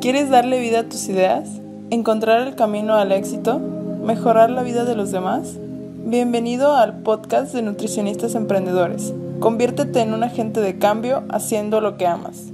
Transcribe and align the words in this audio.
¿Quieres 0.00 0.30
darle 0.30 0.60
vida 0.60 0.80
a 0.80 0.88
tus 0.88 1.10
ideas? 1.10 1.46
¿Encontrar 1.90 2.48
el 2.48 2.54
camino 2.54 2.94
al 2.94 3.12
éxito? 3.12 3.58
¿Mejorar 3.58 4.48
la 4.48 4.62
vida 4.62 4.86
de 4.86 4.96
los 4.96 5.10
demás? 5.10 5.58
Bienvenido 5.58 6.74
al 6.74 7.02
podcast 7.02 7.52
de 7.52 7.60
Nutricionistas 7.60 8.34
Emprendedores. 8.34 9.12
Conviértete 9.40 10.00
en 10.00 10.14
un 10.14 10.24
agente 10.24 10.62
de 10.62 10.78
cambio 10.78 11.24
haciendo 11.28 11.82
lo 11.82 11.98
que 11.98 12.06
amas. 12.06 12.46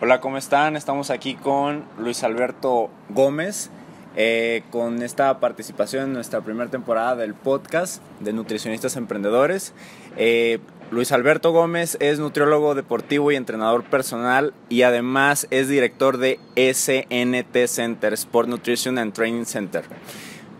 Hola, 0.00 0.20
¿cómo 0.20 0.36
están? 0.36 0.74
Estamos 0.74 1.10
aquí 1.10 1.36
con 1.36 1.84
Luis 1.98 2.24
Alberto 2.24 2.90
Gómez. 3.10 3.70
Eh, 4.16 4.62
con 4.70 5.02
esta 5.02 5.40
participación 5.40 6.04
en 6.04 6.12
nuestra 6.12 6.40
primera 6.40 6.70
temporada 6.70 7.16
del 7.16 7.34
podcast 7.34 8.00
de 8.20 8.32
Nutricionistas 8.32 8.96
Emprendedores. 8.96 9.72
Eh, 10.16 10.60
Luis 10.94 11.10
Alberto 11.10 11.50
Gómez 11.50 11.96
es 11.98 12.20
nutriólogo 12.20 12.76
deportivo 12.76 13.32
y 13.32 13.34
entrenador 13.34 13.82
personal 13.82 14.54
y 14.68 14.82
además 14.82 15.48
es 15.50 15.68
director 15.68 16.18
de 16.18 16.38
SNT 16.54 17.66
Center, 17.66 18.12
Sport 18.12 18.48
Nutrition 18.48 18.98
and 18.98 19.12
Training 19.12 19.44
Center. 19.44 19.82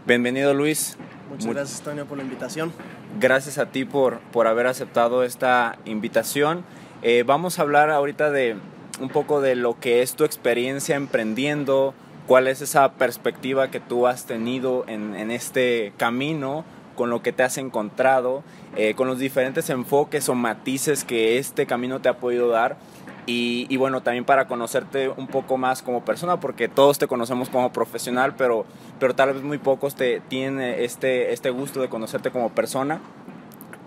Bienvenido 0.09 0.53
Luis. 0.53 0.97
Muchas 1.31 1.47
gracias 1.47 1.81
Tania 1.83 2.05
por 2.05 2.19
la 2.19 2.25
invitación. 2.25 2.73
Gracias 3.21 3.59
a 3.59 3.67
ti 3.67 3.85
por, 3.85 4.19
por 4.33 4.49
haber 4.49 4.67
aceptado 4.67 5.23
esta 5.23 5.79
invitación. 5.85 6.65
Eh, 7.03 7.23
vamos 7.25 7.61
a 7.61 7.63
hablar 7.63 7.91
ahorita 7.91 8.33
de 8.33 8.57
un 8.99 9.11
poco 9.11 9.41
de 9.41 9.55
lo 9.55 9.79
que 9.79 10.03
es 10.03 10.17
tu 10.17 10.25
experiencia 10.25 10.97
emprendiendo, 10.97 11.95
cuál 12.27 12.49
es 12.49 12.61
esa 12.61 12.95
perspectiva 12.95 13.71
que 13.71 13.79
tú 13.79 14.09
has 14.09 14.27
tenido 14.27 14.85
en, 14.89 15.15
en 15.15 15.31
este 15.31 15.93
camino, 15.97 16.65
con 16.95 17.11
lo 17.11 17.23
que 17.23 17.33
te 17.33 17.43
has 17.43 17.59
encontrado, 17.59 18.43
eh, 18.77 18.95
con 18.95 19.09
los 19.09 19.19
diferentes 19.19 19.71
enfoques 19.71 20.29
o 20.29 20.35
matices 20.35 21.05
que 21.05 21.39
este 21.39 21.67
camino 21.67 22.01
te 22.01 22.09
ha 22.09 22.19
podido 22.19 22.49
dar. 22.49 22.77
Y, 23.27 23.75
bueno, 23.79 24.03
también 24.03 24.27
para 24.27 24.47
conocerte 24.47 25.09
un 25.09 25.29
poco 25.29 25.57
más 25.57 25.81
como 25.81 26.05
persona, 26.05 26.41
porque 26.41 26.69
todos 26.69 26.99
te 26.99 27.07
conocemos 27.07 27.49
como 27.49 27.73
profesional, 27.73 28.35
pero, 28.37 28.67
pero 29.01 29.15
tal 29.15 29.33
vez 29.33 29.43
muy 29.43 29.57
pocos 29.57 29.95
te 29.95 30.21
tienen 30.21 30.61
este, 30.61 31.33
este 31.33 31.49
gusto 31.49 31.81
de 31.81 31.89
conocerte 31.89 32.31
como 32.31 32.51
persona. 32.51 33.01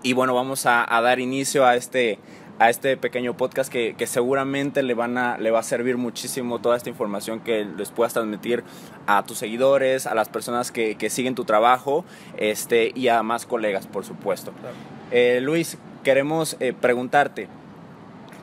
Y 0.02 0.12
bueno, 0.12 0.34
vamos 0.34 0.66
a 0.66 0.86
dar 1.00 1.20
inicio 1.20 1.64
a 1.64 1.76
este, 1.76 2.18
a 2.58 2.70
este 2.70 2.96
pequeño 2.96 3.36
podcast 3.36 3.70
que, 3.70 3.94
que, 3.96 4.06
seguramente 4.06 4.82
le, 4.82 4.94
van 4.94 5.16
a, 5.16 5.38
le 5.38 5.50
va 5.50 5.60
a 5.60 5.62
servir 5.62 5.96
muchísimo 5.96 6.58
toda 6.58 6.76
esta 6.76 6.88
información 6.88 7.40
que 7.40 7.64
les 7.64 7.90
puedas 7.90 8.12
transmitir 8.12 8.64
a 9.06 9.22
tus 9.24 9.38
seguidores, 9.38 10.06
a 10.06 10.14
las 10.14 10.28
personas 10.28 10.72
que, 10.72 10.96
que 10.96 11.08
siguen 11.08 11.34
tu 11.34 11.44
trabajo 11.44 12.04
este, 12.36 12.92
y 12.94 13.08
a 13.08 13.22
más 13.22 13.46
colegas, 13.46 13.86
por 13.86 14.04
supuesto. 14.04 14.52
Claro. 14.52 14.74
Eh, 15.10 15.40
Luis, 15.40 15.78
queremos 16.02 16.56
eh, 16.58 16.72
preguntarte, 16.78 17.48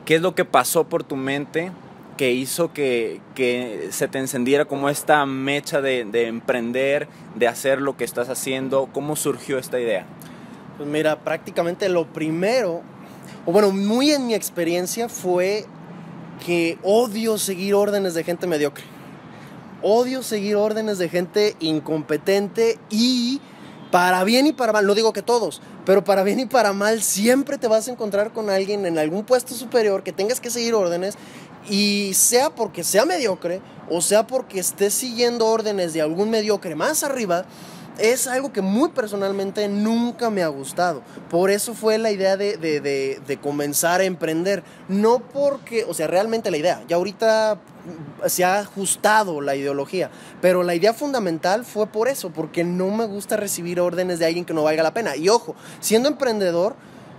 ¿qué 0.04 0.14
es 0.16 0.22
lo 0.22 0.34
que 0.34 0.44
pasó 0.44 0.84
por 0.84 1.04
tu 1.04 1.16
mente 1.16 1.70
que 2.16 2.32
hizo 2.32 2.72
que, 2.72 3.20
que 3.34 3.88
se 3.90 4.08
te 4.08 4.18
encendiera 4.18 4.64
como 4.64 4.88
esta 4.88 5.26
mecha 5.26 5.82
de, 5.82 6.06
de 6.06 6.26
emprender, 6.26 7.06
de 7.34 7.48
hacer 7.48 7.82
lo 7.82 7.98
que 7.98 8.04
estás 8.04 8.30
haciendo? 8.30 8.88
¿Cómo 8.92 9.14
surgió 9.14 9.58
esta 9.58 9.78
idea? 9.78 10.06
Pues 10.78 10.88
mira, 10.88 11.20
prácticamente 11.20 11.88
lo 11.88 12.06
primero 12.06 12.82
o 13.44 13.52
bueno, 13.52 13.70
muy 13.70 14.10
en 14.10 14.26
mi 14.26 14.34
experiencia 14.34 15.08
fue 15.08 15.64
que 16.44 16.78
odio 16.82 17.38
seguir 17.38 17.74
órdenes 17.74 18.14
de 18.14 18.24
gente 18.24 18.46
mediocre. 18.46 18.84
Odio 19.82 20.22
seguir 20.22 20.56
órdenes 20.56 20.98
de 20.98 21.08
gente 21.08 21.56
incompetente 21.60 22.78
y 22.90 23.40
para 23.90 24.24
bien 24.24 24.46
y 24.46 24.52
para 24.52 24.72
mal, 24.72 24.86
no 24.86 24.94
digo 24.94 25.12
que 25.12 25.22
todos, 25.22 25.62
pero 25.84 26.02
para 26.02 26.22
bien 26.22 26.40
y 26.40 26.46
para 26.46 26.72
mal 26.72 27.02
siempre 27.02 27.56
te 27.56 27.68
vas 27.68 27.86
a 27.88 27.92
encontrar 27.92 28.32
con 28.32 28.50
alguien 28.50 28.84
en 28.84 28.98
algún 28.98 29.24
puesto 29.24 29.54
superior 29.54 30.02
que 30.02 30.12
tengas 30.12 30.40
que 30.40 30.50
seguir 30.50 30.74
órdenes 30.74 31.14
y 31.68 32.12
sea 32.14 32.50
porque 32.50 32.84
sea 32.84 33.04
mediocre 33.04 33.60
o 33.88 34.00
sea 34.00 34.26
porque 34.26 34.58
estés 34.58 34.94
siguiendo 34.94 35.46
órdenes 35.46 35.92
de 35.92 36.02
algún 36.02 36.30
mediocre 36.30 36.74
más 36.74 37.04
arriba, 37.04 37.44
es 37.98 38.26
algo 38.26 38.52
que 38.52 38.60
muy 38.60 38.90
personalmente 38.90 39.68
nunca 39.68 40.30
me 40.30 40.42
ha 40.42 40.48
gustado. 40.48 41.02
Por 41.30 41.50
eso 41.50 41.74
fue 41.74 41.98
la 41.98 42.10
idea 42.10 42.36
de, 42.36 42.56
de, 42.56 42.80
de, 42.80 43.36
comenzar 43.38 44.00
a 44.00 44.04
emprender. 44.04 44.62
No 44.88 45.20
porque, 45.20 45.84
o 45.84 45.94
sea, 45.94 46.06
realmente 46.06 46.50
la 46.50 46.56
idea, 46.56 46.82
ya 46.88 46.96
ahorita 46.96 47.58
se 48.26 48.44
ha 48.44 48.58
ajustado 48.58 49.40
la 49.40 49.54
ideología, 49.54 50.10
pero 50.40 50.62
la 50.62 50.74
idea 50.74 50.92
fundamental 50.92 51.64
fue 51.64 51.86
por 51.86 52.08
eso, 52.08 52.30
porque 52.30 52.64
no 52.64 52.90
me 52.90 53.06
gusta 53.06 53.36
recibir 53.36 53.80
órdenes 53.80 54.18
de 54.18 54.26
alguien 54.26 54.44
que 54.44 54.54
no 54.54 54.62
valga 54.62 54.82
la 54.82 54.94
pena. 54.94 55.16
Y 55.16 55.28
ojo, 55.28 55.54
siendo 55.80 56.08
emprendedor, 56.08 56.74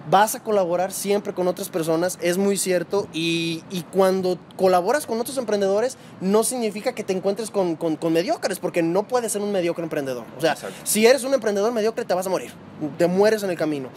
vas 0.10 0.36
a 0.36 0.44
colaborar 0.44 0.92
siempre 0.92 1.34
con 1.34 1.48
otras 1.48 1.70
personas, 1.70 2.18
es 2.22 2.38
muy 2.38 2.58
cierto, 2.58 3.08
y, 3.14 3.64
y 3.70 3.82
cuando 3.84 4.40
colaboras 4.56 5.06
con 5.06 5.20
otros 5.20 5.38
emprendedores 5.38 5.98
no 6.22 6.44
significa 6.44 6.94
que 6.94 7.04
te 7.04 7.14
encuentres 7.14 7.52
con, 7.52 7.76
con, 7.76 7.96
con, 7.96 8.14
mediocres, 8.14 8.60
porque 8.60 8.82
no 8.82 9.08
puedes 9.08 9.32
ser 9.32 9.42
un 9.42 9.52
mediocre 9.52 9.84
emprendedor. 9.84 10.26
O 10.38 10.42
sea, 10.42 10.54
Exacto. 10.54 10.76
si 10.84 11.06
eres 11.06 11.24
un 11.24 11.34
emprendedor 11.34 11.74
mediocre 11.74 12.06
te 12.06 12.14
vas 12.14 12.28
a 12.28 12.30
morir, 12.30 12.52
te 12.98 13.08
mueres 13.08 13.44
en 13.44 13.50
el 13.50 13.58
camino. 13.58 13.90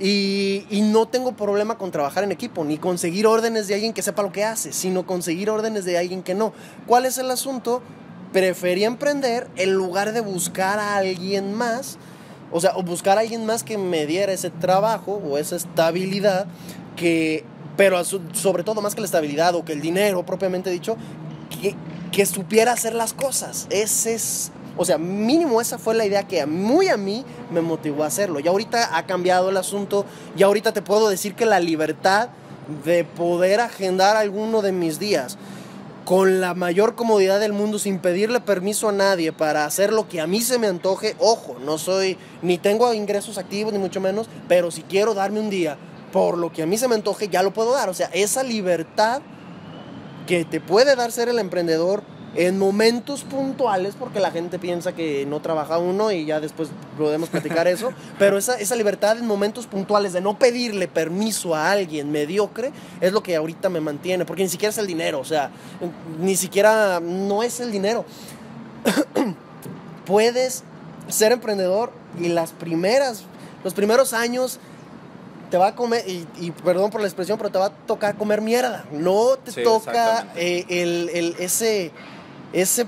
Y, 0.00 0.66
y, 0.70 0.80
no 0.80 1.06
tengo 1.06 1.36
problema 1.36 1.78
con 1.78 1.92
trabajar 1.92 2.24
en 2.24 2.32
equipo, 2.32 2.64
ni 2.64 2.78
conseguir 2.78 3.28
órdenes 3.28 3.68
de 3.68 3.74
alguien 3.74 3.92
que 3.92 4.02
sepa 4.02 4.22
lo 4.22 4.32
que 4.32 4.42
hace, 4.42 4.72
sino 4.72 5.06
conseguir 5.06 5.50
órdenes 5.50 5.84
de 5.84 5.96
alguien 5.96 6.24
que 6.24 6.34
no. 6.34 6.52
¿Cuál 6.86 7.06
es 7.06 7.16
el 7.18 7.30
asunto? 7.30 7.80
Preferí 8.32 8.82
emprender 8.82 9.48
en 9.54 9.72
lugar 9.72 10.12
de 10.12 10.20
buscar 10.20 10.80
a 10.80 10.96
alguien 10.96 11.54
más 11.54 11.96
o 12.54 12.60
sea, 12.60 12.72
buscar 12.74 13.18
a 13.18 13.22
alguien 13.22 13.44
más 13.46 13.64
que 13.64 13.76
me 13.76 14.06
diera 14.06 14.32
ese 14.32 14.48
trabajo 14.48 15.20
o 15.28 15.38
esa 15.38 15.56
estabilidad 15.56 16.46
que, 16.94 17.44
pero 17.76 18.02
sobre 18.04 18.62
todo 18.62 18.80
más 18.80 18.94
que 18.94 19.00
la 19.00 19.06
estabilidad 19.06 19.56
o 19.56 19.64
que 19.64 19.72
el 19.72 19.80
dinero 19.80 20.24
propiamente 20.24 20.70
dicho, 20.70 20.96
que, 21.60 21.74
que 22.12 22.24
supiera 22.26 22.70
hacer 22.70 22.94
las 22.94 23.12
cosas. 23.12 23.66
Ese 23.70 24.14
es, 24.14 24.52
o 24.76 24.84
sea, 24.84 24.98
mínimo 24.98 25.60
esa 25.60 25.78
fue 25.78 25.96
la 25.96 26.06
idea 26.06 26.28
que 26.28 26.46
muy 26.46 26.86
a 26.86 26.96
mí 26.96 27.24
me 27.50 27.60
motivó 27.60 28.04
a 28.04 28.06
hacerlo. 28.06 28.38
Y 28.38 28.46
ahorita 28.46 28.96
ha 28.96 29.04
cambiado 29.04 29.50
el 29.50 29.56
asunto, 29.56 30.06
y 30.36 30.44
ahorita 30.44 30.72
te 30.72 30.80
puedo 30.80 31.08
decir 31.08 31.34
que 31.34 31.46
la 31.46 31.58
libertad 31.58 32.28
de 32.84 33.02
poder 33.02 33.62
agendar 33.62 34.16
alguno 34.16 34.62
de 34.62 34.70
mis 34.70 35.00
días 35.00 35.38
con 36.04 36.40
la 36.40 36.54
mayor 36.54 36.94
comodidad 36.94 37.40
del 37.40 37.52
mundo 37.52 37.78
sin 37.78 37.98
pedirle 37.98 38.40
permiso 38.40 38.88
a 38.88 38.92
nadie 38.92 39.32
para 39.32 39.64
hacer 39.64 39.92
lo 39.92 40.08
que 40.08 40.20
a 40.20 40.26
mí 40.26 40.40
se 40.40 40.58
me 40.58 40.66
antoje. 40.66 41.16
Ojo, 41.18 41.56
no 41.64 41.78
soy, 41.78 42.18
ni 42.42 42.58
tengo 42.58 42.92
ingresos 42.92 43.38
activos, 43.38 43.72
ni 43.72 43.78
mucho 43.78 44.00
menos, 44.00 44.28
pero 44.46 44.70
si 44.70 44.82
quiero 44.82 45.14
darme 45.14 45.40
un 45.40 45.50
día 45.50 45.78
por 46.12 46.38
lo 46.38 46.52
que 46.52 46.62
a 46.62 46.66
mí 46.66 46.78
se 46.78 46.88
me 46.88 46.94
antoje, 46.94 47.28
ya 47.28 47.42
lo 47.42 47.52
puedo 47.52 47.72
dar. 47.72 47.88
O 47.88 47.94
sea, 47.94 48.10
esa 48.12 48.42
libertad 48.42 49.22
que 50.26 50.44
te 50.44 50.60
puede 50.60 50.94
dar 50.94 51.10
ser 51.10 51.28
el 51.28 51.38
emprendedor 51.38 52.02
en 52.34 52.58
momentos 52.58 53.22
puntuales, 53.22 53.94
porque 53.98 54.20
la 54.20 54.30
gente 54.30 54.58
piensa 54.58 54.92
que 54.92 55.24
no 55.26 55.40
trabaja 55.40 55.78
uno 55.78 56.10
y 56.10 56.24
ya 56.24 56.40
después 56.40 56.70
podemos 56.98 57.28
platicar 57.28 57.66
eso, 57.68 57.92
pero 58.18 58.38
esa, 58.38 58.58
esa 58.58 58.76
libertad 58.76 59.18
en 59.18 59.26
momentos 59.26 59.66
puntuales 59.66 60.12
de 60.12 60.20
no 60.20 60.38
pedirle 60.38 60.88
permiso 60.88 61.54
a 61.54 61.70
alguien 61.70 62.10
mediocre 62.10 62.72
es 63.00 63.12
lo 63.12 63.22
que 63.22 63.36
ahorita 63.36 63.68
me 63.68 63.80
mantiene, 63.80 64.24
porque 64.24 64.42
ni 64.42 64.48
siquiera 64.48 64.70
es 64.70 64.78
el 64.78 64.86
dinero, 64.86 65.20
o 65.20 65.24
sea, 65.24 65.50
ni 66.20 66.36
siquiera 66.36 67.00
no 67.00 67.42
es 67.42 67.60
el 67.60 67.70
dinero. 67.70 68.04
Puedes 70.06 70.64
ser 71.08 71.32
emprendedor 71.32 71.92
y 72.20 72.28
las 72.28 72.52
primeras, 72.52 73.24
los 73.62 73.74
primeros 73.74 74.12
años 74.12 74.58
te 75.50 75.58
va 75.58 75.68
a 75.68 75.74
comer, 75.76 76.02
y, 76.08 76.26
y, 76.40 76.50
perdón 76.50 76.90
por 76.90 77.00
la 77.00 77.06
expresión, 77.06 77.38
pero 77.38 77.50
te 77.50 77.58
va 77.58 77.66
a 77.66 77.70
tocar 77.70 78.16
comer 78.16 78.40
mierda. 78.40 78.84
No 78.90 79.36
te 79.36 79.52
sí, 79.52 79.62
toca 79.62 80.26
eh, 80.34 80.64
el, 80.68 81.10
el, 81.14 81.36
ese, 81.38 81.92
ese, 82.54 82.86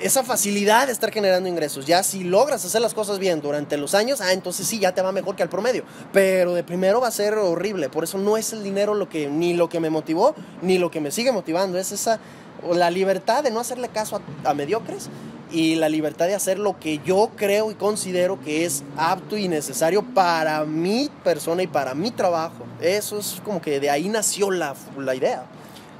esa 0.00 0.22
facilidad 0.22 0.86
de 0.86 0.92
estar 0.92 1.10
generando 1.10 1.48
ingresos. 1.48 1.86
Ya 1.86 2.02
si 2.02 2.22
logras 2.22 2.64
hacer 2.64 2.80
las 2.80 2.94
cosas 2.94 3.18
bien 3.18 3.40
durante 3.40 3.76
los 3.76 3.94
años, 3.94 4.20
ah, 4.20 4.32
entonces 4.32 4.66
sí, 4.66 4.78
ya 4.78 4.92
te 4.92 5.02
va 5.02 5.10
mejor 5.10 5.34
que 5.34 5.42
al 5.42 5.48
promedio. 5.48 5.84
Pero 6.12 6.54
de 6.54 6.62
primero 6.62 7.00
va 7.00 7.08
a 7.08 7.12
ser 7.12 7.34
horrible. 7.34 7.88
Por 7.88 8.04
eso 8.04 8.18
no 8.18 8.36
es 8.36 8.52
el 8.52 8.62
dinero 8.62 8.94
lo 8.94 9.08
que, 9.08 9.28
ni 9.28 9.54
lo 9.54 9.68
que 9.68 9.80
me 9.80 9.90
motivó, 9.90 10.34
ni 10.62 10.78
lo 10.78 10.90
que 10.90 11.00
me 11.00 11.10
sigue 11.10 11.32
motivando. 11.32 11.78
Es 11.78 11.92
esa, 11.92 12.20
la 12.70 12.90
libertad 12.90 13.42
de 13.42 13.50
no 13.50 13.60
hacerle 13.60 13.88
caso 13.88 14.20
a, 14.44 14.50
a 14.50 14.54
mediocres 14.54 15.08
y 15.50 15.76
la 15.76 15.88
libertad 15.88 16.26
de 16.26 16.34
hacer 16.34 16.58
lo 16.58 16.78
que 16.78 17.00
yo 17.04 17.30
creo 17.36 17.70
y 17.70 17.74
considero 17.74 18.40
que 18.40 18.64
es 18.64 18.82
apto 18.96 19.36
y 19.36 19.48
necesario 19.48 20.02
para 20.02 20.64
mi 20.64 21.10
persona 21.24 21.62
y 21.62 21.66
para 21.66 21.94
mi 21.94 22.10
trabajo. 22.10 22.66
Eso 22.80 23.18
es 23.18 23.40
como 23.44 23.62
que 23.62 23.80
de 23.80 23.88
ahí 23.88 24.08
nació 24.08 24.50
la, 24.50 24.74
la 24.98 25.14
idea. 25.14 25.46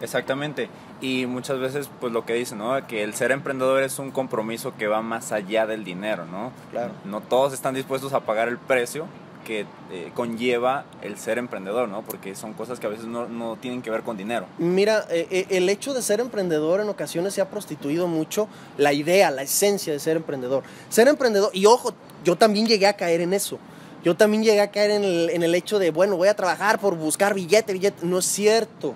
Exactamente. 0.00 0.68
Y 1.00 1.26
muchas 1.26 1.58
veces, 1.58 1.90
pues 2.00 2.12
lo 2.12 2.24
que 2.24 2.34
dicen, 2.34 2.58
¿no? 2.58 2.86
Que 2.86 3.02
el 3.02 3.14
ser 3.14 3.30
emprendedor 3.30 3.82
es 3.82 3.98
un 3.98 4.10
compromiso 4.10 4.74
que 4.76 4.86
va 4.86 5.02
más 5.02 5.32
allá 5.32 5.66
del 5.66 5.84
dinero, 5.84 6.24
¿no? 6.24 6.52
Claro. 6.70 6.92
No 7.04 7.20
todos 7.20 7.52
están 7.52 7.74
dispuestos 7.74 8.12
a 8.12 8.20
pagar 8.20 8.48
el 8.48 8.58
precio 8.58 9.06
que 9.44 9.60
eh, 9.92 10.10
conlleva 10.14 10.84
el 11.02 11.18
ser 11.18 11.38
emprendedor, 11.38 11.88
¿no? 11.88 12.02
Porque 12.02 12.34
son 12.34 12.52
cosas 12.52 12.80
que 12.80 12.86
a 12.86 12.90
veces 12.90 13.06
no, 13.06 13.28
no 13.28 13.56
tienen 13.56 13.80
que 13.80 13.90
ver 13.90 14.02
con 14.02 14.16
dinero. 14.16 14.46
Mira, 14.58 15.06
eh, 15.08 15.46
el 15.50 15.68
hecho 15.68 15.94
de 15.94 16.02
ser 16.02 16.18
emprendedor 16.18 16.80
en 16.80 16.88
ocasiones 16.88 17.34
se 17.34 17.40
ha 17.40 17.48
prostituido 17.48 18.08
mucho 18.08 18.48
la 18.76 18.92
idea, 18.92 19.30
la 19.30 19.42
esencia 19.42 19.92
de 19.92 20.00
ser 20.00 20.16
emprendedor. 20.16 20.64
Ser 20.88 21.06
emprendedor, 21.08 21.50
y 21.52 21.66
ojo, 21.66 21.94
yo 22.24 22.36
también 22.36 22.66
llegué 22.66 22.88
a 22.88 22.94
caer 22.94 23.20
en 23.20 23.34
eso. 23.34 23.58
Yo 24.02 24.16
también 24.16 24.42
llegué 24.42 24.60
a 24.60 24.70
caer 24.70 24.90
en 24.90 25.04
el, 25.04 25.30
en 25.30 25.42
el 25.42 25.54
hecho 25.54 25.78
de, 25.78 25.90
bueno, 25.90 26.16
voy 26.16 26.28
a 26.28 26.34
trabajar 26.34 26.80
por 26.80 26.96
buscar 26.96 27.34
billete, 27.34 27.72
billete. 27.72 28.04
No 28.06 28.18
es 28.18 28.24
cierto. 28.24 28.94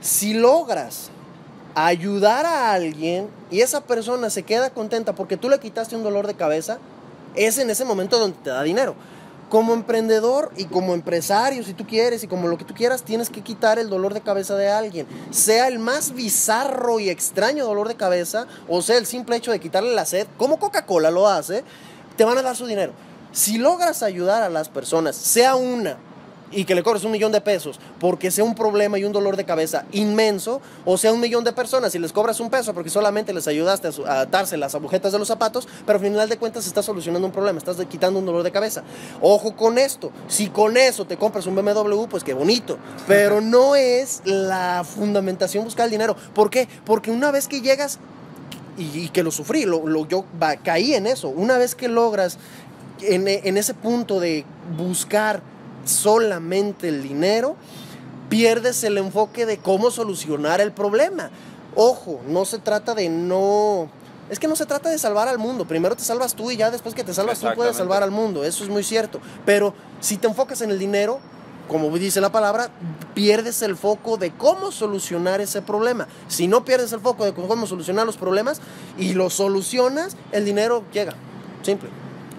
Si 0.00 0.32
logras 0.32 1.10
ayudar 1.74 2.46
a 2.46 2.72
alguien 2.72 3.28
y 3.50 3.60
esa 3.60 3.82
persona 3.82 4.30
se 4.30 4.42
queda 4.42 4.70
contenta 4.70 5.14
porque 5.14 5.36
tú 5.36 5.48
le 5.48 5.60
quitaste 5.60 5.94
un 5.94 6.02
dolor 6.02 6.26
de 6.26 6.34
cabeza, 6.34 6.78
es 7.34 7.58
en 7.58 7.70
ese 7.70 7.84
momento 7.84 8.18
donde 8.18 8.38
te 8.42 8.50
da 8.50 8.62
dinero. 8.62 8.94
Como 9.50 9.74
emprendedor 9.74 10.52
y 10.56 10.66
como 10.66 10.94
empresario, 10.94 11.64
si 11.64 11.74
tú 11.74 11.84
quieres, 11.84 12.22
y 12.22 12.28
como 12.28 12.46
lo 12.46 12.56
que 12.56 12.64
tú 12.64 12.72
quieras, 12.72 13.02
tienes 13.02 13.30
que 13.30 13.42
quitar 13.42 13.80
el 13.80 13.90
dolor 13.90 14.14
de 14.14 14.20
cabeza 14.20 14.56
de 14.56 14.70
alguien. 14.70 15.06
Sea 15.32 15.66
el 15.68 15.80
más 15.80 16.12
bizarro 16.12 17.00
y 17.00 17.10
extraño 17.10 17.66
dolor 17.66 17.88
de 17.88 17.96
cabeza, 17.96 18.46
o 18.68 18.80
sea 18.80 18.96
el 18.96 19.06
simple 19.06 19.36
hecho 19.36 19.50
de 19.50 19.60
quitarle 19.60 19.92
la 19.94 20.06
sed, 20.06 20.28
como 20.38 20.60
Coca-Cola 20.60 21.10
lo 21.10 21.28
hace, 21.28 21.64
te 22.16 22.24
van 22.24 22.38
a 22.38 22.42
dar 22.42 22.56
su 22.56 22.66
dinero. 22.66 22.92
Si 23.32 23.58
logras 23.58 24.02
ayudar 24.02 24.42
a 24.44 24.48
las 24.50 24.68
personas, 24.68 25.16
sea 25.16 25.56
una 25.56 25.98
y 26.50 26.64
que 26.64 26.74
le 26.74 26.82
cobres 26.82 27.04
un 27.04 27.12
millón 27.12 27.32
de 27.32 27.40
pesos 27.40 27.78
porque 27.98 28.30
sea 28.30 28.44
un 28.44 28.54
problema 28.54 28.98
y 28.98 29.04
un 29.04 29.12
dolor 29.12 29.36
de 29.36 29.44
cabeza 29.44 29.84
inmenso, 29.92 30.60
o 30.84 30.98
sea 30.98 31.12
un 31.12 31.20
millón 31.20 31.44
de 31.44 31.52
personas 31.52 31.94
y 31.94 31.98
les 31.98 32.12
cobras 32.12 32.40
un 32.40 32.50
peso 32.50 32.74
porque 32.74 32.90
solamente 32.90 33.32
les 33.32 33.46
ayudaste 33.46 33.88
a, 34.06 34.20
atarse 34.20 34.56
las 34.56 34.74
agujetas 34.74 35.12
de 35.12 35.18
los 35.18 35.28
zapatos, 35.28 35.68
pero 35.86 35.98
al 35.98 36.04
final 36.04 36.28
de 36.28 36.38
cuentas 36.38 36.66
estás 36.66 36.84
solucionando 36.84 37.26
un 37.26 37.32
problema, 37.32 37.58
estás 37.58 37.76
quitando 37.86 38.18
un 38.18 38.26
dolor 38.26 38.42
de 38.42 38.50
cabeza. 38.50 38.82
Ojo 39.20 39.56
con 39.56 39.78
esto, 39.78 40.10
si 40.28 40.48
con 40.48 40.76
eso 40.76 41.04
te 41.06 41.16
compras 41.16 41.46
un 41.46 41.54
BMW, 41.54 42.06
pues 42.06 42.24
qué 42.24 42.34
bonito, 42.34 42.78
pero 43.06 43.40
no 43.40 43.76
es 43.76 44.22
la 44.24 44.84
fundamentación 44.84 45.64
buscar 45.64 45.86
el 45.86 45.90
dinero. 45.90 46.16
¿Por 46.34 46.50
qué? 46.50 46.68
Porque 46.84 47.10
una 47.10 47.30
vez 47.30 47.48
que 47.48 47.60
llegas 47.60 47.98
y, 48.78 49.08
que 49.10 49.22
lo 49.22 49.30
sufrí, 49.30 49.64
lo, 49.64 50.08
yo 50.08 50.24
caí 50.64 50.94
en 50.94 51.06
eso, 51.06 51.28
una 51.28 51.58
vez 51.58 51.74
que 51.74 51.88
logras 51.88 52.38
en, 53.02 53.28
en 53.28 53.56
ese 53.56 53.74
punto 53.74 54.20
de 54.20 54.44
buscar 54.76 55.42
solamente 55.84 56.88
el 56.88 57.02
dinero, 57.02 57.56
pierdes 58.28 58.82
el 58.84 58.98
enfoque 58.98 59.46
de 59.46 59.58
cómo 59.58 59.90
solucionar 59.90 60.60
el 60.60 60.72
problema. 60.72 61.30
Ojo, 61.74 62.20
no 62.26 62.44
se 62.44 62.58
trata 62.58 62.94
de 62.94 63.08
no... 63.08 63.90
Es 64.30 64.38
que 64.38 64.46
no 64.46 64.54
se 64.54 64.64
trata 64.64 64.88
de 64.88 64.98
salvar 64.98 65.26
al 65.26 65.38
mundo. 65.38 65.66
Primero 65.66 65.96
te 65.96 66.04
salvas 66.04 66.34
tú 66.34 66.52
y 66.52 66.56
ya 66.56 66.70
después 66.70 66.94
que 66.94 67.02
te 67.02 67.12
salvas 67.12 67.40
tú 67.40 67.48
puedes 67.56 67.76
salvar 67.76 68.04
al 68.04 68.12
mundo. 68.12 68.44
Eso 68.44 68.62
es 68.62 68.70
muy 68.70 68.84
cierto. 68.84 69.20
Pero 69.44 69.74
si 69.98 70.18
te 70.18 70.28
enfocas 70.28 70.60
en 70.60 70.70
el 70.70 70.78
dinero, 70.78 71.18
como 71.66 71.90
dice 71.98 72.20
la 72.20 72.30
palabra, 72.30 72.70
pierdes 73.14 73.60
el 73.62 73.76
foco 73.76 74.18
de 74.18 74.30
cómo 74.30 74.70
solucionar 74.70 75.40
ese 75.40 75.62
problema. 75.62 76.06
Si 76.28 76.46
no 76.46 76.64
pierdes 76.64 76.92
el 76.92 77.00
foco 77.00 77.24
de 77.24 77.34
cómo 77.34 77.66
solucionar 77.66 78.06
los 78.06 78.16
problemas 78.16 78.60
y 78.96 79.14
lo 79.14 79.30
solucionas, 79.30 80.16
el 80.30 80.44
dinero 80.44 80.84
llega. 80.92 81.14
Simple. 81.62 81.88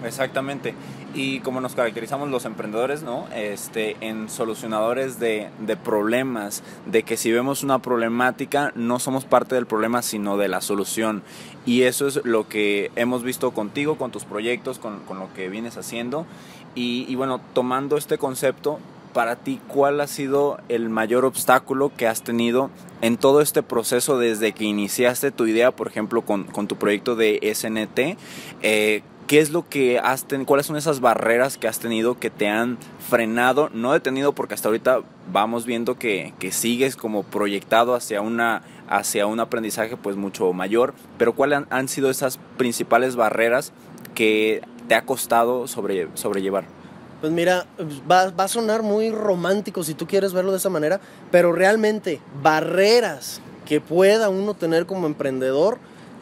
Exactamente 0.02 0.74
y 1.14 1.40
como 1.40 1.60
nos 1.60 1.74
caracterizamos 1.74 2.28
los 2.30 2.44
emprendedores, 2.44 3.02
¿no? 3.02 3.26
Este, 3.34 3.96
en 4.00 4.28
solucionadores 4.28 5.18
de, 5.18 5.50
de, 5.60 5.76
problemas, 5.76 6.62
de 6.86 7.02
que 7.02 7.16
si 7.16 7.30
vemos 7.30 7.62
una 7.62 7.80
problemática 7.80 8.72
no 8.74 8.98
somos 8.98 9.24
parte 9.24 9.54
del 9.54 9.66
problema 9.66 10.02
sino 10.02 10.36
de 10.36 10.48
la 10.48 10.60
solución. 10.60 11.22
Y 11.66 11.82
eso 11.82 12.06
es 12.06 12.24
lo 12.24 12.48
que 12.48 12.90
hemos 12.96 13.22
visto 13.22 13.52
contigo, 13.52 13.96
con 13.96 14.10
tus 14.10 14.24
proyectos, 14.24 14.78
con, 14.78 15.00
con 15.00 15.18
lo 15.18 15.32
que 15.34 15.48
vienes 15.48 15.76
haciendo. 15.76 16.26
Y, 16.74 17.04
y, 17.08 17.14
bueno, 17.16 17.40
tomando 17.52 17.96
este 17.96 18.16
concepto, 18.16 18.78
para 19.12 19.36
ti, 19.36 19.60
¿cuál 19.68 20.00
ha 20.00 20.06
sido 20.06 20.58
el 20.68 20.88
mayor 20.88 21.24
obstáculo 21.24 21.92
que 21.94 22.06
has 22.06 22.22
tenido 22.22 22.70
en 23.02 23.18
todo 23.18 23.40
este 23.40 23.62
proceso 23.62 24.18
desde 24.18 24.52
que 24.52 24.64
iniciaste 24.64 25.30
tu 25.30 25.46
idea, 25.46 25.70
por 25.70 25.88
ejemplo, 25.88 26.22
con, 26.22 26.44
con 26.44 26.66
tu 26.66 26.76
proyecto 26.76 27.14
de 27.14 27.38
SNT? 27.54 28.16
Eh, 28.62 29.02
¿Qué 29.26 29.40
es 29.40 29.50
lo 29.50 29.68
que 29.68 29.98
has 29.98 30.24
tenido? 30.24 30.46
¿Cuáles 30.46 30.66
son 30.66 30.76
esas 30.76 31.00
barreras 31.00 31.56
que 31.56 31.68
has 31.68 31.78
tenido 31.78 32.18
que 32.18 32.28
te 32.28 32.48
han 32.48 32.76
frenado? 33.08 33.70
No 33.72 33.92
detenido 33.92 34.34
porque 34.34 34.54
hasta 34.54 34.68
ahorita 34.68 35.00
vamos 35.32 35.64
viendo 35.64 35.98
que, 35.98 36.34
sigues 36.50 36.96
como 36.96 37.22
proyectado 37.22 37.94
hacia, 37.94 38.20
una, 38.20 38.62
hacia 38.88 39.26
un 39.26 39.40
aprendizaje 39.40 39.96
pues 39.96 40.16
mucho 40.16 40.52
mayor, 40.52 40.94
pero 41.18 41.34
¿cuáles 41.34 41.62
han, 41.70 41.88
sido 41.88 42.10
esas 42.10 42.38
principales 42.56 43.16
barreras 43.16 43.72
que 44.14 44.62
te 44.88 44.94
ha 44.94 45.06
costado 45.06 45.66
sobre, 45.66 46.08
sobrellevar? 46.14 46.64
Pues 47.20 47.32
mira, 47.32 47.66
va, 48.10 48.30
va 48.30 48.44
a 48.44 48.48
sonar 48.48 48.82
muy 48.82 49.10
romántico 49.10 49.84
si 49.84 49.94
tú 49.94 50.06
quieres 50.06 50.32
verlo 50.32 50.50
de 50.50 50.58
esa 50.58 50.70
manera, 50.70 51.00
pero 51.30 51.52
realmente 51.52 52.20
barreras 52.42 53.40
que 53.64 53.80
pueda 53.80 54.28
uno 54.28 54.54
tener 54.54 54.86
como 54.86 55.06
emprendedor, 55.06 55.78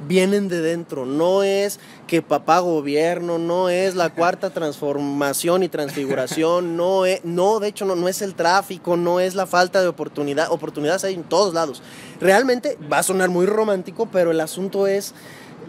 vienen 0.06 0.48
de 0.48 0.60
dentro, 0.60 1.06
no 1.06 1.42
es 1.42 1.78
que 2.06 2.22
papá 2.22 2.60
gobierno, 2.60 3.38
no 3.38 3.68
es 3.68 3.94
la 3.94 4.10
cuarta 4.10 4.50
transformación 4.54 5.62
y 5.62 5.68
transfiguración, 5.68 6.76
no 6.76 7.06
es, 7.06 7.24
no, 7.24 7.60
de 7.60 7.68
hecho 7.68 7.84
no, 7.84 7.96
no 7.96 8.08
es 8.08 8.22
el 8.22 8.34
tráfico, 8.34 8.96
no 8.96 9.20
es 9.20 9.34
la 9.34 9.46
falta 9.46 9.80
de 9.80 9.88
oportunidad, 9.88 10.50
oportunidades 10.50 11.04
hay 11.04 11.14
en 11.14 11.24
todos 11.24 11.54
lados. 11.54 11.82
Realmente 12.20 12.78
va 12.92 12.98
a 12.98 13.02
sonar 13.02 13.28
muy 13.28 13.46
romántico, 13.46 14.08
pero 14.10 14.30
el 14.30 14.40
asunto 14.40 14.86
es 14.86 15.14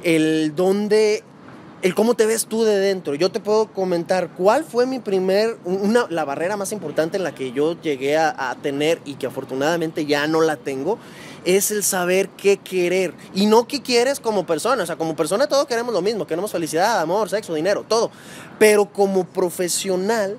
el 0.03 0.55
dónde 0.55 1.23
el 1.81 1.95
cómo 1.95 2.13
te 2.13 2.25
ves 2.25 2.45
tú 2.45 2.63
de 2.63 2.77
dentro. 2.77 3.15
Yo 3.15 3.31
te 3.31 3.39
puedo 3.39 3.67
comentar 3.67 4.29
cuál 4.37 4.63
fue 4.63 4.85
mi 4.85 4.99
primer, 4.99 5.57
una, 5.65 6.05
la 6.09 6.25
barrera 6.25 6.55
más 6.57 6.71
importante 6.71 7.17
en 7.17 7.23
la 7.23 7.33
que 7.33 7.51
yo 7.53 7.79
llegué 7.81 8.17
a, 8.17 8.51
a 8.51 8.55
tener 8.55 9.01
y 9.03 9.15
que 9.15 9.25
afortunadamente 9.25 10.05
ya 10.05 10.27
no 10.27 10.41
la 10.41 10.57
tengo 10.57 10.99
es 11.45 11.71
el 11.71 11.83
saber 11.83 12.29
qué 12.29 12.57
querer. 12.57 13.13
Y 13.33 13.45
no 13.45 13.67
qué 13.67 13.81
quieres 13.81 14.19
como 14.19 14.45
persona. 14.45 14.83
O 14.83 14.85
sea, 14.85 14.95
como 14.95 15.15
persona 15.15 15.47
todos 15.47 15.65
queremos 15.65 15.93
lo 15.93 16.01
mismo. 16.01 16.27
Queremos 16.27 16.51
felicidad, 16.51 16.99
amor, 16.99 17.29
sexo, 17.29 17.53
dinero, 17.53 17.85
todo. 17.87 18.11
Pero 18.59 18.85
como 18.91 19.25
profesional, 19.25 20.37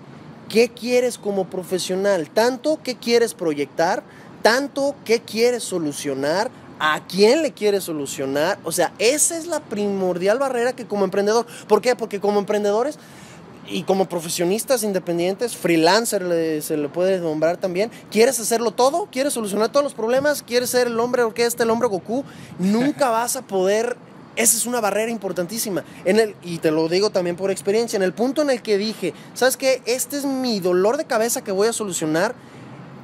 ¿qué 0.49 0.69
quieres 0.69 1.19
como 1.19 1.49
profesional? 1.49 2.29
Tanto 2.31 2.81
qué 2.83 2.97
quieres 2.97 3.35
proyectar, 3.35 4.03
tanto 4.43 4.95
qué 5.05 5.21
quieres 5.21 5.63
solucionar, 5.63 6.51
a 6.79 7.07
quién 7.07 7.43
le 7.43 7.53
quieres 7.53 7.85
solucionar. 7.85 8.59
O 8.65 8.73
sea, 8.73 8.93
esa 8.99 9.37
es 9.37 9.47
la 9.47 9.61
primordial 9.61 10.39
barrera 10.39 10.73
que 10.73 10.87
como 10.87 11.05
emprendedor. 11.05 11.47
¿Por 11.69 11.81
qué? 11.81 11.95
Porque 11.95 12.21
como 12.21 12.41
emprendedores 12.41 12.99
y 13.69 13.85
como 13.85 14.09
profesionistas 14.09 14.83
independientes, 14.83 15.57
freelancer 15.57 16.63
se 16.63 16.77
le 16.77 16.89
puede 16.89 17.21
nombrar 17.21 17.57
también, 17.57 17.91
¿quieres 18.11 18.39
hacerlo 18.41 18.73
todo? 18.73 19.09
¿Quieres 19.11 19.33
solucionar 19.33 19.71
todos 19.71 19.85
los 19.85 19.95
problemas? 19.95 20.43
¿Quieres 20.43 20.71
ser 20.71 20.89
el 20.89 20.99
hombre 20.99 21.23
orquesta, 21.23 21.63
el 21.63 21.71
hombre 21.71 21.89
Goku? 21.89 22.25
Nunca 22.59 23.09
vas 23.11 23.37
a 23.37 23.43
poder 23.43 23.97
esa 24.35 24.57
es 24.57 24.65
una 24.65 24.81
barrera 24.81 25.11
importantísima. 25.11 25.85
En 26.05 26.19
el, 26.19 26.35
y 26.43 26.59
te 26.59 26.71
lo 26.71 26.89
digo 26.89 27.11
también 27.11 27.37
por 27.37 27.51
experiencia, 27.51 27.99
en 27.99 28.03
el 28.03 28.15
punto 28.15 28.41
en 28.43 28.49
el 28.49 28.63
que 28.63 28.79
dije, 28.79 29.13
¿sabes 29.35 29.59
qué? 29.59 29.83
Este 29.85 30.17
es 30.17 30.25
mi 30.25 30.59
dolor 30.59 30.97
de 30.97 31.05
cabeza 31.05 31.45
que 31.45 31.53
voy 31.53 31.69
a 31.69 31.73
solucionar. 31.73 32.35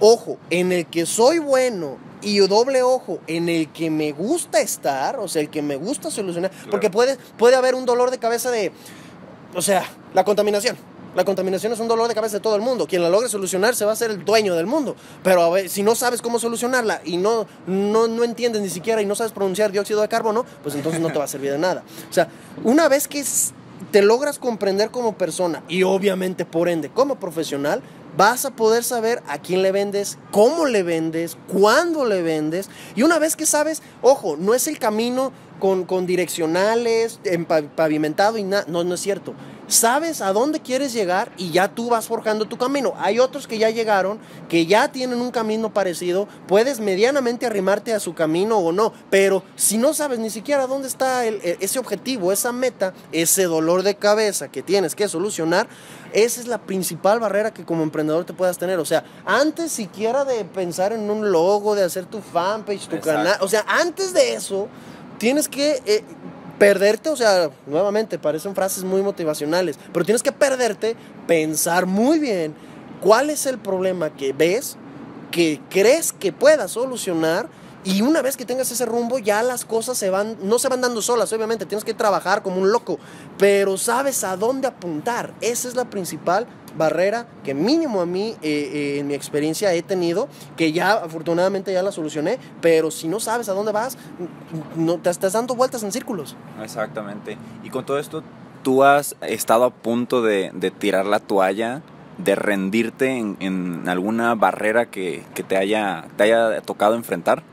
Ojo, 0.00 0.38
en 0.48 0.72
el 0.72 0.86
que 0.86 1.06
soy 1.06 1.38
bueno 1.38 1.98
y 2.22 2.38
doble 2.38 2.82
ojo, 2.82 3.18
en 3.26 3.48
el 3.48 3.70
que 3.72 3.90
me 3.90 4.12
gusta 4.12 4.60
estar, 4.60 5.18
o 5.18 5.28
sea, 5.28 5.42
el 5.42 5.50
que 5.50 5.60
me 5.60 5.76
gusta 5.76 6.10
solucionar, 6.10 6.50
porque 6.70 6.88
puede, 6.88 7.16
puede 7.36 7.56
haber 7.56 7.74
un 7.74 7.84
dolor 7.84 8.10
de 8.10 8.18
cabeza 8.18 8.50
de, 8.50 8.72
o 9.54 9.62
sea, 9.62 9.84
la 10.14 10.24
contaminación. 10.24 10.76
La 11.14 11.24
contaminación 11.24 11.72
es 11.72 11.80
un 11.80 11.88
dolor 11.88 12.06
de 12.06 12.14
cabeza 12.14 12.36
de 12.36 12.40
todo 12.40 12.54
el 12.54 12.62
mundo. 12.62 12.86
Quien 12.86 13.02
la 13.02 13.08
logre 13.08 13.28
solucionar 13.28 13.74
se 13.74 13.84
va 13.84 13.92
a 13.92 13.96
ser 13.96 14.10
el 14.10 14.24
dueño 14.24 14.54
del 14.54 14.66
mundo. 14.66 14.94
Pero 15.24 15.52
si 15.66 15.82
no 15.82 15.94
sabes 15.94 16.22
cómo 16.22 16.38
solucionarla 16.38 17.00
y 17.04 17.16
no, 17.16 17.46
no, 17.66 18.06
no 18.06 18.24
entiendes 18.24 18.62
ni 18.62 18.68
siquiera 18.68 19.02
y 19.02 19.06
no 19.06 19.14
sabes 19.14 19.32
pronunciar 19.32 19.72
dióxido 19.72 20.00
de 20.00 20.08
carbono, 20.08 20.44
pues 20.62 20.74
entonces 20.74 21.00
no 21.00 21.10
te 21.10 21.18
va 21.18 21.24
a 21.24 21.28
servir 21.28 21.50
de 21.50 21.58
nada. 21.58 21.82
O 22.08 22.12
sea, 22.12 22.28
una 22.62 22.88
vez 22.88 23.08
que 23.08 23.24
te 23.90 24.02
logras 24.02 24.38
comprender 24.38 24.90
como 24.90 25.16
persona 25.16 25.62
y 25.68 25.82
obviamente 25.82 26.44
por 26.44 26.68
ende 26.68 26.90
como 26.90 27.18
profesional, 27.18 27.82
vas 28.18 28.44
a 28.44 28.50
poder 28.50 28.82
saber 28.82 29.22
a 29.28 29.38
quién 29.38 29.62
le 29.62 29.70
vendes, 29.70 30.18
cómo 30.32 30.66
le 30.66 30.82
vendes, 30.82 31.38
cuándo 31.46 32.04
le 32.04 32.20
vendes. 32.20 32.68
Y 32.96 33.04
una 33.04 33.20
vez 33.20 33.36
que 33.36 33.46
sabes, 33.46 33.80
ojo, 34.02 34.36
no 34.36 34.54
es 34.54 34.66
el 34.66 34.80
camino 34.80 35.30
con, 35.60 35.84
con 35.84 36.04
direccionales, 36.04 37.20
pavimentado 37.76 38.36
y 38.36 38.42
nada. 38.42 38.64
No, 38.66 38.82
no 38.82 38.94
es 38.94 39.00
cierto. 39.00 39.34
Sabes 39.68 40.22
a 40.22 40.32
dónde 40.32 40.60
quieres 40.60 40.94
llegar 40.94 41.30
y 41.36 41.50
ya 41.50 41.68
tú 41.68 41.90
vas 41.90 42.08
forjando 42.08 42.46
tu 42.46 42.56
camino. 42.56 42.94
Hay 42.98 43.20
otros 43.20 43.46
que 43.46 43.58
ya 43.58 43.68
llegaron, 43.68 44.18
que 44.48 44.64
ya 44.64 44.90
tienen 44.90 45.20
un 45.20 45.30
camino 45.30 45.74
parecido. 45.74 46.26
Puedes 46.46 46.80
medianamente 46.80 47.44
arrimarte 47.44 47.92
a 47.92 48.00
su 48.00 48.14
camino 48.14 48.56
o 48.58 48.72
no, 48.72 48.94
pero 49.10 49.44
si 49.56 49.76
no 49.76 49.92
sabes 49.92 50.18
ni 50.18 50.30
siquiera 50.30 50.66
dónde 50.66 50.88
está 50.88 51.26
e, 51.26 51.58
ese 51.60 51.78
objetivo, 51.78 52.32
esa 52.32 52.50
meta, 52.50 52.94
ese 53.12 53.44
dolor 53.44 53.82
de 53.82 53.94
cabeza 53.94 54.48
que 54.48 54.62
tienes 54.62 54.94
que 54.94 55.06
solucionar, 55.06 55.68
esa 56.12 56.40
es 56.40 56.46
la 56.46 56.58
principal 56.58 57.20
barrera 57.20 57.52
que 57.52 57.64
como 57.64 57.82
emprendedor 57.82 58.24
te 58.24 58.32
puedas 58.32 58.58
tener. 58.58 58.78
O 58.78 58.84
sea, 58.84 59.04
antes 59.24 59.72
siquiera 59.72 60.24
de 60.24 60.44
pensar 60.44 60.92
en 60.92 61.10
un 61.10 61.30
logo, 61.30 61.74
de 61.74 61.84
hacer 61.84 62.06
tu 62.06 62.20
fanpage, 62.20 62.88
tu 62.88 63.00
canal, 63.00 63.36
o 63.40 63.48
sea, 63.48 63.64
antes 63.68 64.12
de 64.12 64.34
eso 64.34 64.68
tienes 65.18 65.48
que 65.48 65.82
eh, 65.84 66.04
perderte, 66.58 67.08
o 67.08 67.16
sea, 67.16 67.50
nuevamente, 67.66 68.18
parecen 68.18 68.54
frases 68.54 68.84
muy 68.84 69.02
motivacionales, 69.02 69.78
pero 69.92 70.04
tienes 70.04 70.22
que 70.22 70.32
perderte, 70.32 70.96
pensar 71.26 71.86
muy 71.86 72.18
bien 72.18 72.54
cuál 73.00 73.30
es 73.30 73.46
el 73.46 73.58
problema 73.58 74.10
que 74.10 74.32
ves, 74.32 74.76
que 75.30 75.60
crees 75.68 76.12
que 76.12 76.32
puedas 76.32 76.72
solucionar 76.72 77.48
Y 77.88 78.02
una 78.02 78.20
vez 78.20 78.36
que 78.36 78.44
tengas 78.44 78.70
ese 78.70 78.84
rumbo, 78.84 79.18
ya 79.18 79.42
las 79.42 79.64
cosas 79.64 79.96
se 79.96 80.10
van, 80.10 80.36
no 80.42 80.58
se 80.58 80.68
van 80.68 80.82
dando 80.82 81.00
solas, 81.00 81.32
obviamente, 81.32 81.64
tienes 81.64 81.84
que 81.84 81.94
trabajar 81.94 82.42
como 82.42 82.60
un 82.60 82.70
loco, 82.70 82.98
pero 83.38 83.78
sabes 83.78 84.24
a 84.24 84.36
dónde 84.36 84.68
apuntar. 84.68 85.32
Esa 85.40 85.68
es 85.68 85.74
la 85.74 85.86
principal 85.86 86.46
barrera 86.76 87.26
que 87.44 87.54
mínimo 87.54 88.02
a 88.02 88.06
mí 88.06 88.36
eh, 88.42 88.70
eh, 88.74 88.98
en 88.98 89.06
mi 89.06 89.14
experiencia 89.14 89.72
he 89.72 89.82
tenido, 89.82 90.28
que 90.54 90.70
ya 90.70 90.92
afortunadamente 90.92 91.72
ya 91.72 91.82
la 91.82 91.90
solucioné, 91.90 92.38
pero 92.60 92.90
si 92.90 93.08
no 93.08 93.20
sabes 93.20 93.48
a 93.48 93.54
dónde 93.54 93.72
vas, 93.72 93.96
no, 94.76 94.98
te 94.98 95.08
estás 95.08 95.32
dando 95.32 95.54
vueltas 95.54 95.82
en 95.82 95.90
círculos. 95.90 96.36
Exactamente. 96.62 97.38
Y 97.64 97.70
con 97.70 97.86
todo 97.86 97.98
esto, 97.98 98.22
¿tú 98.62 98.84
has 98.84 99.16
estado 99.22 99.64
a 99.64 99.70
punto 99.70 100.20
de, 100.20 100.52
tirar 100.78 101.06
la 101.06 101.20
toalla? 101.20 101.80
de 102.18 102.34
rendirte 102.34 103.16
en, 103.16 103.36
en 103.38 103.88
alguna 103.88 104.34
barrera 104.34 104.86
que, 104.86 105.22
que, 105.36 105.44
te, 105.44 105.56
haya, 105.56 106.08
te 106.16 106.24
haya 106.24 106.60
tocado 106.62 106.96
enfrentar? 106.96 107.44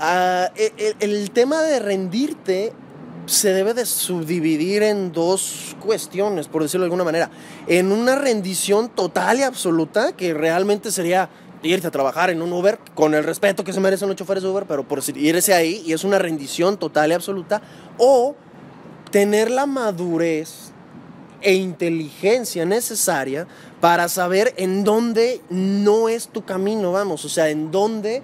Uh, 0.00 0.46
el, 0.56 0.96
el, 1.00 1.30
tema 1.32 1.60
de 1.62 1.80
rendirte 1.80 2.72
se 3.26 3.52
debe 3.52 3.74
de 3.74 3.84
subdividir 3.84 4.82
en 4.84 5.12
dos 5.12 5.76
cuestiones, 5.80 6.46
por 6.46 6.62
decirlo 6.62 6.84
de 6.84 6.86
alguna 6.86 7.04
manera. 7.04 7.30
En 7.66 7.90
una 7.90 8.14
rendición 8.14 8.88
total 8.88 9.40
y 9.40 9.42
absoluta, 9.42 10.12
que 10.12 10.34
realmente 10.34 10.92
sería 10.92 11.28
irte 11.62 11.86
a 11.88 11.90
trabajar 11.90 12.30
en 12.30 12.42
un 12.42 12.52
Uber, 12.52 12.78
con 12.94 13.14
el 13.14 13.24
respeto 13.24 13.64
que 13.64 13.72
se 13.72 13.80
merecen 13.80 14.08
los 14.08 14.16
choferes 14.16 14.42
de 14.42 14.48
Uber, 14.48 14.64
pero 14.66 14.86
por 14.86 15.02
irse 15.16 15.54
ahí, 15.54 15.82
y 15.84 15.92
es 15.92 16.04
una 16.04 16.18
rendición 16.18 16.78
total 16.78 17.10
y 17.10 17.14
absoluta, 17.14 17.60
o 17.98 18.36
tener 19.10 19.50
la 19.50 19.66
madurez 19.66 20.72
e 21.40 21.54
inteligencia 21.54 22.64
necesaria 22.64 23.46
para 23.80 24.08
saber 24.08 24.54
en 24.56 24.84
dónde 24.84 25.40
no 25.50 26.08
es 26.08 26.28
tu 26.28 26.44
camino, 26.44 26.92
vamos, 26.92 27.24
o 27.24 27.28
sea, 27.28 27.48
en 27.48 27.70
dónde, 27.70 28.22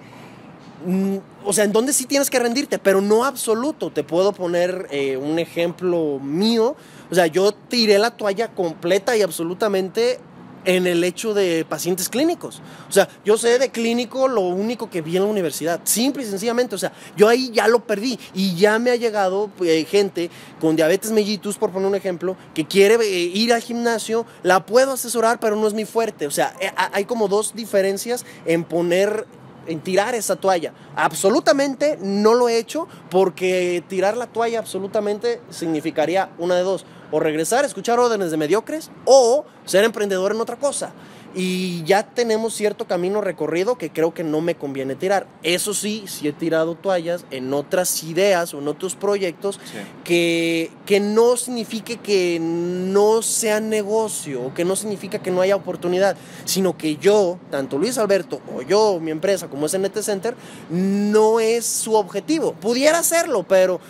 o 1.43 1.53
sea, 1.53 1.63
en 1.63 1.71
dónde 1.71 1.93
sí 1.93 2.05
tienes 2.05 2.29
que 2.29 2.39
rendirte, 2.39 2.79
pero 2.79 3.01
no 3.01 3.25
absoluto. 3.25 3.91
Te 3.91 4.03
puedo 4.03 4.31
poner 4.33 4.87
eh, 4.91 5.17
un 5.17 5.39
ejemplo 5.39 6.19
mío, 6.19 6.75
o 7.09 7.15
sea, 7.15 7.27
yo 7.27 7.51
tiré 7.53 7.99
la 7.99 8.11
toalla 8.11 8.49
completa 8.53 9.15
y 9.15 9.21
absolutamente 9.21 10.19
en 10.65 10.87
el 10.87 11.03
hecho 11.03 11.33
de 11.33 11.63
pacientes 11.63 12.09
clínicos. 12.09 12.61
O 12.89 12.91
sea, 12.91 13.07
yo 13.23 13.37
sé 13.37 13.59
de 13.59 13.69
clínico 13.69 14.27
lo 14.27 14.41
único 14.41 14.89
que 14.89 15.01
vi 15.01 15.15
en 15.15 15.23
la 15.23 15.29
universidad, 15.29 15.79
simple 15.83 16.23
y 16.23 16.25
sencillamente. 16.25 16.75
O 16.75 16.77
sea, 16.77 16.91
yo 17.15 17.29
ahí 17.29 17.51
ya 17.53 17.67
lo 17.67 17.85
perdí 17.85 18.19
y 18.33 18.55
ya 18.55 18.79
me 18.79 18.91
ha 18.91 18.95
llegado 18.95 19.49
eh, 19.61 19.85
gente 19.89 20.29
con 20.59 20.75
diabetes 20.75 21.11
mellitus, 21.11 21.57
por 21.57 21.71
poner 21.71 21.87
un 21.87 21.95
ejemplo, 21.95 22.35
que 22.53 22.65
quiere 22.65 22.95
eh, 22.95 23.19
ir 23.33 23.53
al 23.53 23.61
gimnasio, 23.61 24.25
la 24.43 24.65
puedo 24.65 24.93
asesorar, 24.93 25.39
pero 25.39 25.55
no 25.55 25.67
es 25.67 25.73
mi 25.73 25.85
fuerte. 25.85 26.27
O 26.27 26.31
sea, 26.31 26.55
hay 26.91 27.05
como 27.05 27.27
dos 27.27 27.53
diferencias 27.53 28.25
en 28.45 28.63
poner 28.63 29.27
en 29.67 29.81
tirar 29.81 30.15
esa 30.15 30.35
toalla. 30.35 30.73
Absolutamente 30.95 31.97
no 32.01 32.33
lo 32.33 32.49
he 32.49 32.57
hecho 32.57 32.87
porque 33.09 33.83
tirar 33.87 34.17
la 34.17 34.27
toalla 34.27 34.59
absolutamente 34.59 35.41
significaría 35.49 36.29
una 36.37 36.55
de 36.55 36.63
dos 36.63 36.85
o 37.11 37.19
regresar 37.19 37.65
escuchar 37.65 37.99
órdenes 37.99 38.31
de 38.31 38.37
mediocres 38.37 38.89
o 39.05 39.45
ser 39.65 39.83
emprendedor 39.83 40.31
en 40.31 40.41
otra 40.41 40.57
cosa 40.57 40.91
y 41.35 41.83
ya 41.83 42.03
tenemos 42.03 42.53
cierto 42.53 42.87
camino 42.87 43.19
recorrido 43.19 43.77
que 43.77 43.89
creo 43.89 44.13
que 44.13 44.23
no 44.23 44.39
me 44.39 44.55
conviene 44.55 44.95
tirar. 44.95 45.27
Eso 45.43 45.73
sí, 45.73 46.05
sí 46.07 46.29
he 46.29 46.33
tirado 46.33 46.75
toallas 46.75 47.25
en 47.29 47.53
otras 47.53 48.03
ideas 48.03 48.53
o 48.53 48.59
en 48.59 48.69
otros 48.69 48.95
proyectos 48.95 49.59
sí. 49.65 49.77
que, 50.05 50.71
que 50.85 51.01
no 51.01 51.35
signifique 51.35 51.97
que 51.97 52.39
no 52.39 53.21
sea 53.21 53.59
negocio 53.59 54.43
o 54.43 54.53
que 54.53 54.63
no 54.63 54.77
significa 54.77 55.19
que 55.19 55.31
no 55.31 55.41
haya 55.41 55.57
oportunidad, 55.57 56.15
sino 56.45 56.77
que 56.77 56.95
yo, 56.95 57.37
tanto 57.51 57.77
Luis 57.77 57.97
Alberto 57.97 58.39
o 58.55 58.61
yo, 58.61 58.99
mi 59.01 59.11
empresa 59.11 59.49
como 59.49 59.65
es 59.65 59.77
NT 59.77 59.97
Center, 60.01 60.35
no 60.69 61.41
es 61.41 61.65
su 61.65 61.95
objetivo. 61.95 62.53
Pudiera 62.53 63.03
serlo, 63.03 63.43
pero 63.43 63.81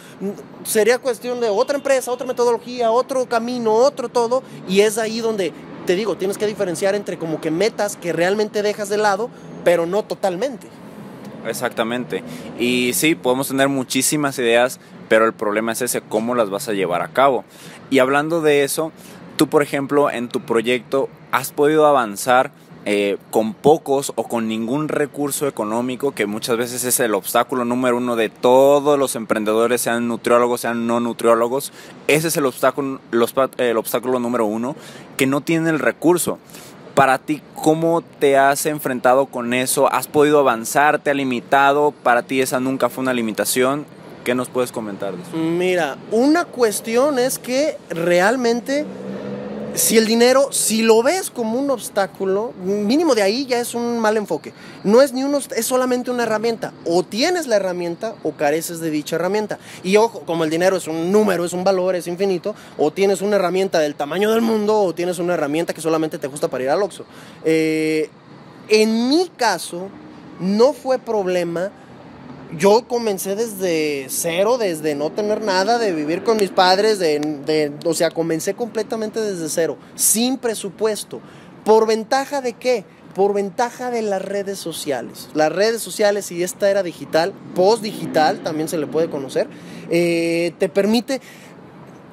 sería 0.64 0.98
cuestión 0.98 1.40
de 1.42 1.50
otra 1.50 1.78
empresa, 1.78 2.12
otra 2.12 2.26
metodología, 2.26 2.92
otro 2.92 3.28
camino, 3.30 3.74
otro 3.74 4.10
todo, 4.10 4.42
y 4.68 4.82
es 4.82 4.98
ahí 4.98 5.20
donde 5.20 5.54
te 5.86 5.96
digo, 5.96 6.16
tienes 6.16 6.38
que 6.38 6.48
diferenciar 6.48 6.96
entre 6.96 7.18
como 7.18 7.40
que 7.40 7.52
metas 7.52 7.96
que 7.96 8.14
realmente 8.14 8.62
dejas 8.62 8.90
de 8.90 8.98
lado, 8.98 9.30
pero 9.64 9.86
no 9.86 10.04
totalmente. 10.04 10.68
Exactamente. 11.48 12.24
Y 12.60 12.92
sí, 12.94 13.16
podemos 13.16 13.48
tener 13.48 13.70
muchísimas 13.70 14.38
ideas, 14.40 14.80
pero 15.08 15.26
el 15.26 15.34
problema 15.34 15.72
es 15.72 15.82
ese, 15.82 16.02
cómo 16.02 16.36
las 16.36 16.50
vas 16.50 16.68
a 16.68 16.74
llevar 16.74 17.02
a 17.02 17.10
cabo. 17.10 17.46
Y 17.90 18.00
hablando 18.00 18.42
de 18.42 18.64
eso, 18.64 18.92
tú, 19.38 19.48
por 19.48 19.62
ejemplo, 19.62 20.10
en 20.10 20.28
tu 20.28 20.42
proyecto, 20.42 21.10
¿has 21.32 21.52
podido 21.52 21.86
avanzar 21.86 22.52
eh, 22.88 23.18
con 23.32 23.56
pocos 23.56 24.14
o 24.16 24.28
con 24.28 24.48
ningún 24.48 24.90
recurso 24.90 25.48
económico, 25.48 26.14
que 26.14 26.28
muchas 26.28 26.56
veces 26.56 26.84
es 26.84 27.00
el 27.00 27.16
obstáculo 27.16 27.66
número 27.66 27.98
uno 27.98 28.16
de 28.16 28.30
todos 28.30 29.00
los 29.00 29.16
emprendedores, 29.16 29.82
sean 29.82 30.08
nutriólogos, 30.08 30.62
sean 30.62 30.86
no 30.86 31.00
nutriólogos. 31.00 31.74
Ese 32.08 32.28
es 32.28 32.38
el 32.38 32.46
obstáculo, 32.46 33.00
el 33.58 33.78
obstáculo 33.78 34.20
número 34.20 34.46
uno, 34.46 34.76
que 35.18 35.26
no 35.26 35.42
tiene 35.42 35.72
el 35.72 35.80
recurso. 35.80 36.38
Para 36.94 37.18
ti, 37.18 37.42
¿cómo 37.56 38.04
te 38.04 38.38
has 38.38 38.68
enfrentado 38.68 39.26
con 39.26 39.56
eso? 39.56 39.92
¿Has 39.92 40.08
podido 40.08 40.40
avanzar? 40.40 41.00
¿Te 41.00 41.10
ha 41.10 41.16
limitado? 41.16 41.92
¿Para 41.92 42.22
ti 42.22 42.40
esa 42.40 42.60
nunca 42.60 42.90
fue 42.90 43.02
una 43.02 43.14
limitación? 43.14 43.86
¿Qué 44.24 44.36
nos 44.36 44.50
puedes 44.50 44.72
comentar? 44.72 45.14
Mira, 45.34 45.98
una 46.12 46.46
cuestión 46.46 47.20
es 47.20 47.38
que 47.38 47.78
realmente 47.90 48.86
si 49.76 49.98
el 49.98 50.08
dinero, 50.08 50.52
si 50.52 50.82
lo 50.82 51.04
ves 51.04 51.30
como 51.30 51.60
un 51.60 51.70
obstáculo, 51.70 52.54
mínimo 52.64 53.14
de 53.14 53.22
ahí 53.22 53.46
ya 53.46 53.60
es 53.60 53.76
un 53.76 54.00
mal 54.00 54.16
enfoque. 54.18 54.54
No 54.84 55.02
es 55.02 55.12
ni 55.14 55.24
uno, 55.24 55.38
es 55.38 55.66
solamente 55.66 56.12
una 56.12 56.24
herramienta. 56.24 56.74
O 56.86 57.04
tienes 57.04 57.48
la 57.48 57.58
herramienta 57.58 58.16
o 58.24 58.32
careces 58.32 58.80
de 58.80 58.90
dicha 58.90 59.18
herramienta. 59.18 59.60
Y 59.84 59.98
ojo, 59.98 60.22
como 60.22 60.44
el 60.44 60.50
dinero 60.50 60.78
es 60.78 60.88
un 60.88 61.12
número, 61.12 61.46
es 61.46 61.54
un 61.54 61.64
valor, 61.64 61.96
es 61.96 62.08
infinito, 62.08 62.56
o 62.78 62.92
tienes 62.92 63.22
una 63.22 63.36
herramienta 63.36 63.80
del 63.80 63.96
tamaño 63.96 64.32
del 64.32 64.42
mundo 64.42 64.80
o 64.82 64.96
tienes 64.96 65.20
una 65.20 65.34
herramienta 65.34 65.74
que 65.74 65.82
solamente 65.82 66.18
te 66.18 66.28
gusta 66.28 66.48
para 66.48 66.64
ir 66.64 66.70
al 66.70 66.82
Oxxo. 66.82 67.06
Eh, 67.44 68.10
en 68.70 69.10
mi 69.10 69.30
caso, 69.36 69.90
no 70.40 70.74
fue 70.74 71.00
problema 71.00 71.72
yo 72.58 72.88
comencé 72.88 73.36
desde 73.36 74.08
cero, 74.10 74.58
desde 74.58 74.96
no 74.96 75.12
tener 75.12 75.42
nada, 75.42 75.78
de 75.78 75.92
vivir 75.92 76.24
con 76.24 76.38
mis 76.38 76.50
padres, 76.50 77.00
de, 77.00 77.72
o 77.86 77.94
sea, 77.94 78.12
comencé 78.12 78.54
completamente 78.54 79.20
desde 79.20 79.50
cero, 79.50 79.78
sin 79.96 80.38
presupuesto. 80.38 81.22
¿Por 81.64 81.88
ventaja 81.88 82.42
de 82.42 82.54
qué? 82.54 82.86
Por 83.14 83.34
ventaja 83.34 83.92
de 83.92 84.02
las 84.02 84.22
redes 84.22 84.60
sociales. 84.60 85.30
Las 85.34 85.52
redes 85.52 85.82
sociales 85.82 86.32
y 86.32 86.44
esta 86.44 86.70
era 86.70 86.84
digital, 86.84 87.34
post 87.56 87.82
digital, 87.82 88.42
también 88.44 88.70
se 88.70 88.78
le 88.78 88.88
puede 88.88 89.10
conocer, 89.10 89.48
eh, 89.90 90.54
te 90.60 90.70
permite 90.70 91.22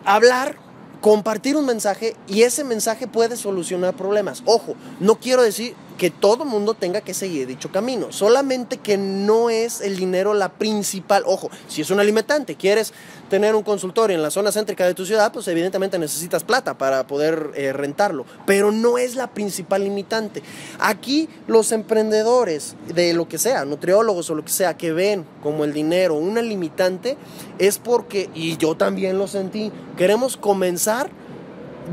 hablar 0.04 0.56
compartir 1.02 1.56
un 1.56 1.66
mensaje 1.66 2.14
y 2.28 2.42
ese 2.42 2.64
mensaje 2.64 3.06
puede 3.06 3.36
solucionar 3.36 3.94
problemas. 3.94 4.42
Ojo, 4.46 4.74
no 5.00 5.16
quiero 5.16 5.42
decir 5.42 5.74
que 6.02 6.10
todo 6.10 6.44
mundo 6.44 6.74
tenga 6.74 7.00
que 7.00 7.14
seguir 7.14 7.46
dicho 7.46 7.70
camino, 7.70 8.10
solamente 8.10 8.78
que 8.78 8.98
no 8.98 9.50
es 9.50 9.80
el 9.80 9.96
dinero 9.96 10.34
la 10.34 10.48
principal. 10.48 11.22
Ojo, 11.26 11.48
si 11.68 11.80
es 11.80 11.90
una 11.92 12.02
limitante, 12.02 12.56
quieres 12.56 12.92
tener 13.30 13.54
un 13.54 13.62
consultorio 13.62 14.16
en 14.16 14.22
la 14.24 14.32
zona 14.32 14.50
céntrica 14.50 14.84
de 14.84 14.94
tu 14.94 15.06
ciudad, 15.06 15.30
pues 15.32 15.46
evidentemente 15.46 16.00
necesitas 16.00 16.42
plata 16.42 16.76
para 16.76 17.06
poder 17.06 17.52
eh, 17.54 17.72
rentarlo, 17.72 18.26
pero 18.46 18.72
no 18.72 18.98
es 18.98 19.14
la 19.14 19.28
principal 19.28 19.84
limitante. 19.84 20.42
Aquí 20.80 21.28
los 21.46 21.70
emprendedores 21.70 22.74
de 22.92 23.14
lo 23.14 23.28
que 23.28 23.38
sea, 23.38 23.64
nutriólogos 23.64 24.28
o 24.28 24.34
lo 24.34 24.44
que 24.44 24.50
sea, 24.50 24.76
que 24.76 24.92
ven 24.92 25.24
como 25.40 25.62
el 25.62 25.72
dinero 25.72 26.16
una 26.16 26.42
limitante, 26.42 27.16
es 27.60 27.78
porque, 27.78 28.28
y 28.34 28.56
yo 28.56 28.76
también 28.76 29.18
lo 29.18 29.28
sentí, 29.28 29.70
queremos 29.96 30.36
comenzar 30.36 31.10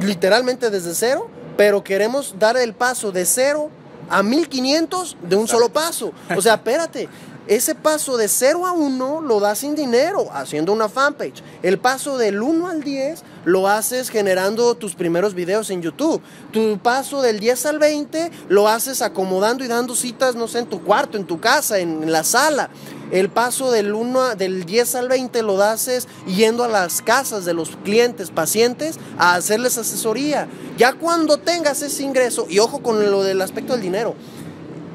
literalmente 0.01 0.72
desde 0.72 0.96
cero, 0.96 1.30
pero 1.58 1.84
queremos 1.84 2.38
dar 2.39 2.58
el 2.58 2.74
paso 2.74 3.12
de 3.12 3.28
cero 3.28 3.70
a 4.10 4.24
1500 4.24 5.18
de 5.22 5.36
un 5.36 5.48
solo 5.48 5.70
paso. 5.70 6.12
O 6.36 6.42
sea, 6.42 6.54
espérate, 6.56 7.10
ese 7.48 7.74
paso 7.74 8.16
de 8.16 8.28
0 8.28 8.68
a 8.68 8.74
1 8.74 9.22
lo 9.22 9.39
das 9.39 9.60
sin 9.60 9.75
dinero, 9.75 10.30
haciendo 10.32 10.72
una 10.72 10.88
fanpage. 10.88 11.42
El 11.63 11.80
paso 11.80 12.18
del 12.18 12.42
1 12.42 12.68
al 12.68 12.84
10 12.84 13.24
lo 13.46 13.67
haces 13.67 14.10
generando 14.10 14.75
tus 14.75 14.96
primeros 14.96 15.34
videos 15.34 15.69
en 15.69 15.81
YouTube. 15.81 16.22
Tu 16.51 16.77
paso 16.79 17.22
del 17.22 17.39
10 17.39 17.65
al 17.67 17.79
20 17.79 18.31
lo 18.50 18.67
haces 18.67 19.01
acomodando 19.01 19.63
y 19.63 19.67
dando 19.67 19.96
citas, 19.96 20.36
no 20.36 20.48
sé, 20.48 20.60
en 20.60 20.65
tu 20.67 20.84
cuarto, 20.84 21.17
en 21.17 21.25
tu 21.25 21.39
casa, 21.39 21.79
en 21.79 22.12
la 22.12 22.24
sala. 22.24 22.69
El 23.12 23.29
paso 23.29 23.72
del, 23.72 23.93
1, 23.93 24.36
del 24.36 24.65
10 24.65 24.96
al 24.96 25.08
20 25.08 25.41
lo 25.41 25.62
haces 25.62 26.08
yendo 26.27 26.63
a 26.63 26.67
las 26.67 27.01
casas 27.01 27.43
de 27.46 27.53
los 27.53 27.75
clientes, 27.84 28.29
pacientes, 28.29 29.00
a 29.17 29.36
hacerles 29.36 29.77
asesoría. 29.77 30.48
Ya 30.77 30.93
cuando 30.93 31.38
tengas 31.38 31.81
ese 31.81 32.03
ingreso, 32.03 32.46
y 32.50 32.60
ojo 32.60 32.84
con 32.84 33.10
lo 33.10 33.24
del 33.24 33.41
aspecto 33.41 33.74
del 33.74 33.81
dinero, 33.81 34.15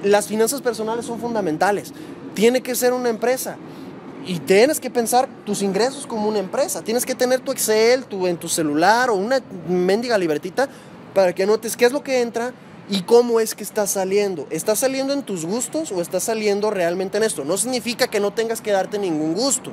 las 0.04 0.28
finanzas 0.28 0.60
personales 0.60 1.06
son 1.06 1.18
fundamentales 1.18 1.92
tiene 2.34 2.62
que 2.62 2.74
ser 2.74 2.92
una 2.92 3.08
empresa. 3.08 3.56
Y 4.26 4.38
tienes 4.40 4.80
que 4.80 4.90
pensar 4.90 5.28
tus 5.44 5.62
ingresos 5.62 6.06
como 6.06 6.28
una 6.28 6.38
empresa. 6.38 6.82
Tienes 6.82 7.04
que 7.04 7.14
tener 7.14 7.40
tu 7.40 7.52
Excel 7.52 8.04
tu, 8.04 8.26
en 8.26 8.36
tu 8.36 8.48
celular 8.48 9.10
o 9.10 9.14
una 9.14 9.40
mendiga 9.68 10.16
libretita 10.16 10.68
para 11.12 11.34
que 11.34 11.46
notes 11.46 11.76
qué 11.76 11.84
es 11.84 11.92
lo 11.92 12.02
que 12.02 12.20
entra, 12.20 12.52
¿Y 12.88 13.02
cómo 13.02 13.40
es 13.40 13.54
que 13.54 13.62
está 13.62 13.86
saliendo? 13.86 14.46
¿Está 14.50 14.76
saliendo 14.76 15.14
en 15.14 15.22
tus 15.22 15.46
gustos 15.46 15.90
o 15.90 16.02
está 16.02 16.20
saliendo 16.20 16.70
realmente 16.70 17.16
en 17.16 17.22
esto? 17.22 17.44
No 17.44 17.56
significa 17.56 18.08
que 18.08 18.20
no 18.20 18.32
tengas 18.32 18.60
que 18.60 18.72
darte 18.72 18.98
ningún 18.98 19.32
gusto, 19.32 19.72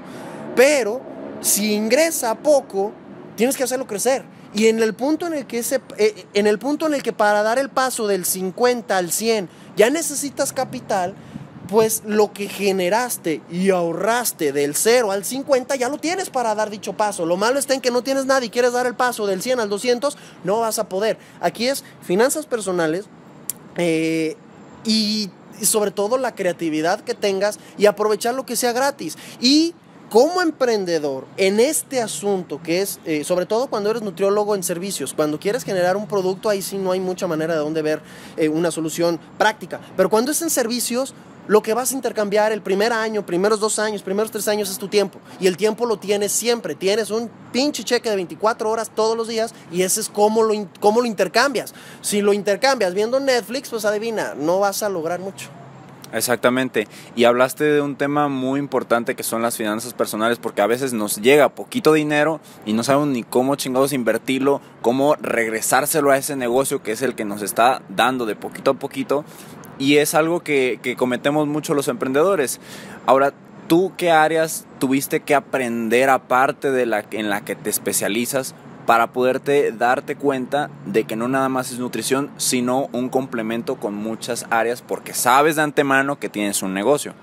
pero 0.55 1.01
si 1.41 1.74
ingresa 1.74 2.36
poco, 2.36 2.93
tienes 3.36 3.58
que 3.58 3.63
hacerlo 3.63 3.86
crecer. 3.86 4.24
Y 4.53 4.67
en 4.67 4.81
el 4.81 4.93
punto 4.93 5.27
en 5.27 5.34
el 5.34 5.46
que 5.46 5.60
ese, 5.60 5.81
eh, 5.98 6.25
en 6.34 6.48
el 6.48 6.58
punto 6.58 6.88
en 6.88 6.93
el 6.93 7.03
que 7.03 7.12
para 7.12 7.43
dar 7.43 7.60
el 7.60 7.70
paso 7.70 8.08
del 8.08 8.25
50 8.25 8.98
al 8.98 9.12
100 9.12 9.50
ya 9.75 9.89
necesitas 9.89 10.53
capital, 10.53 11.13
pues 11.72 12.04
lo 12.06 12.34
que 12.34 12.50
generaste 12.50 13.42
y 13.50 13.70
ahorraste 13.70 14.51
del 14.51 14.75
0 14.75 15.13
al 15.13 15.24
50 15.24 15.78
ya 15.78 15.88
lo 15.88 16.00
tienes 16.00 16.30
para 16.30 16.54
dar 16.54 16.70
dicho 16.70 16.92
paso. 16.92 17.25
Lo 17.25 17.38
malo 17.38 17.60
está 17.60 17.74
en 17.74 17.80
que 17.80 17.92
no 17.92 18.04
tienes 18.04 18.25
nada 18.25 18.44
y 18.44 18.50
quieres 18.50 18.74
dar 18.74 18.88
el 18.88 18.94
paso 18.94 19.25
del 19.25 19.42
100 19.42 19.62
al 19.62 19.70
200, 19.70 20.18
no 20.44 20.60
vas 20.60 20.80
a 20.80 20.90
poder. 20.90 21.18
Aquí 21.40 21.70
es 21.70 21.86
finanzas 22.01 22.46
personales 22.46 23.06
eh, 23.78 24.36
y, 24.84 25.30
sobre 25.62 25.92
todo 25.92 26.18
la 26.18 26.36
creatividad 26.36 27.00
que 27.01 27.13
tengas 27.13 27.58
y 27.78 27.86
aprovechar 27.86 28.34
lo 28.34 28.46
que 28.46 28.58
sea 28.58 28.74
gratis. 28.74 29.18
Y 29.40 29.74
como 30.10 30.42
emprendedor 30.42 31.25
en 31.38 31.62
este 31.62 32.01
asunto, 32.01 32.62
que 32.62 32.82
es 32.82 33.00
eh, 33.06 33.24
sobre 33.24 33.46
todo 33.46 33.68
cuando 33.68 33.92
eres 33.92 34.01
nutriólogo 34.01 34.56
en 34.56 34.63
servicios, 34.63 35.13
cuando 35.13 35.40
quieres 35.40 35.63
generar 35.63 35.96
un 35.96 36.08
producto, 36.08 36.50
ahí 36.50 36.62
sí 36.62 36.78
no 36.78 36.92
hay 36.92 37.00
mucha 37.00 37.28
manera 37.28 37.54
de 37.54 37.60
dónde 37.62 37.82
ver 37.82 38.01
eh, 38.36 38.50
una 38.50 38.72
solución 38.72 39.22
práctica. 39.38 39.80
Pero 39.96 40.10
cuando 40.10 40.32
es 40.32 40.42
en 40.42 40.50
servicios, 40.50 41.13
lo 41.48 41.62
que 41.62 41.74
vas 41.74 41.92
a 41.92 41.96
intercambiar 41.96 42.52
el 42.52 42.62
primer 42.62 42.94
año, 42.94 43.26
primeros 43.26 43.60
dos 43.60 43.80
años, 43.80 44.02
primeros 44.02 44.32
tres 44.32 44.48
años 44.48 44.70
es 44.70 44.78
tu 44.78 44.88
tiempo. 44.88 45.20
Y 45.40 45.48
el 45.48 45.58
tiempo 45.58 45.86
lo 45.86 45.98
tienes 45.98 46.32
siempre. 46.32 46.76
Tienes 46.76 47.12
un 47.12 47.30
pinche 47.52 47.84
cheque 47.84 48.10
de 48.10 48.16
24 48.16 48.70
horas 48.70 48.92
todos 48.94 49.18
los 49.18 49.28
días 49.28 49.54
y 49.72 49.82
ese 49.82 50.02
es 50.02 50.10
cómo 50.10 50.44
lo, 50.44 50.54
cómo 50.80 51.02
lo 51.02 51.08
intercambias. 51.08 51.74
Si 52.02 52.22
lo 52.22 52.34
intercambias 52.34 52.94
viendo 52.94 53.20
Netflix, 53.20 53.70
pues 53.70 53.86
adivina, 53.86 54.34
no 54.36 54.60
vas 54.60 54.84
a 54.84 54.90
lograr 54.90 55.20
mucho. 55.20 55.50
Exactamente. 56.14 56.88
Y 57.16 57.24
hablaste 57.24 57.64
de 57.64 57.82
un 57.82 57.96
tema 57.96 58.28
muy 58.28 58.60
importante 58.60 59.16
que 59.16 59.24
son 59.24 59.42
las 59.42 59.58
finanzas 59.58 59.94
personales, 59.94 60.40
porque 60.40 60.62
a 60.62 60.68
veces 60.68 60.94
nos 60.94 61.18
llega 61.18 61.50
poquito 61.50 61.94
dinero 61.94 62.40
y 62.66 62.74
no 62.74 62.84
sabemos 62.84 63.10
ni 63.10 63.24
cómo 63.24 63.56
chingados 63.56 63.94
invertirlo, 63.94 64.62
cómo 64.82 65.16
regresárselo 65.16 66.12
a 66.12 66.18
ese 66.18 66.36
negocio 66.36 66.84
que 66.84 66.92
es 66.92 67.02
el 67.02 67.16
que 67.16 67.26
nos 67.26 67.42
está 67.42 67.82
dando 67.90 68.26
de 68.26 68.36
poquito 68.36 68.72
a 68.72 68.74
poquito. 68.76 69.24
Y 69.82 69.98
es 69.98 70.14
algo 70.14 70.42
que, 70.42 70.96
cometemos 70.96 71.48
mucho 71.48 71.74
los 71.74 71.88
emprendedores. 71.88 72.60
Ahora, 73.08 73.34
¿tú 73.68 73.94
qué 73.98 74.12
áreas 74.12 74.68
tuviste 74.78 75.22
que 75.22 75.34
aprender 75.34 76.12
aparte 76.12 76.70
de 76.70 76.86
la 76.86 77.04
en 77.10 77.32
la 77.32 77.42
que 77.42 77.56
te 77.56 77.72
especializas 77.72 78.54
para 78.86 79.08
poderte 79.08 79.72
darte 79.72 80.16
cuenta 80.16 80.70
de 80.86 81.06
que 81.06 81.16
no 81.16 81.28
nada 81.28 81.50
más 81.50 81.72
es 81.72 81.80
nutrición, 81.80 82.30
sino 82.38 82.90
un 82.92 83.10
complemento 83.10 83.78
con 83.78 83.96
muchas 83.96 84.46
áreas 84.52 84.84
porque 84.84 85.16
sabes 85.16 85.56
de 85.56 85.64
antemano 85.64 86.20
que 86.20 86.30
tienes 86.30 86.62
un 86.62 86.76
negocio. 86.76 87.14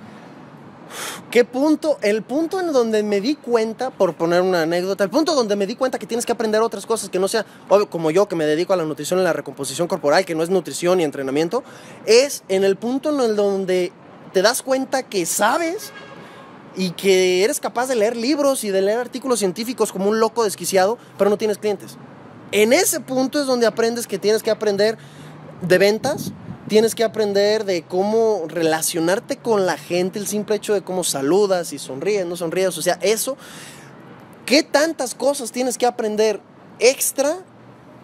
¿Qué 1.30 1.44
punto? 1.44 1.98
El 2.02 2.22
punto 2.22 2.60
en 2.60 2.72
donde 2.72 3.02
me 3.02 3.20
di 3.20 3.34
cuenta, 3.36 3.90
por 3.90 4.14
poner 4.14 4.42
una 4.42 4.62
anécdota, 4.62 5.04
el 5.04 5.10
punto 5.10 5.34
donde 5.34 5.56
me 5.56 5.66
di 5.66 5.76
cuenta 5.76 5.98
que 5.98 6.06
tienes 6.06 6.24
que 6.24 6.32
aprender 6.32 6.62
otras 6.62 6.86
cosas 6.86 7.10
que 7.10 7.18
no 7.18 7.28
sea, 7.28 7.44
como 7.90 8.10
yo 8.10 8.28
que 8.28 8.36
me 8.36 8.46
dedico 8.46 8.72
a 8.72 8.76
la 8.76 8.84
nutrición 8.84 9.20
y 9.20 9.22
la 9.22 9.32
recomposición 9.32 9.88
corporal, 9.88 10.24
que 10.24 10.34
no 10.34 10.42
es 10.42 10.50
nutrición 10.50 11.00
y 11.00 11.04
entrenamiento, 11.04 11.62
es 12.06 12.44
en 12.48 12.64
el 12.64 12.76
punto 12.76 13.10
en 13.10 13.20
el 13.20 13.36
donde 13.36 13.92
te 14.32 14.42
das 14.42 14.62
cuenta 14.62 15.02
que 15.02 15.26
sabes 15.26 15.92
y 16.76 16.90
que 16.90 17.44
eres 17.44 17.60
capaz 17.60 17.88
de 17.88 17.96
leer 17.96 18.16
libros 18.16 18.64
y 18.64 18.70
de 18.70 18.82
leer 18.82 18.98
artículos 18.98 19.40
científicos 19.40 19.92
como 19.92 20.08
un 20.08 20.20
loco 20.20 20.44
desquiciado, 20.44 20.98
pero 21.16 21.28
no 21.28 21.36
tienes 21.36 21.58
clientes. 21.58 21.96
En 22.52 22.72
ese 22.72 23.00
punto 23.00 23.40
es 23.40 23.46
donde 23.46 23.66
aprendes 23.66 24.06
que 24.06 24.18
tienes 24.18 24.42
que 24.42 24.50
aprender 24.50 24.96
de 25.60 25.78
ventas, 25.78 26.32
tienes 26.68 26.94
que 26.94 27.04
aprender 27.04 27.64
de 27.64 27.82
cómo 27.82 28.44
relacionarte 28.46 29.36
con 29.36 29.66
la 29.66 29.76
gente, 29.76 30.18
el 30.18 30.26
simple 30.26 30.56
hecho 30.56 30.74
de 30.74 30.82
cómo 30.82 31.04
saludas 31.04 31.72
y 31.72 31.78
sonríes, 31.78 32.26
no 32.26 32.36
sonríes, 32.36 32.76
o 32.78 32.82
sea, 32.82 32.98
eso, 33.00 33.36
¿qué 34.46 34.62
tantas 34.62 35.14
cosas 35.14 35.50
tienes 35.50 35.78
que 35.78 35.86
aprender 35.86 36.40
extra? 36.78 37.38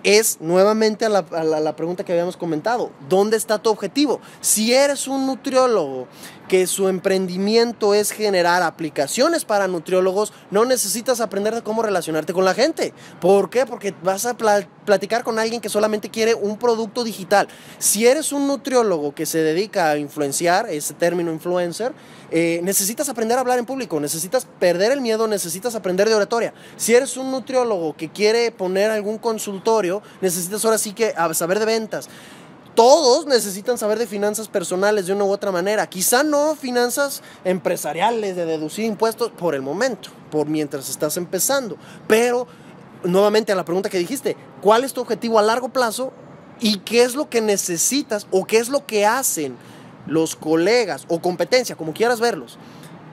Es 0.02 0.40
nuevamente 0.40 1.06
a 1.06 1.08
la, 1.08 1.22
la 1.22 1.76
pregunta 1.76 2.04
que 2.04 2.12
habíamos 2.12 2.36
comentado, 2.36 2.90
¿dónde 3.08 3.36
está 3.36 3.58
tu 3.58 3.70
objetivo? 3.70 4.20
Si 4.40 4.74
eres 4.74 5.08
un 5.08 5.26
nutriólogo 5.26 6.06
que 6.48 6.66
su 6.66 6.88
emprendimiento 6.88 7.94
es 7.94 8.10
generar 8.10 8.62
aplicaciones 8.62 9.44
para 9.44 9.68
nutriólogos, 9.68 10.32
no 10.50 10.64
necesitas 10.64 11.20
aprender 11.20 11.54
de 11.54 11.62
cómo 11.62 11.82
relacionarte 11.82 12.32
con 12.32 12.44
la 12.44 12.54
gente. 12.54 12.92
¿Por 13.20 13.50
qué? 13.50 13.66
Porque 13.66 13.94
vas 14.02 14.26
a 14.26 14.36
platicar 14.36 15.24
con 15.24 15.38
alguien 15.38 15.60
que 15.60 15.68
solamente 15.68 16.10
quiere 16.10 16.34
un 16.34 16.58
producto 16.58 17.04
digital. 17.04 17.48
Si 17.78 18.06
eres 18.06 18.32
un 18.32 18.46
nutriólogo 18.46 19.14
que 19.14 19.26
se 19.26 19.38
dedica 19.38 19.90
a 19.90 19.98
influenciar, 19.98 20.68
ese 20.68 20.94
término 20.94 21.32
influencer, 21.32 21.92
eh, 22.30 22.60
necesitas 22.62 23.08
aprender 23.08 23.38
a 23.38 23.40
hablar 23.40 23.58
en 23.58 23.66
público, 23.66 24.00
necesitas 24.00 24.46
perder 24.58 24.92
el 24.92 25.00
miedo, 25.00 25.26
necesitas 25.26 25.74
aprender 25.74 26.08
de 26.08 26.14
oratoria. 26.14 26.52
Si 26.76 26.94
eres 26.94 27.16
un 27.16 27.30
nutriólogo 27.30 27.96
que 27.96 28.10
quiere 28.10 28.50
poner 28.50 28.90
algún 28.90 29.18
consultorio, 29.18 30.02
necesitas 30.20 30.64
ahora 30.64 30.78
sí 30.78 30.92
que 30.92 31.14
saber 31.32 31.58
de 31.58 31.64
ventas 31.64 32.08
todos 32.74 33.26
necesitan 33.26 33.78
saber 33.78 33.98
de 33.98 34.06
finanzas 34.06 34.48
personales 34.48 35.06
de 35.06 35.12
una 35.12 35.24
u 35.24 35.30
otra 35.30 35.52
manera. 35.52 35.86
Quizá 35.86 36.22
no 36.22 36.56
finanzas 36.56 37.22
empresariales, 37.44 38.36
de 38.36 38.46
deducir 38.46 38.84
impuestos 38.84 39.30
por 39.30 39.54
el 39.54 39.62
momento, 39.62 40.10
por 40.30 40.46
mientras 40.46 40.88
estás 40.88 41.16
empezando. 41.16 41.76
Pero, 42.06 42.46
nuevamente 43.04 43.52
a 43.52 43.56
la 43.56 43.64
pregunta 43.64 43.90
que 43.90 43.98
dijiste, 43.98 44.36
¿cuál 44.60 44.84
es 44.84 44.92
tu 44.92 45.00
objetivo 45.00 45.38
a 45.38 45.42
largo 45.42 45.68
plazo 45.68 46.12
y 46.60 46.78
qué 46.78 47.02
es 47.02 47.14
lo 47.14 47.28
que 47.28 47.40
necesitas 47.40 48.26
o 48.30 48.44
qué 48.44 48.58
es 48.58 48.68
lo 48.68 48.86
que 48.86 49.06
hacen 49.06 49.56
los 50.06 50.36
colegas 50.36 51.04
o 51.08 51.20
competencia, 51.20 51.76
como 51.76 51.94
quieras 51.94 52.20
verlos? 52.20 52.58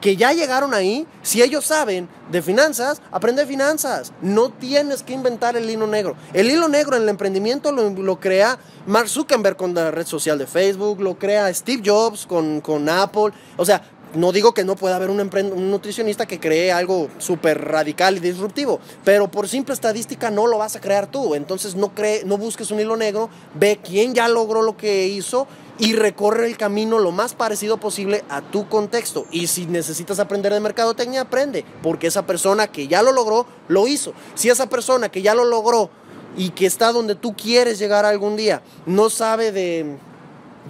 Que 0.02 0.18
ya 0.18 0.34
llegaron 0.34 0.74
ahí, 0.74 1.08
si 1.22 1.42
ellos 1.44 1.66
saben 1.66 2.10
de 2.32 2.42
finanzas, 2.42 3.02
aprende 3.12 3.46
finanzas. 3.46 4.12
No 4.22 4.50
tienes 4.50 5.04
que 5.04 5.14
inventar 5.14 5.56
el 5.56 5.70
hilo 5.70 5.86
negro. 5.86 6.16
El 6.34 6.50
hilo 6.50 6.68
negro 6.68 6.98
en 6.98 7.04
el 7.04 7.10
emprendimiento 7.10 7.72
lo, 7.72 8.20
crea 8.20 8.58
Mark 8.88 9.08
Zuckerberg 9.08 9.56
con 9.56 9.76
la 9.76 9.92
red 9.92 10.08
social 10.08 10.40
de 10.40 10.48
Facebook, 10.48 11.00
lo 11.00 11.18
crea 11.18 11.54
Steve 11.54 11.84
Jobs 11.86 12.26
con, 12.26 12.62
con 12.62 12.90
Apple. 12.90 13.32
O 13.58 13.66
sea, 13.66 13.84
no 14.16 14.32
digo 14.32 14.54
que 14.54 14.66
no 14.66 14.76
pueda 14.76 14.96
haber 14.96 15.10
un, 15.10 15.20
un 15.20 15.72
nutricionista 15.72 16.26
que 16.26 16.40
cree 16.40 16.72
algo 16.72 17.08
súper 17.20 17.64
radical 17.64 18.18
y 18.18 18.20
disruptivo, 18.20 18.80
pero 19.06 19.30
por 19.30 19.48
simple 19.48 19.74
estadística 19.74 20.32
no 20.32 20.48
lo 20.48 20.58
vas 20.58 20.76
a 20.76 20.82
crear 20.82 21.08
tú. 21.08 21.36
Entonces 21.36 21.76
no, 21.76 21.94
cree, 21.94 22.24
no 22.26 22.38
busques 22.38 22.72
un 22.72 22.80
hilo 22.80 22.98
negro, 22.98 23.30
ve 23.54 23.80
quién 23.82 24.14
ya 24.14 24.28
logró 24.28 24.64
lo 24.64 24.76
que 24.76 25.08
hizo 25.08 25.48
y 25.82 25.96
recorre 25.96 26.46
el 26.46 26.58
camino 26.58 27.00
lo 27.00 27.12
más 27.12 27.34
parecido 27.34 27.78
posible 27.78 28.24
a 28.30 28.41
tu 28.41 28.70
contexto. 28.70 29.26
Y 29.32 29.48
si 29.48 29.65
necesitas 29.65 30.20
aprender 30.20 30.54
de 30.54 30.60
mercadotecnia, 30.60 31.22
aprende, 31.22 31.65
porque 31.82 32.06
esa 32.06 32.28
persona 32.28 32.67
que 32.67 32.88
ya 32.88 33.02
lo 33.02 33.12
logró, 33.12 33.48
lo 33.67 33.88
hizo. 33.88 34.13
Si 34.36 34.50
esa 34.50 34.70
persona 34.70 35.10
que 35.10 35.24
ya 35.24 35.34
lo 35.34 35.44
logró 35.44 35.89
y 36.38 36.52
que 36.52 36.67
está 36.67 36.91
donde 36.91 37.15
tú 37.15 37.36
quieres 37.36 37.80
llegar 37.80 38.06
algún 38.06 38.38
día, 38.38 38.62
no 38.86 39.10
sabe 39.10 39.52
de, 39.52 39.98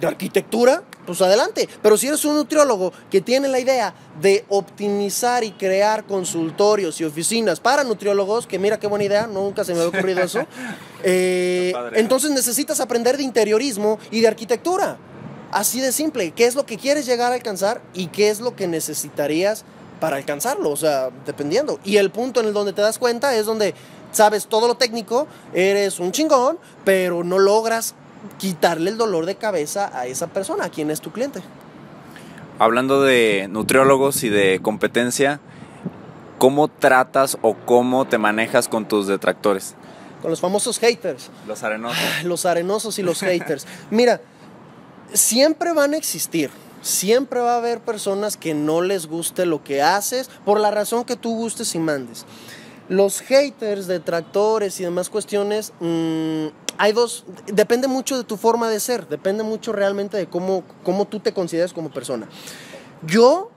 de 0.00 0.06
arquitectura, 0.06 0.82
pues 1.06 1.20
adelante. 1.20 1.68
Pero 1.82 1.96
si 1.96 2.08
eres 2.08 2.24
un 2.24 2.36
nutriólogo 2.36 2.92
que 3.10 3.20
tiene 3.20 3.48
la 3.48 3.58
idea 3.58 3.94
de 4.20 4.44
optimizar 4.48 5.44
y 5.44 5.52
crear 5.52 6.04
consultorios 6.04 7.00
y 7.00 7.04
oficinas 7.04 7.60
para 7.60 7.84
nutriólogos, 7.84 8.46
que 8.46 8.58
mira 8.58 8.78
qué 8.78 8.86
buena 8.86 9.04
idea, 9.04 9.26
nunca 9.26 9.64
se 9.64 9.74
me 9.74 9.80
había 9.80 9.98
ocurrido 9.98 10.22
eso, 10.22 10.46
eh, 11.02 11.72
entonces 11.94 12.30
necesitas 12.30 12.80
aprender 12.80 13.16
de 13.16 13.22
interiorismo 13.22 13.98
y 14.10 14.20
de 14.20 14.28
arquitectura. 14.28 14.98
Así 15.50 15.80
de 15.80 15.92
simple, 15.92 16.30
qué 16.30 16.46
es 16.46 16.54
lo 16.54 16.64
que 16.64 16.78
quieres 16.78 17.04
llegar 17.04 17.32
a 17.32 17.34
alcanzar 17.34 17.82
y 17.92 18.06
qué 18.06 18.30
es 18.30 18.40
lo 18.40 18.56
que 18.56 18.66
necesitarías 18.66 19.64
para 20.00 20.16
alcanzarlo, 20.16 20.70
o 20.70 20.76
sea, 20.76 21.10
dependiendo. 21.26 21.78
Y 21.84 21.98
el 21.98 22.10
punto 22.10 22.40
en 22.40 22.46
el 22.46 22.54
donde 22.54 22.72
te 22.72 22.80
das 22.80 22.98
cuenta 22.98 23.36
es 23.36 23.46
donde 23.46 23.74
sabes 24.12 24.46
todo 24.46 24.66
lo 24.66 24.76
técnico, 24.76 25.26
eres 25.52 26.00
un 26.00 26.10
chingón, 26.10 26.58
pero 26.84 27.22
no 27.22 27.38
logras 27.38 27.94
quitarle 28.38 28.90
el 28.90 28.98
dolor 28.98 29.26
de 29.26 29.36
cabeza 29.36 29.90
a 29.98 30.06
esa 30.06 30.28
persona, 30.28 30.64
a 30.64 30.68
quien 30.70 30.90
es 30.90 31.00
tu 31.00 31.12
cliente. 31.12 31.40
Hablando 32.58 33.02
de 33.02 33.48
nutriólogos 33.50 34.22
y 34.24 34.28
de 34.28 34.60
competencia, 34.62 35.40
¿cómo 36.38 36.68
tratas 36.68 37.38
o 37.42 37.54
cómo 37.54 38.06
te 38.06 38.18
manejas 38.18 38.68
con 38.68 38.86
tus 38.86 39.06
detractores? 39.06 39.74
Con 40.20 40.30
los 40.30 40.40
famosos 40.40 40.78
haters. 40.78 41.30
Los 41.46 41.62
arenosos. 41.62 41.98
Ah, 42.00 42.22
los 42.24 42.46
arenosos 42.46 42.98
y 42.98 43.02
los 43.02 43.20
haters. 43.20 43.66
Mira, 43.90 44.20
siempre 45.12 45.72
van 45.72 45.94
a 45.94 45.96
existir. 45.96 46.50
Siempre 46.80 47.40
va 47.40 47.54
a 47.54 47.58
haber 47.58 47.80
personas 47.80 48.36
que 48.36 48.54
no 48.54 48.82
les 48.82 49.06
guste 49.06 49.46
lo 49.46 49.62
que 49.62 49.82
haces 49.82 50.28
por 50.44 50.58
la 50.58 50.70
razón 50.70 51.04
que 51.04 51.16
tú 51.16 51.34
gustes 51.34 51.74
y 51.74 51.78
mandes. 51.78 52.26
Los 52.92 53.22
haters, 53.22 53.86
detractores 53.86 54.78
y 54.78 54.84
demás 54.84 55.08
cuestiones, 55.08 55.72
mmm, 55.80 56.48
hay 56.76 56.92
dos, 56.92 57.24
depende 57.46 57.88
mucho 57.88 58.18
de 58.18 58.24
tu 58.24 58.36
forma 58.36 58.68
de 58.68 58.80
ser, 58.80 59.08
depende 59.08 59.44
mucho 59.44 59.72
realmente 59.72 60.18
de 60.18 60.26
cómo, 60.26 60.62
cómo 60.84 61.06
tú 61.06 61.18
te 61.18 61.32
consideras 61.32 61.72
como 61.72 61.90
persona. 61.90 62.28
Yo 63.06 63.50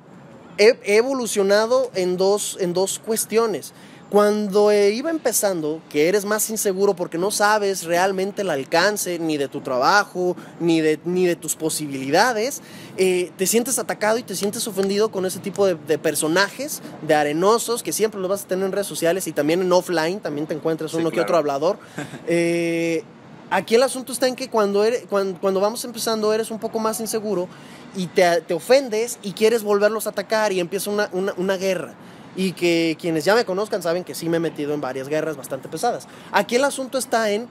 he, 0.58 0.80
evolucionado 0.86 1.92
en 1.96 2.16
dos, 2.16 2.58
en 2.62 2.72
dos 2.72 2.98
cuestiones. 2.98 3.74
Cuando 4.10 4.70
eh, 4.70 4.92
iba 4.92 5.10
empezando, 5.10 5.82
que 5.90 6.08
eres 6.08 6.26
más 6.26 6.50
inseguro 6.52 6.96
porque 6.96 7.18
no 7.18 7.32
sabes 7.32 7.86
realmente 7.86 8.44
el 8.44 8.52
alcance 8.52 9.18
ni 9.18 9.38
de 9.38 9.48
tu 9.48 9.62
trabajo, 9.62 10.38
ni 10.60 10.80
de, 10.80 11.00
ni 11.06 11.26
de 11.26 11.36
tus 11.36 11.56
posibilidades, 11.56 12.62
eh, 12.98 13.32
te 13.36 13.48
sientes 13.48 13.80
atacado 13.80 14.20
y 14.20 14.24
te 14.24 14.36
sientes 14.36 14.68
ofendido 14.68 15.10
con 15.10 15.26
ese 15.26 15.40
tipo 15.40 15.66
de, 15.66 15.74
de, 15.74 15.98
personajes, 15.98 16.84
de 17.02 17.16
arenosos, 17.16 17.82
que 17.82 17.92
siempre 17.92 18.22
los 18.22 18.30
vas 18.30 18.44
a 18.44 18.48
tener 18.48 18.66
en 18.68 18.72
redes 18.72 18.88
sociales 18.88 19.26
y 19.26 19.32
también 19.32 19.62
en 19.62 19.72
offline, 19.72 20.20
también 20.20 20.46
te 20.46 20.54
encuentras 20.54 20.94
uno 20.94 21.10
sí, 21.10 21.16
que 21.16 21.22
otro 21.22 21.38
hablador. 21.38 21.78
Eh, 22.28 23.04
aquí 23.50 23.76
el 23.76 23.84
asunto 23.84 24.12
está 24.12 24.28
en 24.28 24.36
que 24.36 24.50
cuando, 24.50 24.84
eres, 24.84 25.04
cuando, 25.10 25.40
cuando, 25.40 25.60
vamos 25.60 25.84
empezando 25.86 26.34
eres 26.34 26.50
un 26.50 26.60
poco 26.60 26.80
más 26.80 27.00
inseguro 27.00 27.48
y 27.96 28.08
te, 28.08 28.42
te 28.42 28.54
ofendes 28.54 29.20
y 29.22 29.34
quieres 29.34 29.64
volverlos 29.64 30.08
a 30.08 30.12
atacar 30.12 30.52
y 30.52 30.60
empieza 30.60 30.90
una, 30.90 31.10
una, 31.14 31.34
una 31.38 31.58
guerra 31.58 31.94
y 32.36 32.52
que 32.52 32.98
quienes 33.00 33.26
ya 33.26 33.36
me 33.36 33.46
conozcan 33.46 33.82
saben 33.82 34.04
que 34.04 34.16
sí 34.16 34.30
me 34.30 34.38
he 34.38 34.40
metido 34.40 34.74
en 34.74 34.82
varias 34.82 35.08
guerras 35.08 35.38
bastante 35.38 35.70
pesadas. 35.70 36.08
Aquí 36.32 36.56
el 36.56 36.64
asunto 36.64 36.98
está 36.98 37.30
en 37.32 37.48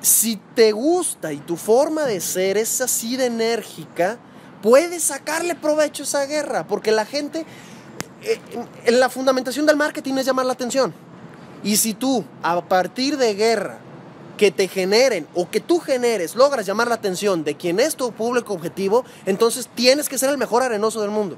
si 0.00 0.36
te 0.54 0.72
gusta 0.72 1.32
y 1.32 1.38
tu 1.38 1.56
forma 1.56 2.04
de 2.04 2.20
ser 2.20 2.56
es 2.56 2.80
así 2.80 3.16
de 3.16 3.26
enérgica, 3.26 4.18
puedes 4.62 5.04
sacarle 5.04 5.54
provecho 5.54 6.02
a 6.02 6.06
esa 6.06 6.26
guerra, 6.26 6.66
porque 6.66 6.92
la 6.92 7.04
gente, 7.04 7.44
eh, 8.22 8.40
en 8.84 9.00
la 9.00 9.08
fundamentación 9.08 9.66
del 9.66 9.76
marketing 9.76 10.14
es 10.14 10.26
llamar 10.26 10.46
la 10.46 10.52
atención. 10.52 10.94
Y 11.64 11.76
si 11.76 11.94
tú, 11.94 12.24
a 12.42 12.60
partir 12.62 13.16
de 13.16 13.34
guerra, 13.34 13.78
que 14.36 14.52
te 14.52 14.68
generen 14.68 15.26
o 15.34 15.50
que 15.50 15.58
tú 15.58 15.80
generes, 15.80 16.36
logras 16.36 16.64
llamar 16.64 16.86
la 16.86 16.94
atención 16.94 17.42
de 17.42 17.56
quien 17.56 17.80
es 17.80 17.96
tu 17.96 18.12
público 18.12 18.54
objetivo, 18.54 19.04
entonces 19.26 19.68
tienes 19.74 20.08
que 20.08 20.16
ser 20.16 20.30
el 20.30 20.38
mejor 20.38 20.62
arenoso 20.62 21.00
del 21.00 21.10
mundo 21.10 21.36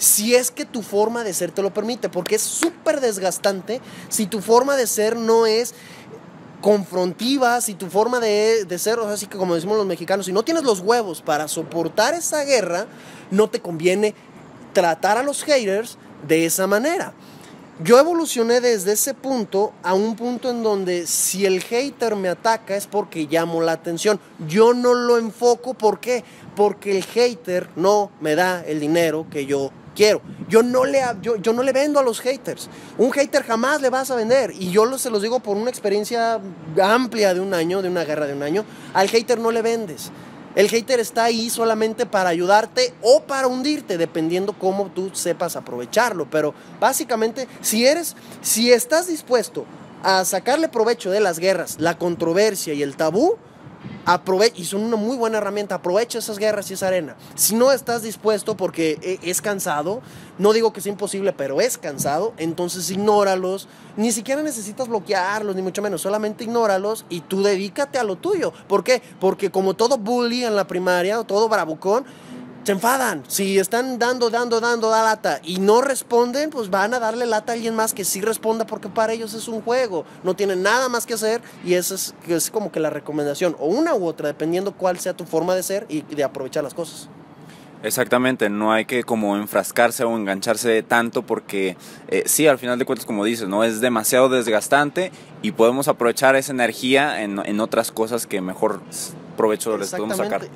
si 0.00 0.34
es 0.34 0.50
que 0.50 0.64
tu 0.64 0.82
forma 0.82 1.22
de 1.24 1.34
ser 1.34 1.52
te 1.52 1.62
lo 1.62 1.72
permite, 1.72 2.08
porque 2.08 2.36
es 2.36 2.42
súper 2.42 3.00
desgastante 3.00 3.80
si 4.08 4.26
tu 4.26 4.40
forma 4.40 4.74
de 4.74 4.86
ser 4.86 5.14
no 5.14 5.46
es 5.46 5.74
confrontiva, 6.62 7.60
si 7.60 7.74
tu 7.74 7.88
forma 7.88 8.18
de, 8.18 8.64
de 8.64 8.78
ser, 8.78 8.98
o 8.98 9.04
sea, 9.04 9.12
así 9.12 9.26
que 9.26 9.36
como 9.36 9.54
decimos 9.54 9.76
los 9.76 9.86
mexicanos, 9.86 10.26
si 10.26 10.32
no 10.32 10.42
tienes 10.42 10.64
los 10.64 10.80
huevos 10.80 11.20
para 11.20 11.48
soportar 11.48 12.14
esa 12.14 12.44
guerra, 12.44 12.86
no 13.30 13.50
te 13.50 13.60
conviene 13.60 14.14
tratar 14.72 15.18
a 15.18 15.22
los 15.22 15.42
haters 15.42 15.98
de 16.26 16.46
esa 16.46 16.66
manera. 16.66 17.12
Yo 17.82 17.98
evolucioné 17.98 18.60
desde 18.60 18.92
ese 18.92 19.14
punto 19.14 19.72
a 19.82 19.94
un 19.94 20.14
punto 20.14 20.50
en 20.50 20.62
donde 20.62 21.06
si 21.06 21.46
el 21.46 21.62
hater 21.62 22.14
me 22.14 22.28
ataca 22.28 22.76
es 22.76 22.86
porque 22.86 23.26
llamo 23.30 23.62
la 23.62 23.72
atención. 23.72 24.20
Yo 24.46 24.74
no 24.74 24.92
lo 24.92 25.16
enfoco, 25.16 25.72
¿por 25.72 25.98
qué? 25.98 26.22
Porque 26.56 26.98
el 26.98 27.04
hater 27.04 27.70
no 27.76 28.10
me 28.20 28.34
da 28.34 28.62
el 28.66 28.80
dinero 28.80 29.26
que 29.30 29.46
yo 29.46 29.70
Yo 30.48 30.62
no, 30.62 30.84
le, 30.84 31.02
yo, 31.20 31.36
yo, 31.36 31.52
no 31.52 31.62
le 31.62 31.72
vendo 31.72 32.00
a 32.00 32.02
los 32.02 32.20
haters. 32.20 32.68
Un 32.98 33.12
hater 33.12 33.44
jamás 33.44 33.80
le 33.82 33.90
vas 33.90 34.10
a 34.10 34.16
vender. 34.16 34.52
Y 34.58 34.70
yo 34.70 34.86
lo, 34.86 34.98
se 34.98 35.10
los 35.10 35.22
digo 35.22 35.40
por 35.40 35.56
una 35.56 35.70
experiencia 35.70 36.40
amplia 36.82 37.34
de 37.34 37.40
un 37.40 37.52
año, 37.52 37.82
de 37.82 37.88
una 37.88 38.04
guerra 38.04 38.26
de 38.26 38.32
un 38.32 38.42
año. 38.42 38.64
Al 38.94 39.08
hater 39.08 39.38
no 39.38 39.50
le 39.50 39.62
vendes. 39.62 40.10
El 40.56 40.68
hater 40.68 40.98
está 40.98 41.24
ahí 41.24 41.48
solamente 41.50 42.06
para 42.06 42.30
ayudarte 42.30 42.92
o 43.02 43.22
para 43.22 43.46
hundirte, 43.46 43.98
dependiendo 43.98 44.52
cómo 44.58 44.90
tú 44.90 45.10
sepas 45.12 45.54
aprovecharlo. 45.54 46.28
Pero 46.30 46.54
básicamente, 46.80 47.46
si 47.60 47.86
eres, 47.86 48.16
si 48.40 48.72
estás 48.72 49.06
dispuesto 49.06 49.66
a 50.02 50.24
sacarle 50.24 50.68
provecho 50.68 51.10
de 51.10 51.20
las 51.20 51.38
guerras, 51.38 51.76
la 51.78 51.98
controversia 51.98 52.74
y 52.74 52.82
el 52.82 52.96
tabú, 52.96 53.36
Y 54.56 54.64
son 54.64 54.82
una 54.82 54.96
muy 54.96 55.16
buena 55.16 55.38
herramienta. 55.38 55.76
Aprovecha 55.76 56.18
esas 56.18 56.38
guerras 56.38 56.70
y 56.70 56.74
esa 56.74 56.88
arena. 56.88 57.16
Si 57.34 57.54
no 57.54 57.70
estás 57.70 58.02
dispuesto 58.02 58.56
porque 58.56 59.18
es 59.22 59.40
cansado, 59.40 60.00
no 60.38 60.52
digo 60.52 60.72
que 60.72 60.80
sea 60.80 60.90
imposible, 60.90 61.32
pero 61.32 61.60
es 61.60 61.78
cansado, 61.78 62.32
entonces 62.36 62.90
ignóralos. 62.90 63.68
Ni 63.96 64.10
siquiera 64.12 64.42
necesitas 64.42 64.88
bloquearlos, 64.88 65.54
ni 65.54 65.62
mucho 65.62 65.82
menos. 65.82 66.00
Solamente 66.00 66.44
ignóralos 66.44 67.04
y 67.08 67.20
tú 67.20 67.42
dedícate 67.42 67.98
a 67.98 68.04
lo 68.04 68.16
tuyo. 68.16 68.52
¿Por 68.68 68.82
qué? 68.84 69.02
Porque 69.20 69.50
como 69.50 69.74
todo 69.74 69.98
bully 69.98 70.44
en 70.44 70.56
la 70.56 70.66
primaria 70.66 71.20
o 71.20 71.24
todo 71.24 71.48
bravucón, 71.48 72.04
se 72.64 72.72
enfadan. 72.72 73.24
Si 73.28 73.58
están 73.58 73.98
dando, 73.98 74.30
dando, 74.30 74.60
dando, 74.60 74.90
da 74.90 75.02
lata 75.02 75.40
y 75.42 75.58
no 75.58 75.80
responden, 75.80 76.50
pues 76.50 76.70
van 76.70 76.94
a 76.94 76.98
darle 76.98 77.26
lata 77.26 77.52
a 77.52 77.54
alguien 77.54 77.74
más 77.74 77.94
que 77.94 78.04
sí 78.04 78.20
responda 78.20 78.66
porque 78.66 78.88
para 78.88 79.12
ellos 79.12 79.34
es 79.34 79.48
un 79.48 79.62
juego. 79.62 80.04
No 80.22 80.34
tienen 80.34 80.62
nada 80.62 80.88
más 80.88 81.06
que 81.06 81.14
hacer 81.14 81.40
y 81.64 81.74
esa 81.74 81.94
es, 81.94 82.14
es 82.26 82.50
como 82.50 82.70
que 82.72 82.80
la 82.80 82.90
recomendación, 82.90 83.56
o 83.58 83.66
una 83.66 83.94
u 83.94 84.06
otra, 84.06 84.28
dependiendo 84.28 84.72
cuál 84.72 84.98
sea 84.98 85.14
tu 85.14 85.24
forma 85.24 85.54
de 85.54 85.62
ser 85.62 85.86
y 85.88 86.02
de 86.02 86.24
aprovechar 86.24 86.64
las 86.64 86.74
cosas. 86.74 87.08
Exactamente, 87.82 88.50
no 88.50 88.72
hay 88.72 88.84
que 88.84 89.04
como 89.04 89.36
enfrascarse 89.36 90.04
o 90.04 90.14
engancharse 90.14 90.82
tanto 90.82 91.22
porque 91.22 91.78
eh, 92.08 92.24
sí, 92.26 92.46
al 92.46 92.58
final 92.58 92.78
de 92.78 92.84
cuentas, 92.84 93.06
como 93.06 93.24
dices, 93.24 93.48
no 93.48 93.64
es 93.64 93.80
demasiado 93.80 94.28
desgastante 94.28 95.12
y 95.40 95.52
podemos 95.52 95.88
aprovechar 95.88 96.36
esa 96.36 96.52
energía 96.52 97.22
en, 97.22 97.40
en 97.42 97.58
otras 97.58 97.90
cosas 97.90 98.26
que 98.26 98.42
mejor 98.42 98.82
provecho 99.40 99.76
les 99.78 99.90
podemos 99.90 100.16
sacar. 100.16 100.46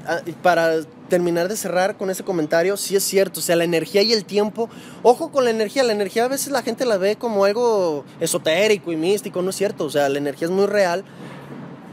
Para 0.43 0.83
terminar 1.09 1.49
de 1.49 1.57
cerrar 1.57 1.97
con 1.97 2.11
ese 2.11 2.23
comentario, 2.23 2.77
sí 2.77 2.97
es 2.97 3.03
cierto, 3.03 3.41
o 3.41 3.43
sea, 3.43 3.57
la 3.57 3.65
energía 3.65 4.03
y 4.03 4.13
el 4.13 4.25
tiempo, 4.25 4.69
ojo 5.03 5.31
con 5.31 5.45
la 5.45 5.51
energía, 5.51 5.83
la 5.83 5.93
energía 5.93 6.25
a 6.25 6.29
veces 6.29 6.53
la 6.53 6.63
gente 6.63 6.85
la 6.85 6.99
ve 6.99 7.17
como 7.17 7.45
algo 7.45 8.05
esotérico 8.21 8.93
y 8.93 8.97
místico, 8.97 9.43
no 9.43 9.51
es 9.51 9.57
cierto, 9.57 9.85
o 9.85 9.91
sea, 9.91 10.09
la 10.09 10.19
energía 10.19 10.47
es 10.49 10.53
muy 10.53 10.67
real 10.67 11.05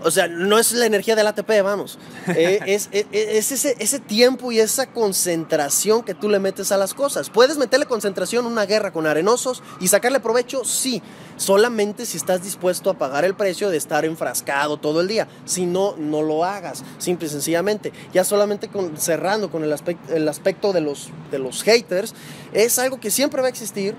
o 0.04 0.12
sea, 0.12 0.28
no 0.28 0.58
es 0.58 0.72
la 0.74 0.86
energía 0.86 1.16
del 1.16 1.28
ATP, 1.28 1.62
vamos. 1.64 1.98
Eh, 2.36 2.60
es, 2.66 2.90
es, 2.92 3.06
es 3.12 3.52
ese, 3.52 3.76
ese, 3.80 4.00
tiempo 4.00 4.52
y 4.52 4.60
esa 4.60 4.88
concentración 4.88 6.04
que 6.04 6.14
tú 6.14 6.30
le 6.30 6.40
metes 6.40 6.72
a 6.72 6.78
las 6.78 6.94
cosas. 6.94 7.30
¿Puedes 7.30 7.58
meterle 7.58 7.86
concentración 7.86 8.46
a 8.46 8.48
una 8.48 8.66
guerra 8.66 8.92
con 8.92 9.06
arenosos 9.06 9.62
y 9.80 9.88
sacarle 9.88 10.20
provecho? 10.20 10.66
Sí. 10.66 11.02
Solamente 11.38 12.06
si 12.06 12.18
estás 12.18 12.44
dispuesto 12.44 12.90
a 12.90 12.98
pagar 12.98 13.26
el 13.26 13.34
precio 13.34 13.70
de 13.70 13.78
estar 13.78 14.06
enfrascado 14.06 14.78
todo 14.78 15.02
el 15.02 15.08
día. 15.08 15.28
Si 15.46 15.66
no, 15.66 15.96
no 15.98 16.22
lo 16.22 16.46
hagas. 16.46 16.84
Simple 16.98 17.28
y 17.28 17.30
sencillamente. 17.30 17.92
Ya 18.14 18.24
solamente 18.24 18.68
con, 18.68 18.98
cerrando 18.98 19.50
con 19.50 19.64
el 19.64 19.74
aspecto, 19.74 20.14
el 20.14 20.28
aspecto 20.28 20.74
de, 20.74 20.82
los, 20.82 21.10
de 21.32 21.40
los 21.40 21.64
haters, 21.64 22.14
es 22.54 22.78
algo 22.80 23.00
que 23.00 23.12
siempre 23.12 23.42
va 23.42 23.48
a 23.48 23.50
existir 23.50 23.96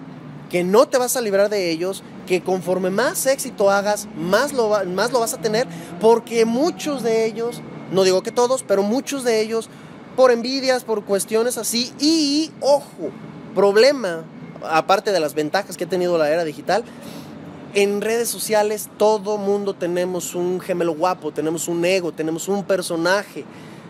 que 0.52 0.64
no 0.64 0.86
te 0.86 0.98
vas 0.98 1.16
a 1.16 1.22
librar 1.22 1.48
de 1.48 1.70
ellos, 1.70 2.02
que 2.26 2.42
conforme 2.42 2.90
más 2.90 3.24
éxito 3.24 3.70
hagas, 3.70 4.06
más 4.14 4.52
lo, 4.52 4.68
más 4.84 5.10
lo 5.10 5.18
vas 5.18 5.32
a 5.32 5.40
tener, 5.40 5.66
porque 5.98 6.44
muchos 6.44 7.02
de 7.02 7.24
ellos, 7.24 7.62
no 7.90 8.04
digo 8.04 8.22
que 8.22 8.32
todos, 8.32 8.62
pero 8.62 8.82
muchos 8.82 9.24
de 9.24 9.40
ellos, 9.40 9.70
por 10.14 10.30
envidias, 10.30 10.84
por 10.84 11.06
cuestiones 11.06 11.56
así, 11.56 11.90
y, 11.98 12.50
ojo, 12.60 13.10
problema, 13.54 14.24
aparte 14.62 15.10
de 15.10 15.20
las 15.20 15.32
ventajas 15.32 15.78
que 15.78 15.84
ha 15.84 15.88
tenido 15.88 16.18
la 16.18 16.28
era 16.30 16.44
digital, 16.44 16.84
en 17.72 18.02
redes 18.02 18.28
sociales 18.28 18.90
todo 18.98 19.38
mundo 19.38 19.72
tenemos 19.72 20.34
un 20.34 20.60
gemelo 20.60 20.94
guapo, 20.94 21.32
tenemos 21.32 21.66
un 21.66 21.82
ego, 21.82 22.12
tenemos 22.12 22.48
un 22.48 22.62
personaje 22.64 23.46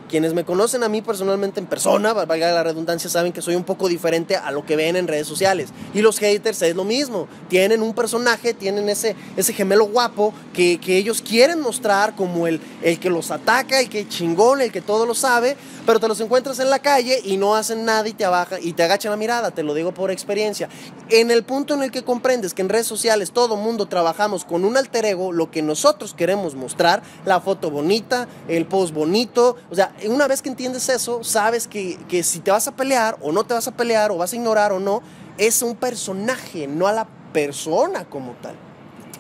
quienes 0.09 0.35
me 0.35 0.45
conocen 0.45 0.83
a 0.83 0.89
mí 0.89 1.03
personalmente 1.03 1.61
en 1.61 1.67
persona, 1.67 2.13
valga 2.13 2.53
la 2.53 2.63
redundancia, 2.63 3.09
saben 3.09 3.33
que 3.33 3.43
soy 3.43 3.55
un 3.55 3.65
poco 3.65 3.89
diferente 3.89 4.37
a 4.37 4.51
lo 4.51 4.65
que 4.65 4.77
ven 4.77 4.97
en 4.97 5.09
redes 5.09 5.27
sociales. 5.27 5.71
Y 5.95 6.01
los 6.01 6.19
haters 6.19 6.63
es 6.63 6.77
lo 6.77 6.85
mismo. 6.85 7.29
Tienen 7.49 7.83
un 7.83 7.95
personaje, 7.95 8.55
tienen 8.55 8.89
ese, 8.89 9.17
ese 9.37 9.53
gemelo 9.53 9.87
guapo 9.87 10.33
que, 10.53 10.79
que 10.79 10.97
ellos 10.97 11.23
quieren 11.23 11.61
mostrar 11.61 12.15
como 12.15 12.47
el, 12.47 12.61
el 12.83 12.99
que 12.99 13.11
los 13.11 13.31
ataca, 13.31 13.81
el 13.81 13.89
que 13.89 14.09
chingón, 14.09 14.61
el 14.61 14.73
que 14.73 14.81
todo 14.81 15.07
lo 15.07 15.15
sabe, 15.15 15.57
pero 15.87 16.01
te 16.01 16.09
los 16.09 16.21
encuentras 16.21 16.59
en 16.59 16.71
la 16.71 16.79
calle 16.79 17.21
y 17.25 17.37
no 17.37 17.55
hacen 17.55 17.85
nada 17.85 18.09
y 18.09 18.13
te 18.13 18.25
abajan 18.25 18.61
y 18.63 18.73
te 18.73 18.83
agachan 18.83 19.11
la 19.11 19.17
mirada, 19.17 19.51
te 19.51 19.63
lo 19.63 19.75
digo 19.75 19.93
por 19.93 20.11
experiencia. 20.11 20.69
En 21.09 21.31
el 21.31 21.43
punto 21.43 21.75
en 21.75 21.83
el 21.83 21.91
que 21.91 22.03
comprendes 22.03 22.55
que 22.55 22.63
en 22.63 22.69
redes 22.69 22.87
sociales 22.87 23.33
todo 23.33 23.57
mundo 23.57 23.87
trabajamos 23.87 24.45
con 24.45 24.65
un 24.65 24.77
alter 24.77 25.05
ego, 25.07 25.33
lo 25.33 25.51
que 25.51 25.63
nosotros 25.63 26.15
queremos 26.15 26.55
mostrar, 26.55 27.03
la 27.25 27.41
foto 27.41 27.71
bonita, 27.71 28.29
el 28.49 28.67
post 28.67 28.95
bonito, 28.95 29.57
o 29.71 29.75
sea, 29.75 29.93
una 30.09 30.27
vez 30.29 30.43
que 30.43 30.49
entiendes 30.49 30.89
eso, 30.89 31.23
sabes 31.25 31.67
que, 31.67 31.99
que 32.09 32.23
si 32.23 32.41
te 32.41 32.51
vas 32.51 32.69
a 32.69 32.77
pelear 32.77 33.17
o 33.21 33.33
no 33.33 33.45
te 33.45 33.55
vas 33.55 33.69
a 33.69 33.73
pelear 33.73 34.11
o 34.11 34.17
vas 34.17 34.33
a 34.33 34.37
ignorar 34.37 34.73
o 34.73 34.81
no, 34.81 35.03
es 35.39 35.63
un 35.63 35.77
personaje, 35.77 36.67
no 36.67 36.87
a 36.87 36.93
la 36.93 37.07
persona 37.33 38.05
como 38.05 38.33
tal. 38.43 38.55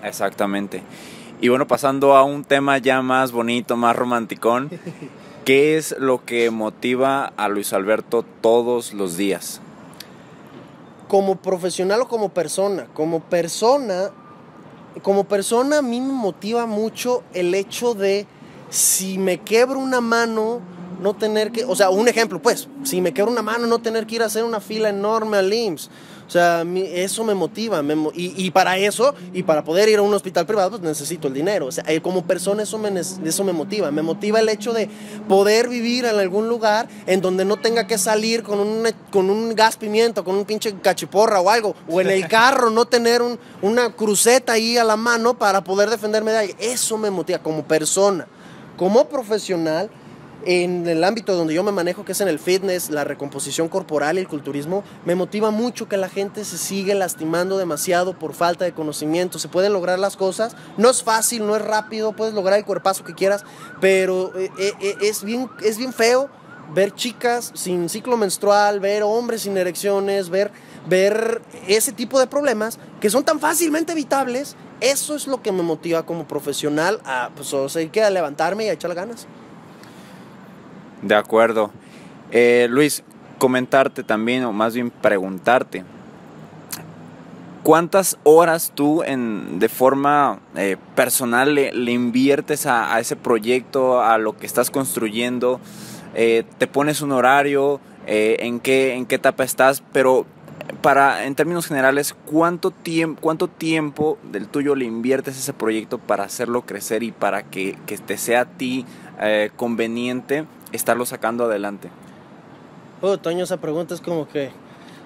Exactamente. 0.02 0.82
Y 1.40 1.48
bueno, 1.48 1.66
pasando 1.66 2.16
a 2.16 2.22
un 2.22 2.44
tema 2.44 2.78
ya 2.78 3.02
más 3.02 3.32
bonito, 3.32 3.76
más 3.76 3.96
romanticón. 3.96 4.70
¿Qué 5.44 5.76
es 5.76 5.96
lo 5.98 6.24
que 6.24 6.50
motiva 6.52 7.32
a 7.36 7.48
Luis 7.48 7.72
Alberto 7.72 8.24
todos 8.40 8.92
los 8.92 9.16
días? 9.16 9.60
Como 11.08 11.36
profesional 11.36 12.02
o 12.02 12.08
como 12.08 12.28
persona. 12.28 12.86
Como 12.94 13.18
persona, 13.18 14.10
como 15.02 15.24
persona 15.24 15.78
a 15.78 15.82
mí 15.82 16.00
me 16.00 16.12
motiva 16.12 16.66
mucho 16.66 17.24
el 17.34 17.54
hecho 17.54 17.94
de 17.94 18.28
si 18.72 19.18
me 19.18 19.38
quebro 19.38 19.78
una 19.78 20.00
mano 20.00 20.60
no 21.02 21.14
tener 21.14 21.52
que, 21.52 21.64
o 21.64 21.76
sea, 21.76 21.90
un 21.90 22.08
ejemplo, 22.08 22.40
pues, 22.40 22.68
si 22.84 23.00
me 23.00 23.12
quebra 23.12 23.30
una 23.30 23.42
mano, 23.42 23.66
no 23.66 23.80
tener 23.80 24.06
que 24.06 24.14
ir 24.14 24.22
a 24.22 24.26
hacer 24.26 24.44
una 24.44 24.60
fila 24.60 24.88
enorme 24.88 25.36
al 25.36 25.52
IMSS. 25.52 25.90
O 26.26 26.30
sea, 26.32 26.64
eso 26.94 27.24
me 27.24 27.34
motiva. 27.34 27.82
y, 28.14 28.50
para 28.52 28.78
eso, 28.78 29.14
y 29.34 29.42
para 29.42 29.62
poder 29.64 29.90
ir 29.90 29.98
a 29.98 30.02
un 30.02 30.14
hospital 30.14 30.46
privado, 30.46 30.70
pues 30.70 30.80
necesito 30.80 31.28
el 31.28 31.34
dinero. 31.34 31.66
O 31.66 31.72
sea, 31.72 31.84
eh, 31.86 32.00
como 32.00 32.24
persona 32.24 32.62
eso 32.62 32.78
me, 32.78 32.98
eso 32.98 33.44
me 33.44 33.52
motiva. 33.52 33.90
Me 33.90 34.00
motiva 34.00 34.40
el 34.40 34.48
hecho 34.48 34.72
de 34.72 34.88
poder 35.28 35.68
vivir 35.68 36.06
en 36.06 36.18
algún 36.18 36.48
lugar 36.48 36.88
en 37.06 37.20
donde 37.20 37.44
no 37.44 37.58
tenga 37.58 37.86
que 37.86 37.98
salir 37.98 38.42
con 38.42 38.60
un, 38.60 38.88
con 39.10 39.28
un 39.28 39.54
gas 39.54 39.76
pimiento, 39.76 40.24
con 40.24 40.36
un 40.36 40.46
pinche 40.46 40.74
cachiporra 40.80 41.42
o 41.42 41.50
algo. 41.50 41.74
O 41.86 42.00
en 42.00 42.08
el 42.08 42.26
carro 42.28 42.70
no 42.70 42.86
tener 42.86 43.20
una 43.60 43.92
cruceta 43.92 44.54
ahí 44.54 44.78
a 44.78 44.84
la 44.84 44.96
mano 44.96 45.36
para 45.36 45.62
poder 45.62 45.90
defenderme 45.90 46.30
de 46.30 46.38
alguien. 46.38 46.56
Eso 46.60 46.96
me 46.96 47.10
motiva 47.10 47.40
como 47.40 47.64
persona. 47.64 48.26
Como 48.82 49.08
profesional, 49.08 49.90
en 50.44 50.88
el 50.88 51.04
ámbito 51.04 51.36
donde 51.36 51.54
yo 51.54 51.62
me 51.62 51.70
manejo, 51.70 52.04
que 52.04 52.10
es 52.10 52.20
en 52.20 52.26
el 52.26 52.40
fitness, 52.40 52.90
la 52.90 53.04
recomposición 53.04 53.68
corporal 53.68 54.16
y 54.16 54.20
el 54.22 54.26
culturismo, 54.26 54.82
me 55.04 55.14
motiva 55.14 55.52
mucho 55.52 55.88
que 55.88 55.96
la 55.96 56.08
gente 56.08 56.44
se 56.44 56.58
sigue 56.58 56.96
lastimando 56.96 57.58
demasiado 57.58 58.18
por 58.18 58.34
falta 58.34 58.64
de 58.64 58.72
conocimiento. 58.72 59.38
Se 59.38 59.46
pueden 59.46 59.72
lograr 59.72 60.00
las 60.00 60.16
cosas, 60.16 60.56
no 60.78 60.90
es 60.90 61.04
fácil, 61.04 61.46
no 61.46 61.54
es 61.54 61.62
rápido, 61.62 62.10
puedes 62.10 62.34
lograr 62.34 62.58
el 62.58 62.64
cuerpazo 62.64 63.04
que 63.04 63.14
quieras, 63.14 63.44
pero 63.80 64.36
eh, 64.36 64.50
eh, 64.58 64.72
eh, 64.80 64.96
es, 65.02 65.22
bien, 65.22 65.48
es 65.62 65.78
bien 65.78 65.92
feo 65.92 66.28
ver 66.74 66.92
chicas 66.92 67.52
sin 67.54 67.88
ciclo 67.88 68.16
menstrual, 68.16 68.80
ver 68.80 69.04
hombres 69.04 69.42
sin 69.42 69.56
erecciones, 69.56 70.28
ver, 70.28 70.50
ver 70.88 71.42
ese 71.68 71.92
tipo 71.92 72.18
de 72.18 72.26
problemas 72.26 72.78
que 73.00 73.10
son 73.10 73.24
tan 73.24 73.40
fácilmente 73.40 73.92
evitables. 73.92 74.56
Eso 74.80 75.14
es 75.14 75.26
lo 75.26 75.42
que 75.42 75.52
me 75.52 75.62
motiva 75.62 76.04
como 76.04 76.26
profesional 76.26 77.00
a, 77.04 77.30
pues, 77.36 77.52
o 77.54 77.66
a 77.66 78.10
levantarme 78.10 78.64
y 78.64 78.68
a 78.68 78.72
echarle 78.72 78.96
ganas. 78.96 79.26
De 81.02 81.14
acuerdo. 81.14 81.70
Eh, 82.30 82.66
Luis, 82.70 83.02
comentarte 83.38 84.02
también, 84.02 84.44
o 84.44 84.52
más 84.52 84.74
bien 84.74 84.90
preguntarte, 84.90 85.84
¿cuántas 87.62 88.18
horas 88.24 88.72
tú 88.74 89.02
en, 89.02 89.58
de 89.58 89.68
forma 89.68 90.40
eh, 90.56 90.76
personal 90.94 91.54
le, 91.54 91.92
inviertes 91.92 92.66
a, 92.66 92.98
ese 92.98 93.16
proyecto, 93.16 94.00
a 94.00 94.18
lo 94.18 94.36
que 94.36 94.46
estás 94.46 94.70
construyendo? 94.70 95.60
Eh, 96.14 96.44
¿Te 96.58 96.66
pones 96.66 97.02
un 97.02 97.12
horario? 97.12 97.80
¿en, 98.04 98.58
qué, 98.58 98.94
¿En 98.94 99.06
qué 99.06 99.14
etapa 99.14 99.44
estás? 99.44 99.80
Pero 99.92 100.26
para, 100.80 101.24
en 101.26 101.34
términos 101.34 101.66
generales, 101.66 102.14
¿cuánto, 102.26 102.70
tiempo, 102.70 103.20
¿cuánto 103.20 103.48
tiempo 103.48 104.18
del 104.22 104.48
tuyo 104.48 104.74
le 104.74 104.84
inviertes 104.84 105.38
ese 105.38 105.52
proyecto 105.52 105.98
para 105.98 106.24
hacerlo 106.24 106.62
crecer 106.62 107.02
y 107.02 107.12
para 107.12 107.42
que, 107.42 107.78
que 107.86 107.98
te 107.98 108.16
sea 108.18 108.42
a 108.42 108.44
ti 108.44 108.84
conveniente 109.56 110.46
estarlo 110.72 111.06
sacando 111.06 111.44
adelante? 111.44 111.90
Oh, 113.00 113.18
Toño, 113.18 113.44
esa 113.44 113.56
pregunta 113.56 113.94
es 113.94 114.00
como 114.00 114.28
que, 114.28 114.50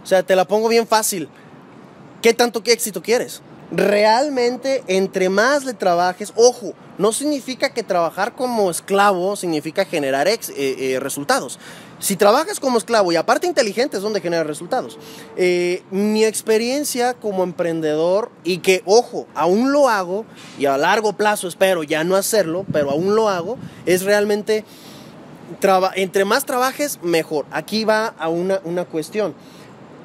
o 0.02 0.06
sea, 0.06 0.22
te 0.22 0.36
la 0.36 0.44
pongo 0.44 0.68
bien 0.68 0.86
fácil. 0.86 1.28
¿Qué 2.22 2.34
tanto 2.34 2.62
qué 2.62 2.72
éxito 2.72 3.02
quieres? 3.02 3.42
Realmente, 3.72 4.84
entre 4.86 5.28
más 5.28 5.64
le 5.64 5.74
trabajes, 5.74 6.32
ojo, 6.36 6.72
no 6.98 7.12
significa 7.12 7.74
que 7.74 7.82
trabajar 7.82 8.34
como 8.34 8.70
esclavo 8.70 9.34
significa 9.34 9.84
generar 9.84 10.28
eh, 10.28 10.38
eh, 10.56 10.98
resultados. 11.00 11.58
Si 11.98 12.14
trabajas 12.14 12.60
como 12.60 12.78
esclavo 12.78 13.10
y 13.10 13.16
aparte 13.16 13.46
inteligente 13.46 13.96
es 13.96 14.02
donde 14.02 14.20
genera 14.20 14.44
resultados. 14.44 14.98
Eh, 15.36 15.82
mi 15.90 16.24
experiencia 16.24 17.14
como 17.14 17.42
emprendedor 17.42 18.30
y 18.44 18.58
que, 18.58 18.82
ojo, 18.84 19.26
aún 19.34 19.72
lo 19.72 19.88
hago 19.88 20.24
y 20.58 20.66
a 20.66 20.76
largo 20.76 21.14
plazo 21.14 21.48
espero 21.48 21.82
ya 21.82 22.04
no 22.04 22.14
hacerlo, 22.14 22.66
pero 22.72 22.90
aún 22.90 23.16
lo 23.16 23.28
hago, 23.28 23.56
es 23.84 24.02
realmente 24.02 24.64
entre 25.94 26.24
más 26.24 26.44
trabajes, 26.44 26.98
mejor. 27.02 27.46
Aquí 27.50 27.84
va 27.84 28.14
a 28.18 28.28
una, 28.28 28.60
una 28.64 28.84
cuestión. 28.84 29.34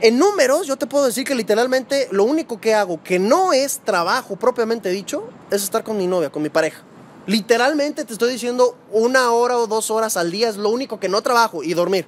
En 0.03 0.17
números, 0.17 0.65
yo 0.65 0.77
te 0.77 0.87
puedo 0.87 1.05
decir 1.05 1.25
que 1.25 1.35
literalmente 1.35 2.07
lo 2.09 2.23
único 2.23 2.59
que 2.59 2.73
hago 2.73 3.03
que 3.03 3.19
no 3.19 3.53
es 3.53 3.81
trabajo 3.85 4.35
propiamente 4.35 4.89
dicho 4.89 5.29
es 5.51 5.61
estar 5.61 5.83
con 5.83 5.95
mi 5.95 6.07
novia, 6.07 6.31
con 6.31 6.41
mi 6.41 6.49
pareja. 6.49 6.81
Literalmente 7.27 8.03
te 8.03 8.13
estoy 8.13 8.31
diciendo 8.31 8.75
una 8.91 9.31
hora 9.31 9.59
o 9.59 9.67
dos 9.67 9.91
horas 9.91 10.17
al 10.17 10.31
día 10.31 10.49
es 10.49 10.57
lo 10.57 10.69
único 10.69 10.99
que 10.99 11.07
no 11.07 11.21
trabajo 11.21 11.61
y 11.61 11.75
dormir. 11.75 12.07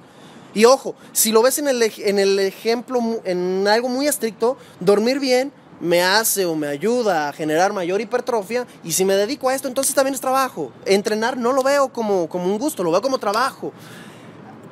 Y 0.54 0.64
ojo, 0.64 0.96
si 1.12 1.30
lo 1.30 1.40
ves 1.40 1.58
en 1.58 1.68
el, 1.68 1.80
en 1.82 2.18
el 2.18 2.40
ejemplo, 2.40 3.00
en 3.24 3.68
algo 3.68 3.88
muy 3.88 4.08
estricto, 4.08 4.56
dormir 4.80 5.20
bien 5.20 5.52
me 5.80 6.02
hace 6.02 6.46
o 6.46 6.56
me 6.56 6.66
ayuda 6.66 7.28
a 7.28 7.32
generar 7.32 7.72
mayor 7.72 8.00
hipertrofia 8.00 8.66
y 8.82 8.90
si 8.90 9.04
me 9.04 9.14
dedico 9.14 9.48
a 9.48 9.54
esto, 9.54 9.68
entonces 9.68 9.94
también 9.94 10.14
es 10.14 10.20
trabajo. 10.20 10.72
Entrenar 10.84 11.36
no 11.36 11.52
lo 11.52 11.62
veo 11.62 11.92
como, 11.92 12.28
como 12.28 12.46
un 12.46 12.58
gusto, 12.58 12.82
lo 12.82 12.90
veo 12.90 13.02
como 13.02 13.18
trabajo. 13.18 13.72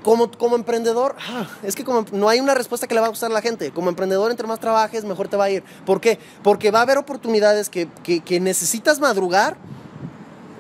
Como, 0.03 0.31
como 0.31 0.57
emprendedor, 0.57 1.15
ah, 1.29 1.49
es 1.63 1.77
que 1.77 1.85
como, 1.85 2.05
no 2.13 2.29
hay 2.29 2.41
una 2.41 2.55
respuesta 2.55 2.87
que 2.87 2.95
le 2.95 3.01
va 3.01 3.07
a 3.07 3.11
gustar 3.11 3.31
a 3.31 3.35
la 3.35 3.43
gente. 3.43 3.71
Como 3.71 3.89
emprendedor, 3.89 4.31
entre 4.31 4.47
más 4.47 4.59
trabajes, 4.59 5.05
mejor 5.05 5.29
te 5.29 5.37
va 5.37 5.45
a 5.45 5.51
ir. 5.51 5.63
¿Por 5.87 6.01
qué? 6.01 6.19
Porque 6.43 6.71
va 6.71 6.81
a 6.81 6.83
haber 6.83 6.99
oportunidades 6.99 7.69
que, 7.69 7.89
que, 8.03 8.41
necesitas 8.41 8.99
madrugar 8.99 9.57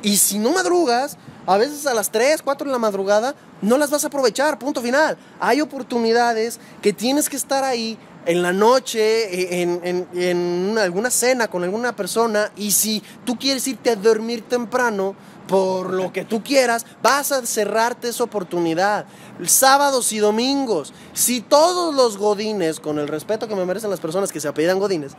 y 0.03 0.17
si 0.17 0.39
no 0.39 0.53
madrugas, 0.53 1.17
a 1.47 1.57
veces 1.57 1.87
a 1.87 1.95
las 1.95 2.11
3, 2.11 2.43
4 2.43 2.67
de 2.67 2.73
la 2.73 2.79
madrugada, 2.79 3.35
no 3.61 3.79
las 3.79 3.91
vas 3.91 4.05
a 4.05 4.09
aprovechar, 4.09 4.59
punto 4.59 4.81
final. 4.81 5.17
Hay 5.41 5.61
oportunidades 5.61 6.61
que 6.81 6.93
tienes 6.93 7.29
que 7.29 7.37
estar 7.37 7.65
ahí 7.65 7.99
en 8.27 8.43
la 8.43 8.53
noche, 8.53 9.61
e, 9.61 9.63
en, 9.63 10.79
alguna 10.79 11.11
cena 11.11 11.49
con 11.49 11.65
alguna 11.65 11.95
persona, 11.95 12.51
y 12.57 12.71
si 12.73 13.03
tú 13.25 13.39
quieres 13.39 13.67
irte 13.67 13.91
a 13.91 13.97
dormir 13.97 14.43
temprano, 14.43 15.15
por 15.49 15.93
lo 15.93 16.13
que 16.13 16.25
tú 16.25 16.43
quieras, 16.43 16.87
vas 17.03 17.33
a 17.33 17.45
cerrarte 17.45 18.09
esa 18.09 18.25
oportunidad. 18.25 19.07
Sábados 19.47 20.12
y 20.12 20.18
domingos, 20.18 20.92
si 21.14 21.40
todos 21.40 21.95
los 21.95 22.18
godines, 22.18 22.81
con 22.81 22.99
el 22.99 23.09
respeto 23.09 23.49
que 23.49 23.57
me 23.57 23.64
merecen 23.64 23.90
las 23.90 24.01
personas 24.01 24.31
que 24.31 24.40
se 24.40 24.49
apellidan 24.49 24.79
godines, 24.79 25.12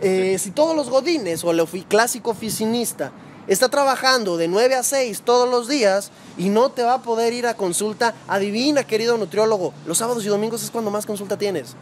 eh, 0.00 0.36
si 0.38 0.50
todos 0.50 0.74
los 0.74 0.88
godines 0.88 1.44
o 1.44 1.50
el 1.50 1.66
clásico 1.86 2.30
oficinista 2.30 3.12
está 3.46 3.68
trabajando 3.68 4.36
de 4.36 4.48
9 4.48 4.76
a 4.76 4.82
6 4.82 5.22
todos 5.22 5.48
los 5.48 5.68
días 5.68 6.10
y 6.38 6.48
no 6.48 6.70
te 6.70 6.82
va 6.82 6.94
a 6.94 7.02
poder 7.02 7.32
ir 7.32 7.46
a 7.46 7.54
consulta, 7.54 8.14
adivina 8.28 8.84
querido 8.84 9.18
nutriólogo, 9.18 9.74
los 9.86 9.98
sábados 9.98 10.24
y 10.24 10.28
domingos 10.28 10.62
es 10.62 10.70
cuando 10.70 10.90
más 10.90 11.04
consulta 11.04 11.36
tienes. 11.36 11.74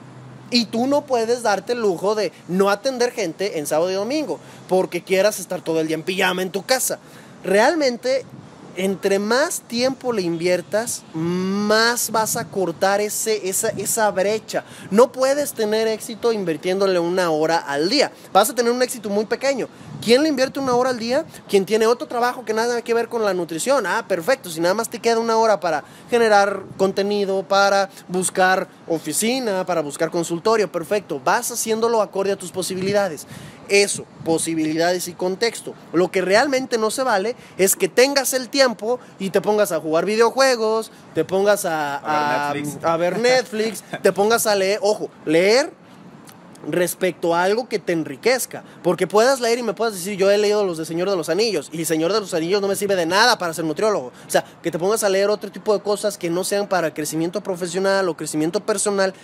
Y 0.50 0.66
tú 0.66 0.86
no 0.86 1.02
puedes 1.02 1.42
darte 1.42 1.74
el 1.74 1.80
lujo 1.80 2.14
de 2.14 2.32
no 2.48 2.70
atender 2.70 3.12
gente 3.12 3.58
en 3.58 3.66
sábado 3.66 3.90
y 3.90 3.94
domingo 3.94 4.40
porque 4.66 5.02
quieras 5.02 5.40
estar 5.40 5.60
todo 5.60 5.80
el 5.80 5.88
día 5.88 5.96
en 5.96 6.02
pijama 6.02 6.42
en 6.42 6.50
tu 6.50 6.64
casa. 6.64 6.98
Realmente, 7.44 8.24
entre 8.78 9.18
más 9.18 9.60
tiempo 9.62 10.12
le 10.12 10.22
inviertas, 10.22 11.02
más 11.12 12.12
vas 12.12 12.36
a 12.36 12.44
cortar 12.46 13.00
ese, 13.00 13.48
esa, 13.48 13.70
esa 13.70 14.08
brecha. 14.12 14.64
No 14.92 15.10
puedes 15.10 15.52
tener 15.52 15.88
éxito 15.88 16.32
invirtiéndole 16.32 17.00
una 17.00 17.30
hora 17.30 17.58
al 17.58 17.90
día. 17.90 18.12
Vas 18.32 18.50
a 18.50 18.54
tener 18.54 18.70
un 18.70 18.80
éxito 18.80 19.10
muy 19.10 19.26
pequeño. 19.26 19.68
¿Quién 20.02 20.22
le 20.22 20.28
invierte 20.28 20.61
una 20.61 20.74
hora 20.74 20.90
al 20.90 20.98
día? 20.98 21.24
Quien 21.48 21.66
tiene 21.66 21.87
otro 21.87 22.06
trabajo 22.06 22.44
que 22.44 22.54
nada 22.54 22.82
que 22.82 22.94
ver 22.94 23.08
con 23.08 23.24
la 23.24 23.34
nutrición. 23.34 23.87
Ah, 23.87 24.04
perfecto. 24.06 24.48
Si 24.48 24.61
nada 24.61 24.74
más 24.74 24.88
te 24.88 25.00
queda 25.00 25.18
una 25.18 25.37
hora 25.37 25.58
para 25.61 25.82
generar 26.08 26.62
contenido, 26.76 27.42
para 27.42 27.90
buscar 28.06 28.68
oficina, 28.87 29.66
para 29.66 29.80
buscar 29.80 30.11
consultorio, 30.11 30.70
perfecto. 30.70 31.20
Vas 31.22 31.50
haciéndolo 31.50 32.00
acorde 32.00 32.32
a 32.32 32.37
tus 32.37 32.52
posibilidades. 32.52 33.26
Eso, 33.68 34.06
posibilidades 34.24 35.08
y 35.08 35.12
contexto. 35.12 35.74
Lo 35.92 36.11
que 36.11 36.22
realmente 36.22 36.78
no 36.78 36.90
se 36.90 37.02
vale 37.02 37.37
es 37.58 37.76
que 37.76 37.88
tengas 37.88 38.32
el 38.32 38.48
tiempo 38.48 38.98
y 39.18 39.30
te 39.30 39.40
pongas 39.40 39.72
a 39.72 39.80
jugar 39.80 40.06
videojuegos, 40.06 40.90
te 41.14 41.24
pongas 41.24 41.64
a, 41.64 42.50
a 42.82 42.96
ver 42.96 43.18
Netflix, 43.20 43.82
te 44.02 44.12
pongas 44.12 44.46
a 44.46 44.54
leer. 44.54 44.78
Ojo, 44.80 45.11
leer 45.26 45.70
respecto 46.66 47.34
a 47.34 47.42
algo 47.42 47.68
que 47.68 47.78
te 47.78 47.92
enriquezca. 47.92 48.64
Porque 48.82 49.06
puedas 49.06 49.40
leer 49.40 49.58
y 49.58 49.62
me 49.62 49.74
puedas 49.74 49.94
decir, 49.94 50.16
yo 50.16 50.30
he 50.30 50.38
leído 50.38 50.64
los 50.64 50.78
de 50.78 50.84
Señor 50.84 51.10
de 51.10 51.16
los 51.16 51.28
Anillos 51.28 51.68
y 51.72 51.84
Señor 51.84 52.12
de 52.12 52.20
los 52.20 52.34
Anillos 52.34 52.60
no 52.60 52.68
me 52.68 52.76
sirve 52.76 52.96
de 52.96 53.06
nada 53.06 53.38
para 53.38 53.54
ser 53.54 53.64
nutriólogo. 53.64 54.12
O 54.26 54.30
sea, 54.30 54.44
que 54.62 54.70
te 54.70 54.78
pongas 54.78 55.04
a 55.04 55.08
leer 55.08 55.30
otro 55.30 55.50
tipo 55.50 55.72
de 55.72 55.82
cosas 55.82 56.18
que 56.18 56.30
no 56.30 56.44
sean 56.44 56.68
para 56.68 56.92
crecimiento 56.92 57.42
profesional 57.42 58.08
o 58.08 58.16
crecimiento 58.16 58.60
personal. 58.60 59.14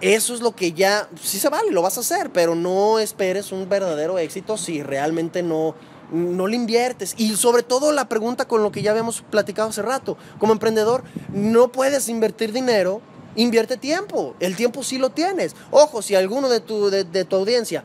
Eso 0.00 0.34
es 0.34 0.40
lo 0.40 0.54
que 0.54 0.72
ya, 0.72 1.08
sí 1.20 1.40
se 1.40 1.48
vale, 1.48 1.72
lo 1.72 1.82
vas 1.82 1.96
a 1.96 2.00
hacer, 2.00 2.30
pero 2.30 2.54
no 2.54 3.00
esperes 3.00 3.50
un 3.50 3.68
verdadero 3.68 4.18
éxito 4.18 4.56
si 4.56 4.80
realmente 4.80 5.42
no, 5.42 5.74
no 6.12 6.46
le 6.46 6.54
inviertes. 6.54 7.14
Y 7.16 7.34
sobre 7.34 7.64
todo 7.64 7.90
la 7.90 8.08
pregunta 8.08 8.46
con 8.46 8.62
lo 8.62 8.70
que 8.70 8.82
ya 8.82 8.92
habíamos 8.92 9.22
platicado 9.22 9.70
hace 9.70 9.82
rato, 9.82 10.16
como 10.38 10.52
emprendedor, 10.52 11.02
no 11.32 11.72
puedes 11.72 12.08
invertir 12.08 12.52
dinero 12.52 13.00
Invierte 13.38 13.76
tiempo. 13.76 14.34
El 14.40 14.56
tiempo 14.56 14.82
sí 14.82 14.98
lo 14.98 15.10
tienes. 15.10 15.54
Ojo, 15.70 16.02
si 16.02 16.16
alguno 16.16 16.48
de 16.48 16.58
tu, 16.58 16.90
de, 16.90 17.04
tu 17.24 17.36
audiencia 17.36 17.84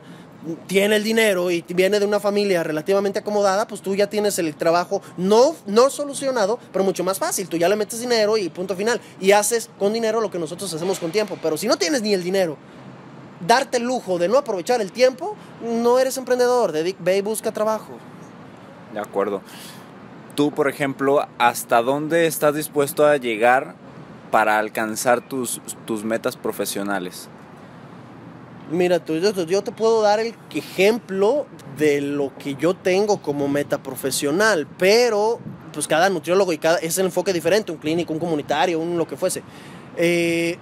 tiene 0.66 0.96
el 0.96 1.04
dinero 1.04 1.48
y 1.52 1.64
viene 1.68 2.00
de 2.00 2.06
una 2.06 2.18
familia 2.18 2.64
relativamente 2.64 3.20
acomodada, 3.20 3.68
pues 3.68 3.80
tú 3.80 3.94
ya 3.94 4.10
tienes 4.10 4.36
el 4.40 4.52
trabajo 4.56 5.00
no, 5.16 5.54
no 5.66 5.90
solucionado, 5.90 6.58
pero 6.72 6.84
mucho 6.84 7.04
más 7.04 7.20
fácil. 7.20 7.48
Tú 7.48 7.56
ya 7.56 7.68
le 7.68 7.76
metes 7.76 8.00
dinero 8.00 8.36
y 8.36 8.48
punto 8.48 8.74
final. 8.74 9.00
Y 9.20 9.30
haces 9.30 9.70
con 9.78 9.92
dinero 9.92 10.20
lo 10.20 10.28
que 10.28 10.40
nosotros 10.40 10.74
hacemos 10.74 10.98
con 10.98 11.12
tiempo. 11.12 11.38
Pero 11.40 11.56
si 11.56 11.68
no 11.68 11.76
tienes 11.76 12.02
ni 12.02 12.12
el 12.14 12.24
dinero, 12.24 12.56
darte 13.46 13.76
el 13.76 13.84
lujo 13.84 14.18
de 14.18 14.26
no 14.26 14.38
aprovechar 14.38 14.80
el 14.80 14.90
tiempo, 14.90 15.36
no 15.62 16.00
eres 16.00 16.16
emprendedor. 16.16 16.72
Ve 16.72 17.16
y 17.16 17.20
busca 17.20 17.52
trabajo. 17.52 17.92
De 18.92 18.98
acuerdo. 18.98 19.40
tú, 20.34 20.50
por 20.50 20.68
ejemplo, 20.68 21.28
¿hasta 21.38 21.80
dónde 21.80 22.26
estás 22.26 22.56
dispuesto 22.56 23.06
a 23.06 23.18
llegar 23.18 23.83
para 24.34 24.58
alcanzar 24.58 25.20
tus, 25.20 25.60
tus 25.86 26.02
metas 26.02 26.36
profesionales? 26.36 27.28
Mira, 28.68 28.98
tú, 28.98 29.14
yo, 29.14 29.62
te 29.62 29.70
puedo 29.70 30.02
dar 30.02 30.18
el 30.18 30.34
ejemplo 30.52 31.46
de 31.78 32.00
lo 32.00 32.36
que 32.36 32.56
yo 32.56 32.74
tengo 32.74 33.22
como 33.22 33.46
meta 33.46 33.80
profesional, 33.80 34.66
pero 34.76 35.38
pues 35.72 35.86
cada 35.86 36.10
nutriólogo 36.10 36.52
y 36.52 36.58
cada 36.58 36.78
es 36.78 36.98
el 36.98 37.06
enfoque 37.06 37.32
diferente, 37.32 37.70
un 37.70 37.78
clínico, 37.78 38.12
un 38.12 38.18
comunitario, 38.18 38.80
un 38.80 38.98
lo 38.98 39.06
que 39.06 39.16
fuese. 39.16 39.44
Eh, 39.96 40.58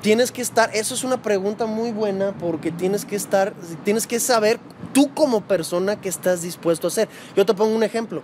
tienes 0.00 0.30
que 0.30 0.42
estar, 0.42 0.70
eso 0.72 0.94
es 0.94 1.02
una 1.02 1.20
pregunta 1.20 1.66
muy 1.66 1.90
buena 1.90 2.30
porque 2.38 2.70
tienes 2.70 3.04
que 3.04 3.16
estar, 3.16 3.54
tienes 3.82 4.06
que 4.06 4.20
saber 4.20 4.60
tú 4.94 5.12
como 5.12 5.42
persona 5.42 6.00
qué 6.00 6.08
estás 6.08 6.40
dispuesto 6.40 6.86
a 6.86 6.88
hacer. 6.88 7.08
Yo 7.36 7.44
te 7.44 7.52
pongo 7.52 7.76
un 7.76 7.82
ejemplo. 7.82 8.22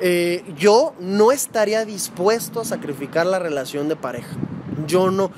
Eh, 0.00 0.44
yo 0.58 0.94
no 0.98 1.30
estaría 1.30 1.84
dispuesto 1.84 2.60
a 2.60 2.64
sacrificar 2.64 3.26
la 3.26 3.38
relación 3.38 3.88
de 3.88 3.94
pareja. 3.94 4.34
Yo 4.88 5.12
no, 5.12 5.30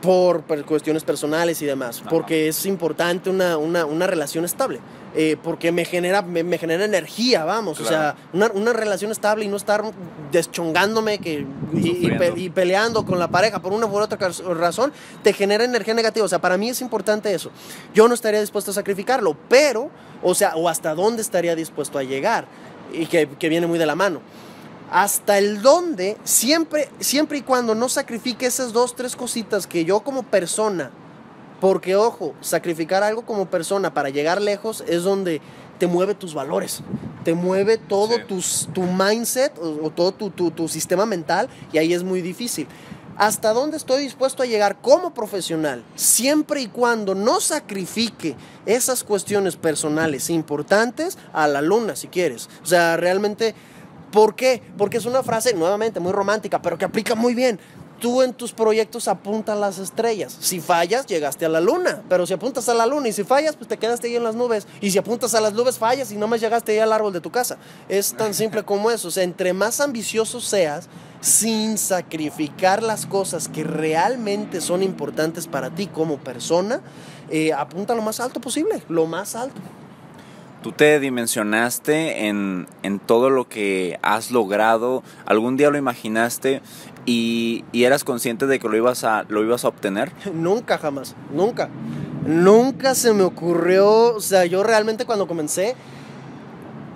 por, 0.00 0.44
cuestiones 0.64 1.02
personales 1.02 1.60
y 1.62 1.66
demás, 1.66 2.02
porque 2.08 2.48
es 2.48 2.64
importante 2.66 3.30
una, 3.30 3.56
una, 3.56 3.84
una 3.84 4.06
relación 4.06 4.44
estable. 4.44 4.80
Eh, 5.14 5.38
porque 5.42 5.72
me 5.72 5.86
genera, 5.86 6.20
me, 6.20 6.58
genera 6.58 6.84
energía, 6.84 7.44
vamos, 7.44 7.80
o 7.80 7.84
sea, 7.84 8.14
una, 8.34 8.50
una, 8.52 8.74
relación 8.74 9.10
estable 9.10 9.46
y 9.46 9.48
no 9.48 9.56
estar 9.56 9.82
deschongándome 10.30 11.18
que, 11.18 11.46
y, 11.72 12.50
peleando 12.50 13.06
con 13.06 13.18
la 13.18 13.28
pareja 13.28 13.60
por 13.60 13.72
una 13.72 13.86
u 13.86 13.96
otra 13.96 14.18
razón, 14.54 14.92
te 15.22 15.32
genera 15.32 15.64
energía 15.64 15.94
negativa, 15.94 16.26
o 16.26 16.28
sea, 16.28 16.40
para 16.40 16.58
mí 16.58 16.68
es 16.68 16.82
importante 16.82 17.32
eso. 17.32 17.50
Yo 17.94 18.06
no 18.06 18.12
estaría 18.12 18.38
dispuesto 18.38 18.70
a 18.70 18.74
sacrificarlo, 18.74 19.34
pero, 19.48 19.90
o 20.22 20.34
sea, 20.34 20.54
o 20.56 20.68
hasta 20.68 20.94
dónde 20.94 21.22
estaría 21.22 21.56
dispuesto 21.56 21.98
a 21.98 22.02
llegar, 22.02 22.46
y 22.92 23.06
que, 23.06 23.28
que 23.28 23.48
viene 23.48 23.66
muy 23.66 23.78
de 23.78 23.86
la 23.86 23.94
mano. 23.94 24.20
Hasta 24.90 25.38
el 25.38 25.62
dónde, 25.62 26.18
siempre, 26.24 26.90
siempre 27.00 27.38
y 27.38 27.42
cuando 27.42 27.74
no 27.74 27.88
sacrifique 27.88 28.44
esas 28.44 28.74
dos, 28.74 28.94
tres 28.94 29.16
cositas 29.16 29.66
que 29.66 29.86
yo 29.86 30.00
como 30.00 30.22
persona, 30.22 30.90
porque 31.60 31.96
ojo, 31.96 32.34
sacrificar 32.40 33.02
algo 33.02 33.22
como 33.22 33.46
persona 33.46 33.94
para 33.94 34.10
llegar 34.10 34.40
lejos 34.40 34.84
es 34.86 35.02
donde 35.02 35.40
te 35.78 35.86
mueve 35.86 36.14
tus 36.14 36.34
valores, 36.34 36.82
te 37.24 37.34
mueve 37.34 37.78
todo 37.78 38.16
tu 38.26 38.82
mindset 38.82 39.56
o, 39.58 39.90
todo 39.90 40.12
tu, 40.12 40.30
tu, 40.30 40.68
sistema 40.68 41.06
mental 41.06 41.48
y 41.72 41.78
ahí 41.78 41.94
es 41.94 42.02
muy 42.02 42.20
difícil. 42.20 42.66
¿Hasta 43.16 43.52
dónde 43.52 43.76
estoy 43.76 44.02
dispuesto 44.02 44.44
a 44.44 44.46
llegar 44.46 44.80
como 44.80 45.12
profesional? 45.12 45.84
Siempre 45.96 46.60
y 46.60 46.68
cuando 46.68 47.16
no 47.16 47.40
sacrifique 47.40 48.36
esas 48.64 49.02
cuestiones 49.02 49.56
personales 49.56 50.30
importantes 50.30 51.18
a 51.32 51.48
la 51.48 51.60
luna, 51.60 51.96
si 51.96 52.06
quieres. 52.06 52.48
O 52.62 52.66
sea, 52.66 52.96
realmente 52.96 53.56
¿Por 54.10 54.34
qué? 54.34 54.62
Porque 54.76 54.96
es 54.96 55.04
una 55.04 55.22
frase, 55.22 55.54
nuevamente, 55.54 56.00
muy 56.00 56.12
romántica, 56.12 56.62
pero 56.62 56.78
que 56.78 56.84
aplica 56.84 57.14
muy 57.14 57.34
bien. 57.34 57.60
Tú 58.00 58.22
en 58.22 58.32
tus 58.32 58.52
proyectos 58.52 59.08
apuntas 59.08 59.58
las 59.58 59.78
estrellas. 59.78 60.36
Si 60.40 60.60
fallas, 60.60 61.06
llegaste 61.06 61.44
a 61.44 61.48
la 61.48 61.60
luna. 61.60 62.02
Pero 62.08 62.26
si 62.26 62.34
apuntas 62.34 62.68
a 62.68 62.74
la 62.74 62.86
luna 62.86 63.08
y 63.08 63.12
si 63.12 63.24
fallas, 63.24 63.56
pues 63.56 63.68
te 63.68 63.76
quedaste 63.76 64.06
ahí 64.06 64.16
en 64.16 64.24
las 64.24 64.36
nubes. 64.36 64.66
Y 64.80 64.90
si 64.90 64.98
apuntas 64.98 65.34
a 65.34 65.40
las 65.40 65.52
nubes, 65.52 65.78
fallas 65.78 66.12
y 66.12 66.16
no 66.16 66.28
más 66.28 66.40
llegaste 66.40 66.72
ahí 66.72 66.78
al 66.78 66.92
árbol 66.92 67.12
de 67.12 67.20
tu 67.20 67.30
casa. 67.30 67.58
Es 67.88 68.14
tan 68.14 68.34
simple 68.34 68.62
como 68.62 68.90
eso. 68.90 69.08
O 69.08 69.10
sea, 69.10 69.24
entre 69.24 69.52
más 69.52 69.80
ambicioso 69.80 70.40
seas, 70.40 70.88
sin 71.20 71.76
sacrificar 71.78 72.82
las 72.82 73.06
cosas 73.06 73.48
que 73.48 73.64
realmente 73.64 74.60
son 74.60 74.82
importantes 74.82 75.48
para 75.48 75.70
ti 75.70 75.88
como 75.88 76.18
persona, 76.18 76.80
eh, 77.30 77.52
apunta 77.52 77.94
lo 77.94 78.02
más 78.02 78.20
alto 78.20 78.40
posible, 78.40 78.82
lo 78.88 79.06
más 79.06 79.34
alto 79.34 79.60
tú 80.62 80.72
te 80.72 80.98
dimensionaste 80.98 82.26
en, 82.26 82.66
todo 83.06 83.30
lo 83.30 83.48
que 83.48 83.98
has 84.02 84.30
logrado, 84.30 85.02
algún 85.24 85.56
día 85.56 85.70
lo 85.70 85.78
imaginaste 85.78 86.62
y, 87.08 87.64
eras 87.72 88.04
consciente 88.04 88.46
de 88.46 88.58
que 88.58 88.68
lo 88.68 88.76
ibas, 88.76 89.02
a, 89.04 89.24
lo 89.28 89.42
ibas 89.42 89.64
a 89.64 89.68
obtener? 89.68 90.12
Nunca, 90.34 90.76
jamás, 90.78 91.14
nunca. 91.32 91.70
Nunca 92.26 92.94
se 92.94 93.14
me 93.14 93.22
ocurrió, 93.22 94.14
o 94.14 94.20
sea, 94.20 94.44
yo 94.44 94.62
realmente 94.62 95.06
cuando 95.06 95.26
comencé, 95.26 95.74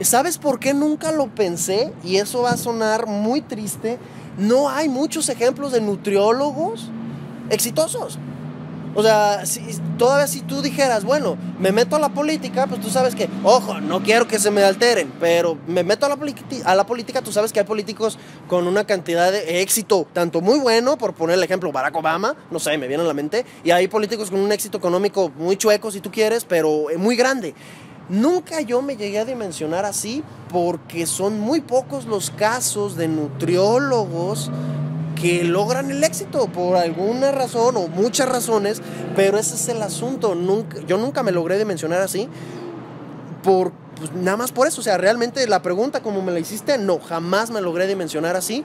¿sabes 0.00 0.36
por 0.36 0.58
qué 0.58 0.74
nunca 0.74 1.12
lo 1.12 1.28
pensé? 1.28 1.92
Y 2.04 2.16
eso 2.16 2.42
va 2.42 2.50
a 2.50 2.56
sonar 2.58 3.06
muy 3.06 3.40
triste. 3.40 3.98
No 4.36 4.68
hay 4.68 4.90
muchos 4.90 5.30
ejemplos 5.30 5.72
de 5.72 5.80
nutriólogos 5.80 6.90
exitosos. 7.48 8.18
O 8.94 9.02
sea, 9.02 9.46
si, 9.46 9.60
todavía 9.96 10.26
si 10.26 10.42
tú 10.42 10.60
dijeras, 10.60 11.04
bueno, 11.04 11.38
me 11.58 11.72
meto 11.72 11.96
a 11.96 11.98
la 11.98 12.10
política, 12.10 12.66
pues 12.66 12.80
tú 12.80 12.90
sabes 12.90 13.14
que, 13.14 13.28
ojo, 13.42 13.80
no 13.80 14.02
quiero 14.02 14.28
que 14.28 14.38
se 14.38 14.50
me 14.50 14.62
alteren, 14.62 15.12
pero 15.18 15.56
me 15.66 15.82
meto 15.82 16.04
a 16.06 16.10
la, 16.10 16.18
a 16.64 16.74
la 16.74 16.86
política, 16.86 17.22
tú 17.22 17.32
sabes 17.32 17.52
que 17.52 17.60
hay 17.60 17.66
políticos 17.66 18.18
con 18.48 18.66
una 18.66 18.84
cantidad 18.84 19.32
de 19.32 19.62
éxito, 19.62 20.06
tanto 20.12 20.42
muy 20.42 20.58
bueno, 20.58 20.98
por 20.98 21.14
poner 21.14 21.38
el 21.38 21.42
ejemplo, 21.42 21.72
Barack 21.72 21.96
Obama, 21.96 22.36
no 22.50 22.58
sé, 22.58 22.76
me 22.76 22.86
viene 22.86 23.02
a 23.02 23.06
la 23.06 23.14
mente, 23.14 23.46
y 23.64 23.70
hay 23.70 23.88
políticos 23.88 24.30
con 24.30 24.40
un 24.40 24.52
éxito 24.52 24.76
económico 24.76 25.30
muy 25.38 25.56
chueco, 25.56 25.90
si 25.90 26.00
tú 26.00 26.10
quieres, 26.10 26.44
pero 26.44 26.90
eh, 26.90 26.98
muy 26.98 27.16
grande. 27.16 27.54
Nunca 28.08 28.60
yo 28.60 28.82
me 28.82 28.96
llegué 28.96 29.20
a 29.20 29.24
dimensionar 29.24 29.84
así 29.86 30.22
porque 30.50 31.06
son 31.06 31.40
muy 31.40 31.60
pocos 31.60 32.04
los 32.04 32.30
casos 32.30 32.96
de 32.96 33.08
nutriólogos 33.08 34.50
que 35.22 35.44
logran 35.44 35.88
el 35.92 36.02
éxito 36.02 36.48
por 36.48 36.76
alguna 36.76 37.30
razón 37.30 37.76
o 37.76 37.86
muchas 37.86 38.28
razones, 38.28 38.82
pero 39.14 39.38
ese 39.38 39.54
es 39.54 39.68
el 39.68 39.80
asunto. 39.80 40.34
Yo 40.88 40.98
nunca 40.98 41.22
me 41.22 41.30
logré 41.30 41.58
de 41.58 41.64
mencionar 41.64 42.00
así 42.00 42.28
por 43.44 43.70
pues, 43.96 44.12
nada 44.14 44.36
más 44.36 44.50
por 44.50 44.66
eso. 44.66 44.80
O 44.80 44.84
sea, 44.84 44.98
realmente 44.98 45.46
la 45.46 45.62
pregunta 45.62 46.02
como 46.02 46.22
me 46.22 46.32
la 46.32 46.40
hiciste, 46.40 46.76
no, 46.76 46.98
jamás 46.98 47.52
me 47.52 47.60
logré 47.60 47.86
dimensionar 47.86 48.34
así. 48.34 48.64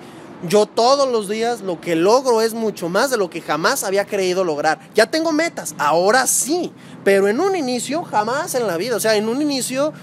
Yo 0.50 0.66
todos 0.66 1.08
los 1.08 1.30
días 1.30 1.62
lo 1.62 1.80
que 1.80 1.96
logro 1.96 2.42
es 2.42 2.56
mucho 2.56 2.90
más 2.90 3.12
de 3.12 3.18
lo 3.18 3.30
que 3.30 3.42
jamás 3.42 3.84
había 3.84 4.06
creído 4.06 4.44
lograr. 4.44 4.80
Ya 4.96 5.12
tengo 5.12 5.32
metas, 5.32 5.76
ahora 5.78 6.26
sí, 6.26 6.74
pero 7.04 7.28
en 7.28 7.40
un 7.40 7.56
inicio 7.56 8.02
jamás 8.04 8.56
en 8.56 8.66
la 8.66 8.78
vida. 8.78 8.96
O 8.96 9.00
sea, 9.00 9.16
en 9.16 9.30
un 9.30 9.44
inicio... 9.44 9.94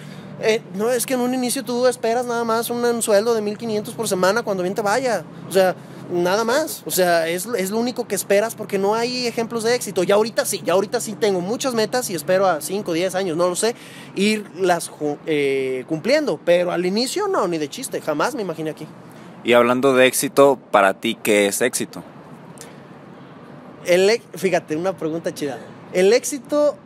Eh, 0.40 0.62
no, 0.74 0.90
es 0.90 1.06
que 1.06 1.14
en 1.14 1.20
un 1.20 1.34
inicio 1.34 1.64
tú 1.64 1.86
esperas 1.86 2.26
nada 2.26 2.44
más 2.44 2.70
un, 2.70 2.84
un 2.84 3.02
sueldo 3.02 3.34
de 3.34 3.42
1500 3.42 3.94
por 3.94 4.08
semana 4.08 4.42
cuando 4.42 4.62
bien 4.62 4.74
te 4.74 4.82
vaya. 4.82 5.24
O 5.48 5.52
sea, 5.52 5.74
nada 6.10 6.44
más. 6.44 6.82
O 6.86 6.90
sea, 6.90 7.28
es, 7.28 7.46
lo 7.46 7.78
único 7.78 8.06
que 8.06 8.14
esperas 8.14 8.54
porque 8.54 8.78
no 8.78 8.94
hay 8.94 9.26
ejemplos 9.26 9.64
de 9.64 9.74
éxito. 9.74 10.02
Ya 10.02 10.16
ahorita 10.16 10.44
sí, 10.44 10.62
ya 10.64 10.74
ahorita 10.74 11.00
sí 11.00 11.14
tengo 11.14 11.40
muchas 11.40 11.74
metas 11.74 12.10
y 12.10 12.14
espero 12.14 12.46
a 12.46 12.60
5, 12.60 12.92
10 12.92 13.14
años, 13.14 13.36
no 13.36 13.48
lo 13.48 13.56
sé, 13.56 13.74
irlas 14.14 14.90
eh, 15.26 15.84
cumpliendo. 15.88 16.40
Pero 16.44 16.72
al 16.72 16.86
inicio 16.86 17.28
no, 17.28 17.48
ni 17.48 17.58
de 17.58 17.68
chiste, 17.68 18.00
jamás 18.00 18.34
me 18.34 18.42
imaginé 18.42 18.70
aquí. 18.70 18.86
Y 19.44 19.52
hablando 19.52 19.94
de 19.94 20.06
éxito, 20.06 20.58
para 20.70 20.94
ti, 20.94 21.18
¿qué 21.22 21.46
es 21.46 21.60
éxito? 21.60 22.02
El, 23.84 24.20
fíjate, 24.34 24.76
una 24.76 24.96
pregunta 24.96 25.34
chida. 25.34 25.58
El 25.92 26.12
éxito 26.12 26.76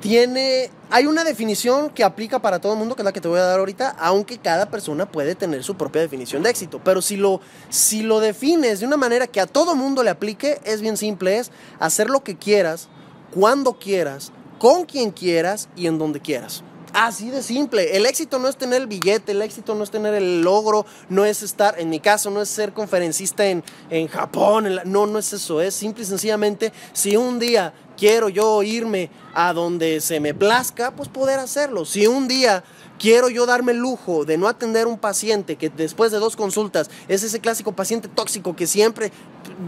tiene, 0.00 0.70
hay 0.90 1.06
una 1.06 1.24
definición 1.24 1.90
que 1.90 2.04
aplica 2.04 2.40
para 2.40 2.60
todo 2.60 2.72
el 2.72 2.78
mundo, 2.78 2.94
que 2.94 3.02
es 3.02 3.04
la 3.04 3.12
que 3.12 3.20
te 3.20 3.28
voy 3.28 3.38
a 3.38 3.44
dar 3.44 3.58
ahorita, 3.58 3.96
aunque 3.98 4.38
cada 4.38 4.70
persona 4.70 5.10
puede 5.10 5.34
tener 5.34 5.62
su 5.62 5.76
propia 5.76 6.00
definición 6.00 6.42
de 6.42 6.50
éxito. 6.50 6.80
Pero 6.82 7.02
si 7.02 7.16
lo, 7.16 7.40
si 7.68 8.02
lo 8.02 8.20
defines 8.20 8.80
de 8.80 8.86
una 8.86 8.96
manera 8.96 9.26
que 9.26 9.40
a 9.40 9.46
todo 9.46 9.74
mundo 9.74 10.02
le 10.02 10.10
aplique, 10.10 10.60
es 10.64 10.80
bien 10.80 10.96
simple, 10.96 11.38
es 11.38 11.50
hacer 11.78 12.08
lo 12.08 12.24
que 12.24 12.36
quieras, 12.36 12.88
cuando 13.32 13.78
quieras, 13.78 14.32
con 14.58 14.86
quien 14.86 15.10
quieras 15.10 15.68
y 15.76 15.86
en 15.86 15.98
donde 15.98 16.20
quieras. 16.20 16.64
Así 16.94 17.30
de 17.30 17.42
simple. 17.42 17.96
El 17.96 18.06
éxito 18.06 18.38
no 18.38 18.48
es 18.48 18.56
tener 18.56 18.80
el 18.80 18.86
billete, 18.86 19.32
el 19.32 19.42
éxito 19.42 19.74
no 19.74 19.84
es 19.84 19.90
tener 19.90 20.14
el 20.14 20.40
logro, 20.40 20.86
no 21.10 21.26
es 21.26 21.42
estar, 21.42 21.78
en 21.78 21.90
mi 21.90 22.00
caso, 22.00 22.30
no 22.30 22.40
es 22.40 22.48
ser 22.48 22.72
conferencista 22.72 23.46
en, 23.46 23.62
en 23.90 24.08
Japón. 24.08 24.80
no, 24.86 25.06
no 25.06 25.18
es 25.18 25.32
eso. 25.34 25.60
Es 25.60 25.74
simple 25.74 26.04
y 26.04 26.06
sencillamente, 26.06 26.72
si 26.94 27.16
un 27.16 27.38
día 27.38 27.74
quiero 27.98 28.28
yo 28.28 28.62
irme 28.62 29.10
a 29.34 29.52
donde 29.52 30.00
se 30.00 30.20
me 30.20 30.32
plazca, 30.32 30.92
pues 30.92 31.08
poder 31.08 31.38
hacerlo. 31.38 31.84
Si 31.84 32.06
un 32.06 32.28
día 32.28 32.64
quiero 32.98 33.28
yo 33.28 33.46
darme 33.46 33.72
el 33.72 33.78
lujo 33.78 34.24
de 34.24 34.38
no 34.38 34.48
atender 34.48 34.86
un 34.86 34.98
paciente 34.98 35.56
que 35.56 35.68
después 35.68 36.10
de 36.10 36.18
dos 36.18 36.36
consultas 36.36 36.90
es 37.08 37.22
ese 37.22 37.40
clásico 37.40 37.72
paciente 37.72 38.08
tóxico 38.08 38.56
que 38.56 38.66
siempre 38.66 39.12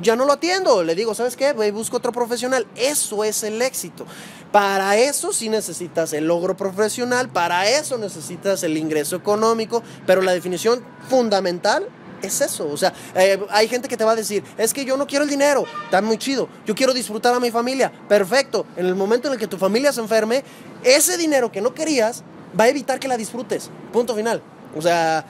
ya 0.03 0.17
no 0.17 0.25
lo 0.25 0.33
atiendo, 0.33 0.83
le 0.83 0.95
digo, 0.95 1.15
¿sabes 1.15 1.37
qué? 1.37 1.53
busco 1.71 1.97
otro 1.97 2.13
profesional. 2.13 2.67
Eso 2.77 3.25
es 3.25 3.43
el 3.43 3.61
éxito. 3.63 4.07
Para 4.53 4.97
eso 4.97 5.33
sí 5.33 5.49
necesitas 5.49 6.13
el 6.13 6.27
logro 6.27 6.57
profesional, 6.57 7.29
para 7.29 7.69
eso 7.69 7.99
necesitas 7.99 8.63
el 8.63 8.77
ingreso 8.77 9.17
económico, 9.17 9.83
pero 10.07 10.23
la 10.23 10.33
definición 10.33 10.83
fundamental 11.09 11.87
es 12.23 12.41
eso. 12.41 12.69
O 12.69 12.77
sea, 12.77 12.93
eh, 13.15 13.39
hay 13.51 13.69
gente 13.69 13.89
que 13.89 13.97
te 13.97 14.05
va 14.05 14.13
a 14.13 14.17
decir, 14.17 14.43
es 14.59 14.73
que 14.73 14.85
yo 14.85 14.97
no 14.97 15.07
quiero 15.07 15.25
el 15.25 15.31
dinero, 15.31 15.65
está 15.85 16.03
muy 16.03 16.19
chido, 16.19 16.49
yo 16.67 16.75
quiero 16.75 16.93
disfrutar 16.93 17.35
a 17.35 17.41
mi 17.41 17.51
familia, 17.51 17.93
perfecto. 18.09 18.67
En 18.77 18.87
el 18.87 18.95
momento 18.95 19.29
en 19.29 19.35
el 19.35 19.41
que 19.41 19.47
tu 19.47 19.59
familia 19.59 19.93
se 19.93 20.01
enferme, 20.01 20.45
ese 20.85 21.17
dinero 21.17 21.53
que 21.53 21.61
no 21.61 21.75
querías 21.75 22.23
va 22.59 22.65
a 22.65 22.69
evitar 22.69 22.99
que 22.99 23.09
la 23.09 23.17
disfrutes. 23.17 23.71
Punto 23.93 24.15
final. 24.15 24.43
O 24.77 24.83
sea, 24.83 25.25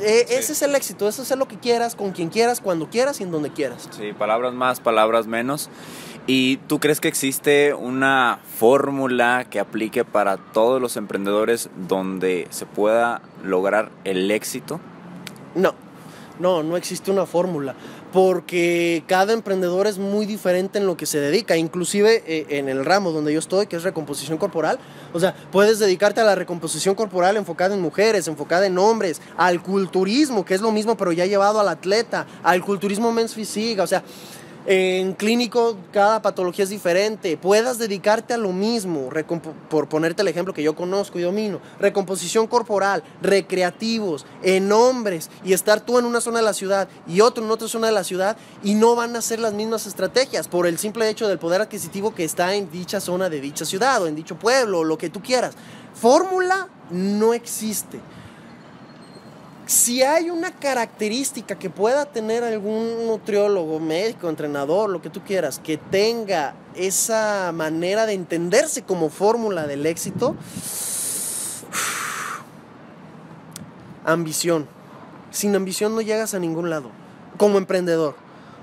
e, 0.00 0.26
ese 0.30 0.52
es 0.52 0.62
el 0.62 0.74
éxito, 0.74 1.08
eso 1.08 1.22
es 1.22 1.30
lo 1.36 1.48
que 1.48 1.58
quieras, 1.58 1.94
con 1.94 2.12
quien 2.12 2.28
quieras, 2.28 2.60
cuando 2.60 2.88
quieras 2.88 3.20
y 3.20 3.24
en 3.24 3.30
donde 3.30 3.50
quieras. 3.50 3.88
Sí, 3.90 4.12
palabras 4.12 4.52
más, 4.54 4.80
palabras 4.80 5.26
menos. 5.26 5.70
¿Y 6.26 6.58
tú 6.68 6.78
crees 6.78 7.00
que 7.00 7.08
existe 7.08 7.74
una 7.74 8.38
fórmula 8.58 9.44
que 9.50 9.58
aplique 9.58 10.04
para 10.04 10.36
todos 10.36 10.80
los 10.80 10.96
emprendedores 10.96 11.68
donde 11.88 12.46
se 12.50 12.64
pueda 12.64 13.22
lograr 13.42 13.90
el 14.04 14.30
éxito? 14.30 14.78
No, 15.56 15.74
no, 16.38 16.62
no 16.62 16.76
existe 16.76 17.10
una 17.10 17.26
fórmula, 17.26 17.74
porque 18.12 19.04
cada 19.06 19.32
emprendedor 19.32 19.86
es 19.86 19.98
muy 19.98 20.26
diferente 20.26 20.78
en 20.78 20.86
lo 20.86 20.96
que 20.96 21.06
se 21.06 21.18
dedica, 21.18 21.56
inclusive 21.56 22.22
eh, 22.26 22.46
en 22.50 22.68
el 22.68 22.84
ramo 22.84 23.10
donde 23.10 23.32
yo 23.32 23.38
estoy, 23.38 23.66
que 23.66 23.76
es 23.76 23.82
recomposición 23.82 24.38
corporal. 24.38 24.78
O 25.12 25.20
sea, 25.20 25.34
puedes 25.50 25.78
dedicarte 25.78 26.20
a 26.20 26.24
la 26.24 26.34
recomposición 26.34 26.94
corporal 26.94 27.36
enfocada 27.36 27.74
en 27.74 27.80
mujeres, 27.80 28.28
enfocada 28.28 28.66
en 28.66 28.78
hombres, 28.78 29.20
al 29.36 29.62
culturismo, 29.62 30.44
que 30.44 30.54
es 30.54 30.60
lo 30.60 30.72
mismo, 30.72 30.96
pero 30.96 31.12
ya 31.12 31.26
llevado 31.26 31.60
al 31.60 31.68
atleta, 31.68 32.26
al 32.42 32.62
culturismo 32.64 33.12
men's 33.12 33.34
physique, 33.34 33.80
o 33.80 33.86
sea 33.86 34.02
en 34.66 35.14
clínico 35.14 35.76
cada 35.92 36.22
patología 36.22 36.64
es 36.64 36.70
diferente. 36.70 37.36
Puedas 37.36 37.78
dedicarte 37.78 38.34
a 38.34 38.36
lo 38.36 38.52
mismo, 38.52 39.08
por 39.68 39.88
ponerte 39.88 40.22
el 40.22 40.28
ejemplo 40.28 40.54
que 40.54 40.62
yo 40.62 40.76
conozco 40.76 41.18
y 41.18 41.22
domino. 41.22 41.60
Recomposición 41.78 42.46
corporal, 42.46 43.02
recreativos, 43.20 44.26
en 44.42 44.70
hombres, 44.72 45.30
y 45.44 45.52
estar 45.52 45.80
tú 45.80 45.98
en 45.98 46.04
una 46.04 46.20
zona 46.20 46.38
de 46.38 46.44
la 46.44 46.54
ciudad 46.54 46.88
y 47.06 47.20
otro 47.20 47.44
en 47.44 47.50
otra 47.50 47.68
zona 47.68 47.88
de 47.88 47.92
la 47.92 48.04
ciudad, 48.04 48.36
y 48.62 48.74
no 48.74 48.94
van 48.94 49.16
a 49.16 49.22
ser 49.22 49.40
las 49.40 49.52
mismas 49.52 49.86
estrategias 49.86 50.48
por 50.48 50.66
el 50.66 50.78
simple 50.78 51.08
hecho 51.08 51.28
del 51.28 51.38
poder 51.38 51.60
adquisitivo 51.60 52.14
que 52.14 52.24
está 52.24 52.54
en 52.54 52.70
dicha 52.70 53.00
zona 53.00 53.28
de 53.28 53.40
dicha 53.40 53.64
ciudad 53.64 54.02
o 54.02 54.06
en 54.06 54.14
dicho 54.14 54.38
pueblo 54.38 54.80
o 54.80 54.84
lo 54.84 54.98
que 54.98 55.10
tú 55.10 55.22
quieras. 55.22 55.54
Fórmula 55.94 56.68
no 56.90 57.34
existe 57.34 58.00
si 59.72 60.02
hay 60.02 60.28
una 60.28 60.50
característica 60.50 61.58
que 61.58 61.70
pueda 61.70 62.04
tener 62.04 62.44
algún 62.44 63.06
nutriólogo, 63.06 63.80
médico, 63.80 64.28
entrenador, 64.28 64.90
lo 64.90 65.00
que 65.00 65.08
tú 65.08 65.22
quieras, 65.22 65.58
que 65.58 65.78
tenga 65.78 66.54
esa 66.74 67.52
manera 67.54 68.04
de 68.04 68.12
entenderse 68.12 68.82
como 68.82 69.08
fórmula 69.08 69.66
del 69.66 69.86
éxito, 69.86 70.36
ambición. 74.04 74.68
Sin 75.30 75.56
ambición 75.56 75.94
no 75.94 76.02
llegas 76.02 76.34
a 76.34 76.38
ningún 76.38 76.68
lado, 76.68 76.90
como 77.38 77.56
emprendedor. 77.56 78.14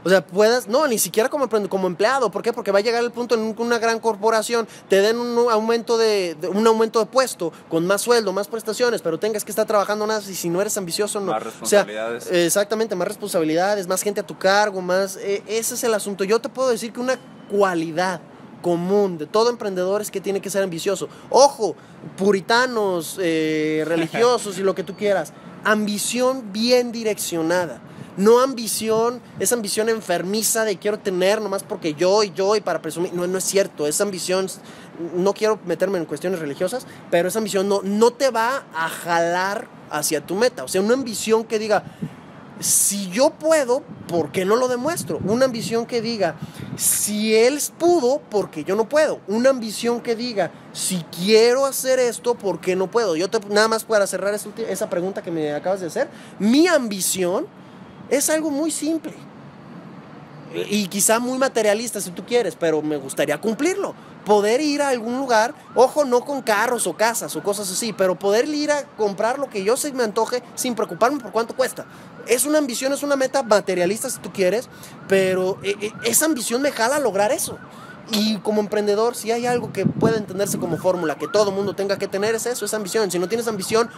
O 0.03 0.09
sea, 0.09 0.25
puedas, 0.25 0.67
no, 0.67 0.87
ni 0.87 0.97
siquiera 0.97 1.29
como, 1.29 1.49
como 1.67 1.87
empleado. 1.87 2.31
¿Por 2.31 2.41
qué? 2.41 2.53
Porque 2.53 2.71
va 2.71 2.79
a 2.79 2.81
llegar 2.81 3.03
el 3.03 3.11
punto 3.11 3.35
en 3.35 3.55
una 3.57 3.79
gran 3.79 3.99
corporación, 3.99 4.67
te 4.87 5.01
den 5.01 5.17
un 5.17 5.51
aumento 5.51 5.97
de, 5.97 6.37
un 6.53 6.65
aumento 6.65 6.99
de 6.99 7.05
puesto, 7.05 7.51
con 7.69 7.85
más 7.85 8.01
sueldo, 8.01 8.31
más 8.31 8.47
prestaciones, 8.47 9.01
pero 9.01 9.19
tengas 9.19 9.43
que 9.43 9.51
estar 9.51 9.65
trabajando 9.65 10.07
más 10.07 10.27
y 10.29 10.35
si 10.35 10.49
no 10.49 10.61
eres 10.61 10.77
ambicioso, 10.77 11.19
no. 11.19 11.31
Más 11.31 11.43
responsabilidades. 11.43 12.25
O 12.25 12.29
sea, 12.29 12.45
exactamente, 12.45 12.95
más 12.95 13.07
responsabilidades, 13.07 13.87
más 13.87 14.01
gente 14.01 14.21
a 14.21 14.27
tu 14.27 14.37
cargo, 14.37 14.81
más. 14.81 15.17
Eh, 15.17 15.43
ese 15.47 15.75
es 15.75 15.83
el 15.83 15.93
asunto. 15.93 16.23
Yo 16.23 16.39
te 16.39 16.49
puedo 16.49 16.69
decir 16.69 16.93
que 16.93 16.99
una 16.99 17.19
cualidad 17.49 18.21
común 18.61 19.17
de 19.17 19.25
todo 19.25 19.49
emprendedor 19.49 20.01
es 20.01 20.11
que 20.11 20.21
tiene 20.21 20.41
que 20.41 20.49
ser 20.49 20.63
ambicioso. 20.63 21.09
Ojo, 21.29 21.75
puritanos, 22.17 23.17
eh, 23.21 23.83
religiosos 23.87 24.57
y 24.57 24.63
lo 24.63 24.75
que 24.75 24.83
tú 24.83 24.95
quieras. 24.95 25.33
Ambición 25.63 26.53
bien 26.53 26.91
direccionada. 26.91 27.81
No 28.19 28.41
ambición, 28.41 29.21
esa 29.39 29.55
ambición 29.55 29.87
enfermiza 29.87 30.65
de 30.65 30.77
quiero 30.77 30.99
tener 30.99 31.41
nomás 31.41 31.63
porque 31.63 31.93
yo 31.93 32.21
y 32.21 32.33
yo 32.33 32.57
y 32.57 32.59
para 32.59 32.81
presumir. 32.81 33.13
No, 33.13 33.25
no 33.25 33.37
es 33.37 33.45
cierto. 33.45 33.87
Esa 33.87 34.03
ambición, 34.03 34.47
no 35.15 35.33
quiero 35.33 35.57
meterme 35.65 35.99
en 35.99 36.05
cuestiones 36.05 36.39
religiosas, 36.41 36.85
pero 37.09 37.29
esa 37.29 37.39
ambición 37.39 37.69
no, 37.69 37.81
no 37.81 38.11
te 38.11 38.29
va 38.29 38.65
a 38.75 38.89
jalar 38.89 39.69
hacia 39.89 40.19
tu 40.19 40.35
meta. 40.35 40.65
O 40.65 40.67
sea, 40.67 40.81
una 40.81 40.95
ambición 40.95 41.45
que 41.45 41.59
diga, 41.59 41.85
si 42.59 43.09
yo 43.09 43.29
puedo, 43.29 43.83
¿por 44.09 44.33
qué 44.33 44.43
no 44.43 44.57
lo 44.57 44.67
demuestro? 44.67 45.21
Una 45.23 45.45
ambición 45.45 45.85
que 45.85 46.01
diga, 46.01 46.35
si 46.75 47.33
él 47.33 47.57
pudo, 47.77 48.19
¿por 48.19 48.51
qué 48.51 48.65
yo 48.65 48.75
no 48.75 48.89
puedo? 48.89 49.21
Una 49.29 49.49
ambición 49.49 50.01
que 50.01 50.17
diga, 50.17 50.51
si 50.73 51.05
quiero 51.23 51.65
hacer 51.65 51.99
esto, 51.99 52.35
¿por 52.35 52.59
qué 52.59 52.75
no 52.75 52.91
puedo? 52.91 53.15
Yo 53.15 53.29
te, 53.29 53.39
nada 53.47 53.69
más 53.69 53.85
para 53.85 54.05
cerrar 54.07 54.33
esa 54.33 54.89
pregunta 54.89 55.21
que 55.21 55.31
me 55.31 55.53
acabas 55.53 55.79
de 55.79 55.87
hacer, 55.87 56.09
mi 56.37 56.67
ambición 56.67 57.47
es 58.09 58.29
algo 58.29 58.49
muy 58.49 58.71
simple. 58.71 59.13
Y 60.53 60.87
quizá 60.87 61.19
muy 61.19 61.37
materialista 61.37 62.01
si 62.01 62.09
tú 62.09 62.25
quieres, 62.25 62.55
pero 62.55 62.81
me 62.81 62.97
gustaría 62.97 63.39
cumplirlo. 63.39 63.93
Poder 64.25 64.61
ir 64.61 64.81
a 64.81 64.89
algún 64.89 65.17
lugar, 65.19 65.53
ojo, 65.75 66.05
no 66.05 66.21
con 66.21 66.41
carros 66.41 66.87
o 66.87 66.93
casas 66.93 67.35
o 67.35 67.43
cosas 67.43 67.71
así, 67.71 67.93
pero 67.93 68.17
poder 68.17 68.47
ir 68.47 68.71
a 68.71 68.83
comprar 68.97 69.37
lo 69.37 69.49
que 69.49 69.63
yo 69.63 69.77
se 69.77 69.91
me 69.93 70.03
antoje 70.03 70.41
sin 70.55 70.75
preocuparme 70.75 71.19
por 71.19 71.31
cuánto 71.31 71.55
cuesta. 71.55 71.85
Es 72.27 72.45
una 72.45 72.57
ambición, 72.57 72.93
es 72.93 73.03
una 73.03 73.15
meta 73.15 73.43
materialista 73.43 74.09
si 74.09 74.19
tú 74.19 74.31
quieres, 74.31 74.69
pero 75.07 75.59
eh, 75.63 75.75
eh, 75.81 75.91
esa 76.03 76.25
ambición 76.25 76.61
me 76.61 76.71
jala 76.71 76.99
lograr 76.99 77.31
eso. 77.31 77.57
Y 78.11 78.37
como 78.37 78.61
emprendedor, 78.61 79.15
si 79.15 79.31
hay 79.31 79.45
algo 79.45 79.71
que 79.71 79.85
puede 79.85 80.17
entenderse 80.17 80.57
como 80.57 80.77
fórmula, 80.77 81.15
que 81.15 81.27
todo 81.27 81.51
mundo 81.51 81.73
tenga 81.75 81.97
que 81.97 82.07
tener, 82.07 82.33
es 82.33 82.45
eso, 82.45 82.65
es 82.65 82.73
ambición. 82.73 83.11
Si 83.11 83.19
no 83.19 83.27
tienes 83.27 83.47
ambición, 83.47 83.89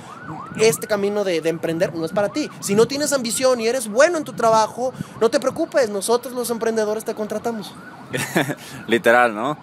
este 0.57 0.88
camino 0.88 1.24
de, 1.24 1.38
emprender 1.38 1.93
no 1.95 2.05
es 2.05 2.12
para 2.12 2.30
ti. 2.30 2.49
Si 2.59 2.76
no 2.76 2.88
tienes 2.88 3.14
ambición 3.14 3.62
y 3.62 3.68
eres 3.68 3.88
bueno 3.88 4.18
en 4.18 4.24
tu 4.24 4.34
trabajo, 4.34 4.93
no 5.20 5.30
te 5.30 5.39
preocupes, 5.39 5.89
nosotros 5.89 6.34
los 6.34 6.49
emprendedores 6.49 7.05
te 7.05 7.16
contratamos. 7.16 7.74
Literal, 8.88 9.34
¿no? 9.34 9.57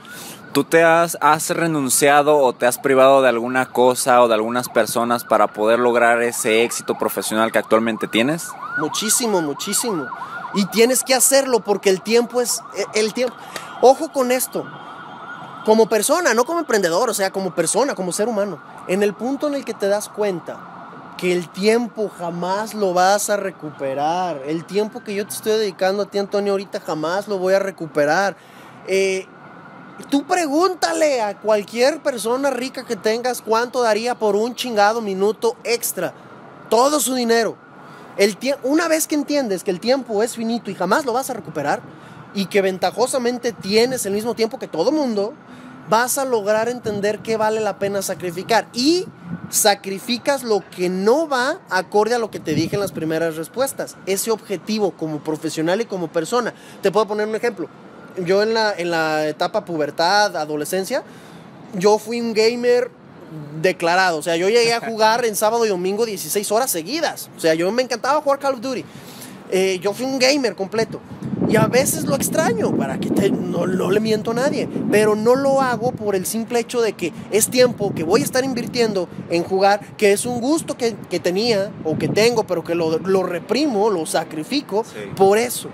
¿Tú 0.53 0.65
te 0.65 0.83
has, 0.83 1.19
has 1.21 1.51
renunciado 1.51 2.39
o 2.39 2.55
te 2.55 2.67
has 2.67 2.79
privado 2.79 3.21
de 3.21 3.29
alguna 3.29 3.67
cosa 3.67 4.23
o 4.23 4.29
de 4.29 4.35
algunas 4.35 4.69
personas 4.71 5.25
para 5.25 5.49
poder 5.49 5.79
lograr 5.79 6.23
ese 6.23 6.65
éxito 6.65 6.97
profesional 6.97 7.53
que 7.53 7.59
actualmente 7.59 8.09
tienes? 8.09 8.49
Muchísimo, 8.79 9.43
muchísimo. 9.43 10.07
Y 10.55 10.65
tienes 10.67 11.05
que 11.05 11.15
hacerlo 11.15 11.61
porque 11.61 11.91
el 11.91 12.01
tiempo 12.01 12.41
es 12.41 12.63
el 12.95 13.13
tiempo. 13.13 13.37
Ojo 13.81 14.11
con 14.13 14.33
esto. 14.33 14.67
Como 15.65 15.89
persona, 15.89 16.35
no 16.35 16.45
como 16.45 16.61
emprendedor, 16.61 17.11
o 17.11 17.15
sea, 17.15 17.31
como 17.31 17.55
persona, 17.55 17.95
como 17.95 18.13
ser 18.13 18.29
humano. 18.29 18.61
En 18.89 19.03
el 19.03 19.15
punto 19.15 19.47
en 19.47 19.55
el 19.55 19.65
que 19.65 19.75
te 19.75 19.87
das 19.87 20.09
cuenta 20.09 21.15
que 21.17 21.33
el 21.33 21.49
tiempo 21.49 22.09
jamás 22.09 22.75
lo 22.75 22.95
vas 22.95 23.29
a 23.31 23.37
recuperar. 23.37 24.43
El 24.47 24.65
tiempo 24.65 25.05
que 25.05 25.15
yo 25.15 25.27
te 25.27 25.35
estoy 25.35 25.53
dedicando 25.53 26.05
a 26.05 26.07
ti, 26.07 26.19
Antonio, 26.19 26.53
ahorita 26.53 26.81
jamás 26.81 27.29
lo 27.29 27.39
voy 27.39 27.55
a 27.55 27.59
recuperar. 27.59 28.37
Eh, 28.87 29.27
tú 30.11 30.25
pregúntale 30.27 31.21
a 31.21 31.39
cualquier 31.39 32.01
persona 32.03 32.51
rica 32.51 32.85
que 32.85 32.97
tengas 32.97 33.43
cuánto 33.43 33.83
daría 33.83 34.15
por 34.15 34.37
un 34.37 34.55
chingado 34.55 35.01
minuto 35.01 35.57
extra. 35.65 36.15
Todo 36.71 36.99
su 36.99 37.15
dinero. 37.15 37.57
El 38.17 38.37
una 38.65 38.89
vez 38.89 39.07
que 39.07 39.15
entiendes 39.15 39.63
que 39.63 39.71
el 39.71 39.79
tiempo 39.79 40.23
es 40.23 40.35
finito 40.35 40.71
y 40.71 40.75
jamás 40.75 41.05
lo 41.05 41.13
vas 41.13 41.31
a 41.31 41.35
recuperar, 41.35 41.83
y 42.35 42.47
que 42.47 42.63
ventajosamente 42.63 43.53
tienes 43.53 44.07
el 44.07 44.13
mismo 44.13 44.35
tiempo 44.35 44.59
que 44.59 44.69
todo 44.69 44.93
mundo, 44.93 45.35
vas 45.89 46.19
a 46.19 46.25
lograr 46.25 46.69
entender 46.69 47.21
qué 47.21 47.37
vale 47.37 47.61
la 47.61 47.79
pena 47.79 48.03
sacrificar. 48.03 48.69
Y 48.73 49.07
sacrificas 49.51 50.43
lo 50.43 50.63
que 50.71 50.89
no 50.89 51.29
va 51.29 51.59
acorde 51.71 52.15
a 52.15 52.19
lo 52.19 52.31
que 52.31 52.41
te 52.41 52.55
dije 52.55 52.77
en 52.77 52.81
las 52.81 52.93
primeras 52.93 53.37
respuestas. 53.37 53.97
Ese 54.07 54.31
objetivo 54.31 54.93
como 54.93 55.21
profesional 55.21 55.81
y 55.81 55.87
como 55.87 56.09
persona. 56.09 56.53
Te 56.83 56.91
puedo 56.91 57.07
poner 57.07 57.27
un 57.27 57.35
ejemplo. 57.35 57.69
Yo 58.25 58.43
en 58.43 58.53
la, 58.55 58.73
en 58.77 58.91
la 58.91 59.27
etapa 59.29 59.65
pubertad, 59.65 60.37
adolescencia, 60.37 61.03
yo 61.75 61.99
fui 61.99 62.21
un 62.21 62.35
gamer 62.35 62.91
declarado. 63.61 64.19
O 64.19 64.23
sea, 64.23 64.37
yo 64.37 64.49
llegué 64.49 64.75
a 64.75 64.81
jugar 64.81 65.25
en 65.25 65.37
sábado 65.37 65.65
y 65.67 65.69
domingo 65.69 66.05
16 66.05 66.51
horas 66.53 66.71
seguidas. 66.71 67.31
O 67.37 67.41
sea, 67.41 67.55
yo 67.55 67.71
me 67.73 67.83
encantaba 67.83 68.21
jugar 68.21 68.39
Call 68.39 68.55
of 68.55 68.61
Duty. 68.61 68.85
Eh, 69.51 69.79
yo 69.81 69.93
fui 69.93 70.05
un 70.05 70.19
gamer 70.19 70.55
completo. 70.55 71.01
Y 71.49 71.57
a 71.57 71.67
veces 71.67 72.05
lo 72.05 72.15
extraño, 72.15 72.77
para 72.77 72.99
que 72.99 73.31
no, 73.31 73.67
le 73.67 74.01
miento 74.01 74.33
a 74.33 74.35
nadie, 74.35 74.69
pero 74.91 75.17
no 75.17 75.35
lo 75.35 75.63
hago 75.63 75.93
por 75.93 76.15
el 76.15 76.27
simple 76.27 76.61
hecho 76.61 76.83
de 76.83 76.93
que 76.93 77.13
es 77.31 77.49
tiempo 77.49 77.95
que 77.95 78.03
voy 78.03 78.21
a 78.21 78.25
estar 78.25 78.45
invirtiendo 78.45 79.09
en 79.31 79.45
jugar, 79.45 79.81
que 79.97 80.13
es 80.13 80.27
un 80.27 80.41
gusto 80.41 80.77
que, 80.77 80.93
tenía 81.21 81.71
o 81.85 81.97
que 81.97 82.09
tengo, 82.09 82.45
pero 82.45 82.63
que 82.63 82.75
lo, 82.75 83.23
reprimo, 83.23 83.89
lo 83.89 84.05
sacrifico 84.05 84.85
por 85.17 85.39
eso. 85.39 85.71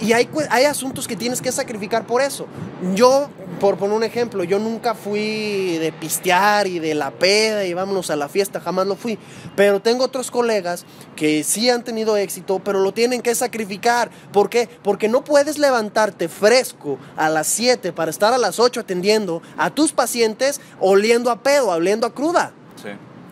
Y 0.00 0.12
hay, 0.12 0.28
hay 0.50 0.64
asuntos 0.64 1.08
que 1.08 1.16
tienes 1.16 1.40
que 1.40 1.50
sacrificar 1.50 2.06
por 2.06 2.20
eso. 2.20 2.46
Yo, 2.94 3.28
por 3.60 3.78
poner 3.78 3.96
un 3.96 4.04
ejemplo, 4.04 4.44
yo 4.44 4.58
nunca 4.58 4.94
fui 4.94 5.78
de 5.78 5.90
pistear 5.92 6.66
y 6.66 6.78
de 6.78 6.94
la 6.94 7.10
peda 7.10 7.64
y 7.64 7.72
vámonos 7.72 8.10
a 8.10 8.16
la 8.16 8.28
fiesta, 8.28 8.60
jamás 8.60 8.86
lo 8.86 8.96
fui. 8.96 9.18
Pero 9.56 9.80
tengo 9.80 10.04
otros 10.04 10.30
colegas 10.30 10.84
que 11.14 11.42
sí 11.44 11.70
han 11.70 11.82
tenido 11.82 12.16
éxito, 12.16 12.58
pero 12.58 12.80
lo 12.80 12.92
tienen 12.92 13.22
que 13.22 13.34
sacrificar. 13.34 14.10
¿Por 14.32 14.50
qué? 14.50 14.68
Porque 14.82 15.08
no 15.08 15.24
puedes 15.24 15.58
levantarte 15.58 16.28
fresco 16.28 16.98
a 17.16 17.30
las 17.30 17.46
7 17.46 17.92
para 17.92 18.10
estar 18.10 18.34
a 18.34 18.38
las 18.38 18.60
8 18.60 18.80
atendiendo 18.80 19.42
a 19.56 19.70
tus 19.70 19.92
pacientes 19.92 20.60
oliendo 20.78 21.30
a 21.30 21.42
pedo, 21.42 21.68
oliendo 21.68 22.06
a 22.06 22.14
cruda. 22.14 22.52
Sí. 22.82 22.90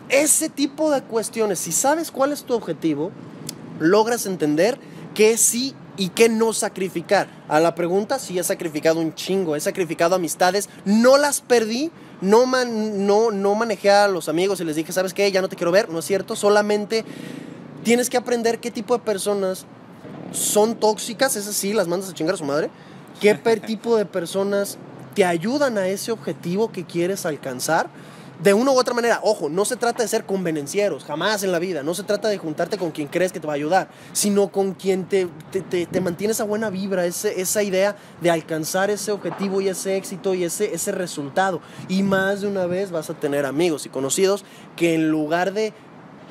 Ese 0.09 0.49
tipo 0.49 0.89
de 0.89 1.03
cuestiones, 1.03 1.59
si 1.59 1.71
sabes 1.71 2.09
cuál 2.09 2.31
es 2.31 2.43
tu 2.43 2.55
objetivo, 2.55 3.11
logras 3.79 4.25
entender 4.25 4.79
que 5.13 5.37
sí 5.37 5.75
y 5.97 6.09
qué 6.09 6.29
no 6.29 6.53
sacrificar. 6.53 7.27
A 7.47 7.59
la 7.59 7.75
pregunta, 7.75 8.19
sí 8.19 8.37
he 8.37 8.43
sacrificado 8.43 8.99
un 8.99 9.13
chingo, 9.13 9.55
he 9.55 9.59
sacrificado 9.59 10.15
amistades, 10.15 10.69
no 10.83 11.17
las 11.17 11.41
perdí, 11.41 11.91
no, 12.21 12.45
no, 12.45 13.31
no 13.31 13.55
manejé 13.55 13.91
a 13.91 14.07
los 14.07 14.29
amigos 14.29 14.59
y 14.59 14.65
les 14.65 14.75
dije, 14.75 14.91
¿sabes 14.91 15.13
qué? 15.13 15.31
Ya 15.31 15.41
no 15.41 15.49
te 15.49 15.55
quiero 15.55 15.71
ver, 15.71 15.89
no 15.89 15.99
es 15.99 16.05
cierto, 16.05 16.35
solamente 16.35 17.05
tienes 17.83 18.09
que 18.09 18.17
aprender 18.17 18.59
qué 18.59 18.71
tipo 18.71 18.97
de 18.97 19.03
personas 19.03 19.65
son 20.31 20.75
tóxicas, 20.75 21.35
esas 21.35 21.55
sí, 21.55 21.73
las 21.73 21.87
mandas 21.87 22.09
a 22.09 22.13
chingar 22.13 22.35
a 22.35 22.37
su 22.37 22.45
madre, 22.45 22.69
qué 23.21 23.33
tipo 23.65 23.97
de 23.97 24.05
personas 24.05 24.77
te 25.13 25.23
ayudan 25.23 25.77
a 25.77 25.87
ese 25.87 26.11
objetivo 26.11 26.71
que 26.71 26.83
quieres 26.83 27.25
alcanzar 27.25 27.89
de 28.41 28.53
una 28.53 28.71
u 28.71 28.77
otra 28.77 28.93
manera, 28.93 29.19
ojo, 29.23 29.49
no 29.49 29.65
se 29.65 29.75
trata 29.75 30.03
de 30.03 30.09
ser 30.09 30.25
convenencieros, 30.25 31.05
jamás 31.05 31.43
en 31.43 31.51
la 31.51 31.59
vida, 31.59 31.83
no 31.83 31.93
se 31.93 32.03
trata 32.03 32.27
de 32.27 32.37
juntarte 32.37 32.77
con 32.77 32.91
quien 32.91 33.07
crees 33.07 33.31
que 33.31 33.39
te 33.39 33.47
va 33.47 33.53
a 33.53 33.55
ayudar, 33.55 33.87
sino 34.13 34.49
con 34.49 34.73
quien 34.73 35.05
te, 35.05 35.27
te, 35.51 35.85
te, 35.85 36.01
mantiene 36.01 36.33
esa 36.33 36.43
buena 36.43 36.69
vibra, 36.69 37.05
ese, 37.05 37.39
esa 37.39 37.63
idea 37.63 37.95
de 38.21 38.31
alcanzar 38.31 38.89
ese 38.89 39.11
objetivo 39.11 39.61
y 39.61 39.69
ese 39.69 39.95
éxito 39.95 40.33
y 40.33 40.43
ese, 40.43 40.73
ese 40.73 40.91
resultado. 40.91 41.61
Y 41.87 42.03
más 42.03 42.41
de 42.41 42.47
una 42.47 42.65
vez 42.65 42.91
vas 42.91 43.09
a 43.09 43.13
tener 43.13 43.45
amigos 43.45 43.85
y 43.85 43.89
conocidos 43.89 44.43
que 44.75 44.95
en 44.95 45.09
lugar 45.09 45.53
de 45.53 45.73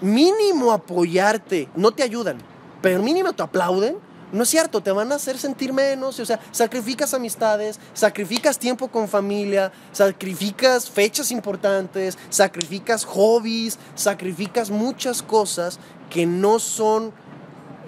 mínimo 0.00 0.72
apoyarte, 0.72 1.68
no 1.74 1.92
te 1.92 2.02
ayudan, 2.02 2.38
pero 2.82 3.02
mínimo 3.02 3.32
te 3.32 3.42
aplauden 3.42 3.96
no 4.34 4.42
es 4.42 4.48
cierto, 4.48 4.80
te 4.80 4.90
van 4.90 5.12
a 5.12 5.14
hacer 5.14 5.38
sentir 5.38 5.72
menos, 5.72 6.18
o 6.18 6.26
sea, 6.26 6.40
sacrificas 6.50 7.14
amistades, 7.14 7.78
sacrificas 7.94 8.58
tiempo 8.58 8.88
con 8.88 9.08
familia, 9.08 9.72
sacrificas 9.92 10.90
fechas 10.90 11.30
importantes, 11.30 12.18
sacrificas 12.30 13.04
hobbies, 13.04 13.78
sacrificas 13.94 14.70
muchas 14.70 15.22
cosas 15.22 15.78
que 16.10 16.26
no 16.26 16.58
son 16.58 17.12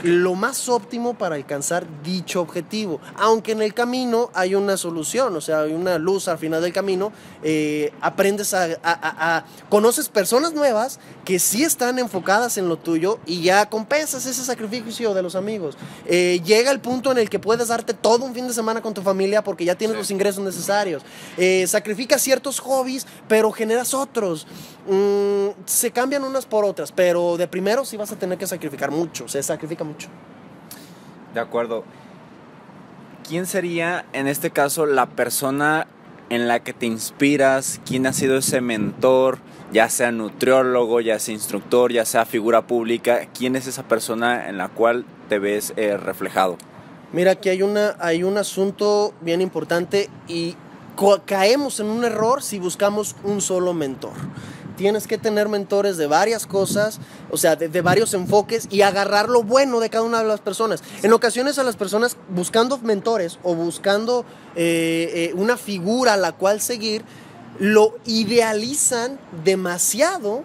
lo 0.03 0.35
más 0.35 0.69
óptimo 0.69 1.15
para 1.15 1.37
alcanzar 1.37 1.87
dicho 2.03 2.41
objetivo. 2.41 3.01
Aunque 3.17 3.53
en 3.53 3.63
el 3.63 3.75
camino 3.75 4.31
hay 4.35 4.55
una 4.55 4.77
solución, 4.77 5.35
o 5.37 5.41
sea, 5.41 5.63
hay 5.63 5.73
una 5.73 5.99
luz 5.99 6.29
al 6.29 6.39
final 6.39 6.63
del 6.63 6.73
camino, 6.73 7.13
eh, 7.43 7.93
aprendes 8.01 8.55
a, 8.55 9.45
conoces 9.69 10.09
personas 10.09 10.53
nuevas 10.53 10.99
que 11.25 11.39
sí 11.39 11.65
están 11.65 11.99
enfocadas 11.99 12.59
en 12.59 12.69
lo 12.69 12.77
tuyo 12.77 13.19
y 13.27 13.43
ya 13.43 13.69
compensas 13.69 14.27
ese 14.27 14.45
sacrificio 14.45 15.15
de 15.15 15.23
los 15.23 15.35
amigos. 15.35 15.77
Eh, 16.07 16.41
llega 16.45 16.71
el 16.71 16.81
punto 16.81 17.13
en 17.13 17.19
el 17.19 17.31
que 17.31 17.39
puedes 17.39 17.69
darte 17.69 17.95
todo 17.95 18.25
un 18.25 18.35
fin 18.35 18.47
de 18.47 18.55
semana 18.55 18.83
con 18.83 18.95
tu 18.95 19.03
familia 19.03 19.43
porque 19.43 19.65
ya 19.65 19.75
tienes 19.75 19.97
los 19.97 20.11
ingresos 20.11 20.45
necesarios. 20.45 21.03
Eh, 21.37 21.67
sacrificas 21.67 22.23
ciertos 22.23 22.61
hobbies, 22.61 23.07
pero 23.29 23.51
generas 23.53 23.95
otros. 23.95 24.47
Mm, 24.89 25.49
se 25.65 25.91
cambian 25.91 26.23
unas 26.23 26.47
por 26.47 26.65
otras, 26.65 26.93
pero 26.93 27.37
de 27.37 27.49
primero 27.49 27.85
sí 27.85 27.97
vas 27.97 28.13
a 28.13 28.17
tener 28.17 28.39
que 28.39 28.47
sacrificar 28.47 28.93
mucho, 28.93 29.27
se 29.27 29.43
sacrifica 29.43 29.83
mucho. 29.87 30.09
De 31.35 31.41
acuerdo. 31.41 31.85
¿Quién 33.29 33.47
sería 33.47 34.05
en 34.13 34.29
este 34.29 34.51
caso 34.51 34.87
la 34.87 35.07
persona 35.07 35.87
en 36.31 36.47
la 36.49 36.61
que 36.61 36.73
te 36.73 36.87
inspiras? 36.87 37.81
¿Quién 37.85 38.07
ha 38.07 38.13
sido 38.13 38.37
ese 38.37 38.61
mentor? 38.61 39.39
Ya 39.73 39.89
sea 39.89 40.13
nutriólogo, 40.13 41.01
ya 41.01 41.19
sea 41.19 41.35
instructor, 41.35 41.93
ya 41.93 42.05
sea 42.05 42.25
figura 42.25 42.67
pública. 42.67 43.29
¿Quién 43.37 43.57
es 43.57 43.67
esa 43.67 43.83
persona 43.83 44.49
en 44.49 44.59
la 44.59 44.69
cual 44.69 45.05
te 45.29 45.39
ves 45.39 45.73
eh, 45.77 45.97
reflejado? 45.97 46.57
Mira, 47.13 47.33
aquí 47.33 47.49
hay, 47.49 47.63
una, 47.63 47.97
hay 47.99 48.23
un 48.23 48.39
asunto 48.39 49.13
bien 49.21 49.41
importante 49.41 50.09
y 50.29 50.55
caemos 51.25 51.81
en 51.81 51.87
un 51.87 52.05
error 52.05 52.43
si 52.43 52.59
buscamos 52.59 53.17
un 53.25 53.41
solo 53.41 53.75
mentor 53.75 54.13
tienes 54.77 55.07
que 55.07 55.19
tener 55.19 55.49
mentores 55.49 55.97
de 55.97 56.07
varias 56.07 56.47
cosas, 56.47 57.01
o 57.31 57.37
sea, 57.37 57.57
de, 57.57 57.81
varios 57.81 58.15
enfoques 58.15 58.69
y 58.71 58.83
agarrar 58.83 59.29
lo 59.29 59.43
bueno 59.43 59.81
de 59.81 59.91
cada 59.91 60.05
una 60.05 60.23
de 60.23 60.29
las 60.29 60.41
personas. 60.41 60.83
En 61.03 61.13
ocasiones 61.13 61.59
a 61.59 61.65
las 61.65 61.77
personas 61.77 62.17
buscando 62.29 62.79
mentores 62.79 63.39
o 63.43 63.55
buscando 63.55 64.25
eh, 64.55 65.31
eh, 65.31 65.35
una 65.35 65.57
figura 65.57 66.15
a 66.15 66.17
la 66.17 66.33
cual 66.33 66.61
seguir, 66.61 67.05
lo 67.59 67.97
idealizan 68.05 69.19
demasiado 69.45 70.45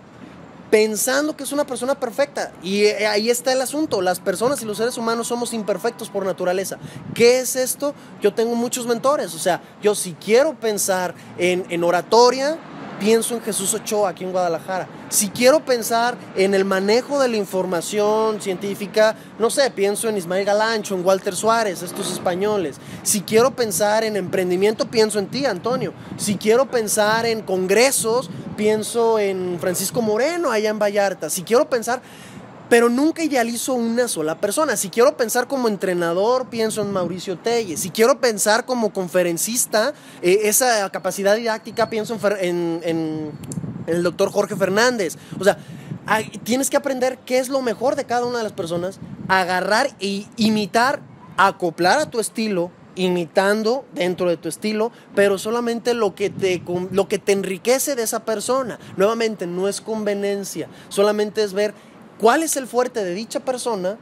pensando 0.71 1.35
que 1.35 1.43
es 1.43 1.51
una 1.51 1.65
persona 1.67 1.99
perfecta. 1.99 2.53
Y 2.63 2.85
eh, 2.85 3.05
ahí 3.05 3.29
está 3.29 3.51
el 3.51 3.61
asunto. 3.61 4.01
Las 4.01 4.19
personas 4.19 4.61
y 4.61 4.65
los 4.65 4.77
seres 4.77 4.97
humanos 4.97 5.27
somos 5.27 5.53
imperfectos 5.53 6.09
por 6.09 6.25
naturaleza. 6.25 6.77
¿Qué 7.13 7.39
es 7.39 7.55
esto? 7.55 7.93
Yo 8.21 8.33
tengo 8.33 8.55
muchos 8.55 8.87
mentores. 8.87 9.35
O 9.35 9.39
sea, 9.39 9.61
yo 9.83 9.93
si 9.93 10.13
quiero 10.13 10.53
pensar 10.55 11.13
en, 11.37 11.65
en 11.69 11.83
oratoria, 11.83 12.57
pienso 13.01 13.33
en 13.33 13.41
Jesús 13.41 13.73
Ochoa 13.73 14.11
aquí 14.11 14.23
en 14.23 14.31
Guadalajara. 14.31 14.87
Si 15.09 15.29
quiero 15.29 15.65
pensar 15.65 16.15
en 16.35 16.53
el 16.53 16.65
manejo 16.65 17.19
de 17.19 17.29
la 17.29 17.35
información 17.35 18.39
científica, 18.39 19.15
no 19.39 19.49
sé, 19.49 19.71
pienso 19.71 20.07
en 20.07 20.17
Ismael 20.17 20.45
Galancho, 20.45 20.93
en 20.93 21.03
Walter 21.03 21.35
Suárez, 21.35 21.81
estos 21.81 22.11
españoles. 22.11 22.77
Si 23.01 23.21
quiero 23.21 23.55
pensar 23.55 24.03
en 24.03 24.17
emprendimiento, 24.17 24.85
pienso 24.85 25.17
en 25.17 25.25
ti, 25.25 25.47
Antonio. 25.47 25.93
Si 26.17 26.35
quiero 26.35 26.69
pensar 26.69 27.25
en 27.25 27.41
congresos, 27.41 28.29
pienso 28.55 29.17
en 29.17 29.57
Francisco 29.59 30.03
Moreno 30.03 30.51
allá 30.51 30.69
en 30.69 30.77
Vallarta. 30.77 31.31
Si 31.31 31.41
quiero 31.41 31.67
pensar 31.67 32.03
pero 32.71 32.87
nunca 32.87 33.21
idealizo 33.21 33.73
una 33.73 34.07
sola 34.07 34.39
persona. 34.39 34.77
Si 34.77 34.87
quiero 34.87 35.17
pensar 35.17 35.45
como 35.49 35.67
entrenador, 35.67 36.47
pienso 36.47 36.81
en 36.81 36.93
Mauricio 36.93 37.37
Telles. 37.37 37.81
Si 37.81 37.89
quiero 37.89 38.21
pensar 38.21 38.65
como 38.65 38.93
conferencista, 38.93 39.93
eh, 40.21 40.43
esa 40.43 40.89
capacidad 40.89 41.35
didáctica, 41.35 41.89
pienso 41.89 42.17
en, 42.39 43.31
el 43.87 44.03
doctor 44.03 44.31
Jorge 44.31 44.55
Fernández. 44.55 45.17
O 45.37 45.43
sea, 45.43 45.57
tienes 46.45 46.69
que 46.69 46.77
aprender 46.77 47.19
qué 47.25 47.39
es 47.39 47.49
lo 47.49 47.61
mejor 47.61 47.97
de 47.97 48.05
cada 48.05 48.25
una 48.25 48.37
de 48.37 48.45
las 48.45 48.53
personas, 48.53 49.01
agarrar 49.27 49.89
e 49.99 50.25
imitar, 50.37 51.01
acoplar 51.35 51.99
a 51.99 52.09
tu 52.09 52.21
estilo, 52.21 52.71
imitando 52.95 53.83
dentro 53.93 54.29
de 54.29 54.37
tu 54.37 54.47
estilo, 54.47 54.93
pero 55.13 55.37
solamente 55.37 55.93
lo 55.93 56.15
que, 56.15 56.29
te, 56.29 56.63
lo 56.91 57.09
que 57.09 57.19
te 57.19 57.33
enriquece 57.33 57.95
de 57.95 58.03
esa 58.03 58.23
persona. 58.23 58.79
Nuevamente, 58.95 59.45
no 59.45 59.67
es 59.67 59.81
conveniencia, 59.81 60.69
solamente 60.87 61.43
es 61.43 61.51
ver 61.51 61.73
cuál 62.21 62.43
es 62.43 62.55
el 62.55 62.67
fuerte 62.67 63.03
de 63.03 63.15
dicha 63.15 63.39
persona, 63.39 63.97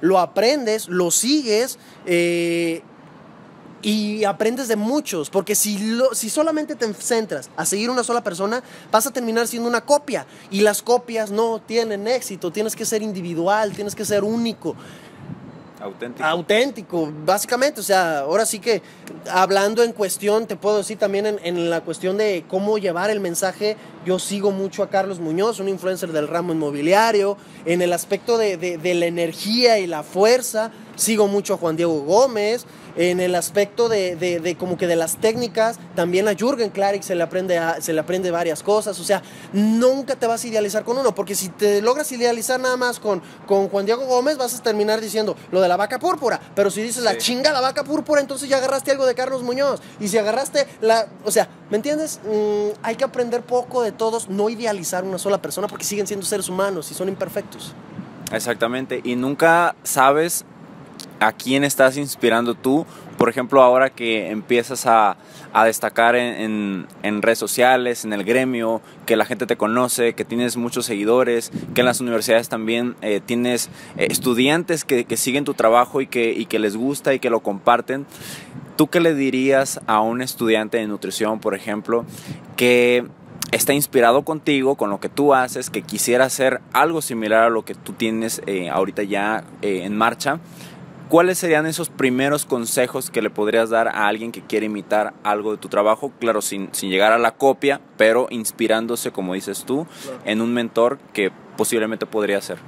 lo 0.00 0.18
aprendes, 0.18 0.88
lo 0.88 1.10
sigues 1.10 1.78
eh, 2.06 2.80
y 3.82 4.24
aprendes 4.24 4.66
de 4.66 4.76
muchos, 4.76 5.28
porque 5.28 5.54
si, 5.54 5.78
si 6.14 6.30
solamente 6.30 6.74
te 6.74 6.92
centras 6.94 7.50
a 7.56 7.66
seguir 7.66 7.90
una 7.90 8.02
sola 8.02 8.24
persona, 8.24 8.62
vas 8.90 9.06
a 9.06 9.10
terminar 9.10 9.46
siendo 9.46 9.68
una 9.68 9.82
copia 9.82 10.26
y 10.50 10.62
las 10.62 10.80
copias 10.80 11.30
no 11.30 11.60
tienen 11.60 12.08
éxito, 12.08 12.50
tienes 12.50 12.74
que 12.74 12.86
ser 12.86 13.02
individual, 13.02 13.72
tienes 13.72 13.94
que 13.94 14.06
ser 14.06 14.24
único. 14.24 14.74
Auténtico. 15.80 16.28
Auténtico, 16.28 17.12
básicamente. 17.24 17.80
O 17.80 17.82
sea, 17.82 18.20
ahora 18.20 18.44
sí 18.44 18.58
que 18.58 18.82
hablando 19.30 19.82
en 19.82 19.92
cuestión, 19.92 20.46
te 20.46 20.56
puedo 20.56 20.78
decir 20.78 20.98
también 20.98 21.38
en, 21.42 21.70
la 21.70 21.80
cuestión 21.80 22.18
de 22.18 22.44
cómo 22.48 22.78
llevar 22.78 23.10
el 23.10 23.20
mensaje. 23.20 23.76
Yo 24.04 24.18
sigo 24.18 24.50
mucho 24.50 24.82
a 24.82 24.90
Carlos 24.90 25.20
Muñoz, 25.20 25.58
un 25.58 25.68
influencer 25.68 26.12
del 26.12 26.28
ramo 26.28 26.52
inmobiliario. 26.52 27.36
En 27.64 27.80
el 27.82 27.92
aspecto 27.92 28.36
de, 28.36 28.56
de 28.56 28.94
la 28.94 29.06
energía 29.06 29.78
y 29.78 29.86
la 29.86 30.02
fuerza, 30.02 30.70
sigo 30.96 31.26
mucho 31.28 31.54
a 31.54 31.56
Juan 31.56 31.76
Diego 31.76 32.00
Gómez. 32.00 32.66
En 32.96 33.20
el 33.20 33.36
aspecto 33.36 33.88
de, 33.88 34.16
de, 34.16 34.56
como 34.56 34.76
que 34.76 34.88
de 34.88 34.96
las 34.96 35.16
técnicas, 35.16 35.78
también 35.94 36.26
a 36.26 36.34
Jürgen 36.34 36.70
Klarik 36.70 37.02
se 37.02 37.14
le, 37.14 37.22
aprende 37.22 37.58
se 37.80 37.92
le 37.92 38.00
aprende 38.00 38.32
varias 38.32 38.64
cosas, 38.64 38.98
o 38.98 39.04
sea, 39.04 39.22
nunca 39.52 40.16
te 40.16 40.26
vas 40.26 40.42
a 40.42 40.48
idealizar 40.48 40.84
con 40.84 40.98
uno, 40.98 41.14
porque 41.14 41.36
si 41.36 41.50
te 41.50 41.80
logras 41.82 42.10
idealizar 42.10 42.58
nada 42.58 42.76
más 42.76 42.98
con, 42.98 43.22
con 43.46 43.68
Juan 43.68 43.86
Diego 43.86 44.04
Gómez, 44.06 44.38
vas 44.38 44.58
a 44.58 44.62
terminar 44.62 45.00
diciendo 45.00 45.36
lo 45.52 45.60
de 45.60 45.68
la 45.68 45.76
vaca 45.76 46.00
púrpura, 46.00 46.40
pero 46.56 46.68
si 46.68 46.82
dices 46.82 47.04
la 47.04 47.16
chinga 47.16 47.52
la 47.52 47.60
vaca 47.60 47.84
púrpura, 47.84 48.20
entonces 48.20 48.48
ya 48.48 48.56
agarraste 48.56 48.90
algo 48.90 49.06
de 49.06 49.14
Carlos 49.14 49.44
Muñoz, 49.44 49.80
y 50.00 50.08
si 50.08 50.18
agarraste 50.18 50.66
la, 50.80 51.06
o 51.24 51.30
sea, 51.30 51.48
¿me 51.70 51.76
entiendes? 51.76 52.18
Mm, 52.24 52.70
hay 52.82 52.96
que 52.96 53.04
aprender 53.04 53.42
poco 53.42 53.82
de 53.82 53.92
todos, 53.92 54.28
no 54.28 54.50
idealizar 54.50 55.04
una 55.04 55.18
sola 55.18 55.40
persona, 55.40 55.68
porque 55.68 55.84
siguen 55.84 56.08
siendo 56.08 56.26
seres 56.26 56.48
humanos 56.48 56.90
y 56.90 56.94
son 56.94 57.08
imperfectos. 57.08 57.72
Exactamente, 58.32 59.00
y 59.04 59.16
nunca 59.16 59.74
sabes 59.84 60.44
a 61.20 61.32
quién 61.32 61.64
estás 61.64 61.96
inspirando 61.96 62.54
tú. 62.54 62.86
Por 63.18 63.28
ejemplo, 63.28 63.62
ahora 63.62 63.90
que 63.90 64.30
empiezas 64.30 64.86
a, 64.86 65.16
destacar 65.64 66.16
en, 66.16 66.86
redes 67.02 67.38
sociales, 67.38 68.04
en 68.04 68.12
el 68.12 68.24
gremio, 68.24 68.80
que 69.04 69.16
la 69.16 69.26
gente 69.26 69.46
te 69.46 69.56
conoce, 69.56 70.14
que 70.14 70.24
tienes 70.24 70.56
muchos 70.56 70.86
seguidores, 70.86 71.52
que 71.74 71.82
en 71.82 71.86
las 71.86 72.00
universidades 72.00 72.48
también 72.48 72.96
eh, 73.02 73.20
tienes 73.24 73.68
eh, 73.98 74.06
estudiantes 74.10 74.84
que, 74.84 75.04
siguen 75.16 75.44
tu 75.44 75.52
trabajo 75.52 76.00
y 76.00 76.06
que, 76.06 76.32
y 76.32 76.46
que 76.46 76.58
les 76.58 76.76
gusta 76.76 77.12
y 77.12 77.18
que 77.18 77.28
lo 77.28 77.40
comparten. 77.40 78.06
¿Tú 78.76 78.86
qué 78.86 79.00
le 79.00 79.14
dirías 79.14 79.80
a 79.86 80.00
un 80.00 80.22
estudiante 80.22 80.78
de 80.78 80.86
nutrición, 80.86 81.40
por 81.40 81.54
ejemplo, 81.54 82.06
que 82.56 83.04
está 83.52 83.74
inspirado 83.74 84.22
contigo, 84.22 84.76
con 84.76 84.88
lo 84.88 85.00
que 85.00 85.10
tú 85.10 85.34
haces, 85.34 85.68
que 85.68 85.82
quisiera 85.82 86.24
hacer 86.24 86.62
algo 86.72 87.02
similar 87.02 87.42
a 87.42 87.50
lo 87.50 87.66
que 87.66 87.74
tú 87.74 87.92
tienes 87.92 88.40
eh, 88.46 88.70
ahorita 88.70 89.02
ya 89.02 89.44
en 89.60 89.94
marcha? 89.98 90.40
¿Cuáles 91.10 91.38
serían 91.38 91.66
esos 91.66 91.88
primeros 91.88 92.44
consejos 92.44 93.10
que 93.10 93.20
le 93.20 93.30
podrías 93.30 93.68
dar 93.68 93.88
a 93.88 94.06
alguien 94.06 94.30
que 94.30 94.42
quiere 94.42 94.66
imitar 94.66 95.12
algo 95.24 95.50
de 95.50 95.58
tu 95.58 95.68
trabajo? 95.68 96.12
Claro, 96.20 96.40
sin, 96.40 96.70
llegar 96.70 97.12
a 97.12 97.18
la 97.18 97.32
copia, 97.32 97.80
pero 97.96 98.28
inspirándose, 98.30 99.10
como 99.10 99.34
dices 99.34 99.64
tú, 99.66 99.88
en 100.24 100.40
un 100.40 100.54
mentor 100.54 101.00
que 101.12 101.32
posiblemente 101.56 102.06
podría 102.06 102.40
ser. 102.40 102.58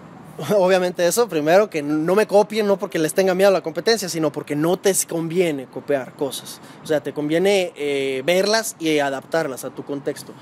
Obviamente 0.56 1.04
eso, 1.04 1.28
primero 1.28 1.68
que 1.68 1.82
no 1.82 2.14
me 2.14 2.28
copien, 2.28 2.68
no 2.68 2.78
porque 2.78 3.00
les 3.00 3.12
tenga 3.12 3.34
miedo 3.34 3.48
a 3.48 3.52
la 3.52 3.62
competencia, 3.64 4.08
sino 4.08 4.30
porque 4.30 4.54
no 4.54 4.76
te 4.76 4.94
conviene 5.08 5.66
copiar 5.66 6.14
cosas. 6.14 6.60
O 6.84 6.86
sea, 6.86 7.00
te 7.00 7.12
conviene 7.12 7.72
eh, 7.74 8.22
verlas 8.24 8.76
y 8.78 9.00
adaptarlas 9.00 9.64
a 9.64 9.70
tu 9.70 9.84
contexto. 9.84 10.32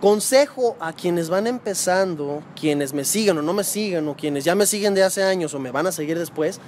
Consejo 0.00 0.76
a 0.80 0.92
quienes 0.94 1.28
van 1.28 1.46
empezando, 1.46 2.42
quienes 2.58 2.94
me 2.94 3.04
siguen 3.04 3.36
o 3.38 3.42
no 3.42 3.52
me 3.52 3.64
siguen, 3.64 4.08
o 4.08 4.16
quienes 4.16 4.44
ya 4.44 4.54
me 4.54 4.64
siguen 4.64 4.94
de 4.94 5.02
hace 5.02 5.22
años 5.22 5.52
o 5.52 5.58
me 5.58 5.70
van 5.70 5.86
a 5.86 5.92
seguir 5.92 6.18
después, 6.18 6.58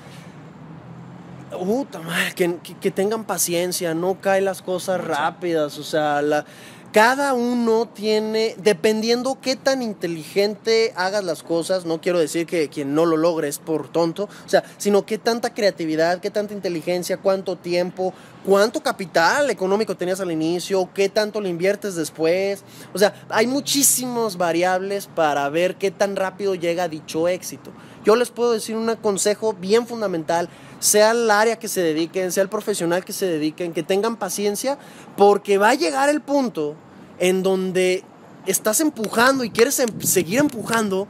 que- 2.34 2.58
que 2.80 2.90
tengan 2.90 3.24
paciencia, 3.24 3.94
no 3.94 4.20
caen 4.20 4.44
las 4.44 4.60
cosas 4.62 5.02
rápidas, 5.02 5.78
o 5.78 5.82
sea, 5.82 6.20
la, 6.22 6.44
cada 6.92 7.32
uno 7.32 7.88
tiene, 7.88 8.54
dependiendo 8.58 9.38
qué 9.40 9.56
tan 9.56 9.80
inteligente 9.80 10.92
hagas 10.94 11.24
las 11.24 11.42
cosas, 11.42 11.86
no 11.86 12.02
quiero 12.02 12.18
decir 12.18 12.46
que 12.46 12.68
quien 12.68 12.94
no 12.94 13.06
lo 13.06 13.16
logre 13.16 13.48
es 13.48 13.58
por 13.58 13.90
tonto, 13.90 14.24
o 14.24 14.48
sea, 14.48 14.62
sino 14.76 15.06
qué 15.06 15.16
tanta 15.16 15.54
creatividad, 15.54 16.20
qué 16.20 16.30
tanta 16.30 16.52
inteligencia, 16.52 17.16
cuánto 17.16 17.56
tiempo, 17.56 18.12
cuánto 18.44 18.82
capital 18.82 19.48
económico 19.48 19.96
tenías 19.96 20.20
al 20.20 20.32
inicio, 20.32 20.90
qué 20.92 21.08
tanto 21.08 21.40
le 21.40 21.48
inviertes 21.48 21.94
después, 21.94 22.62
o 22.92 22.98
sea, 22.98 23.14
hay 23.30 23.46
muchísimas 23.46 24.36
variables 24.36 25.06
para 25.06 25.48
ver 25.48 25.76
qué 25.76 25.90
tan 25.90 26.14
rápido 26.14 26.54
llega 26.54 26.88
dicho 26.88 27.26
éxito. 27.26 27.70
Yo 28.04 28.16
les 28.16 28.30
puedo 28.30 28.52
decir 28.52 28.76
un 28.76 28.94
consejo 28.96 29.52
bien 29.52 29.86
fundamental, 29.86 30.48
sea 30.80 31.12
el 31.12 31.30
área 31.30 31.58
que 31.58 31.68
se 31.68 31.80
dediquen, 31.82 32.32
sea 32.32 32.42
el 32.42 32.48
profesional 32.48 33.04
que 33.04 33.12
se 33.12 33.26
dediquen, 33.26 33.72
que 33.72 33.82
tengan 33.84 34.16
paciencia, 34.16 34.76
porque 35.16 35.58
va 35.58 35.70
a 35.70 35.74
llegar 35.74 36.08
el 36.08 36.20
punto 36.20 36.74
en 37.20 37.42
donde 37.44 38.02
estás 38.46 38.80
empujando 38.80 39.44
y 39.44 39.50
quieres 39.50 39.78
em- 39.78 40.00
seguir 40.00 40.40
empujando 40.40 41.06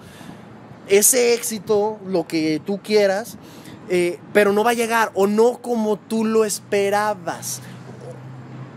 ese 0.88 1.32
éxito, 1.32 1.98
lo 2.06 2.26
que 2.26 2.60
tú 2.66 2.80
quieras, 2.82 3.38
eh, 3.88 4.18
pero 4.34 4.52
no 4.52 4.62
va 4.62 4.70
a 4.72 4.74
llegar 4.74 5.10
o 5.14 5.26
no 5.26 5.62
como 5.62 5.96
tú 5.98 6.24
lo 6.26 6.44
esperabas. 6.44 7.60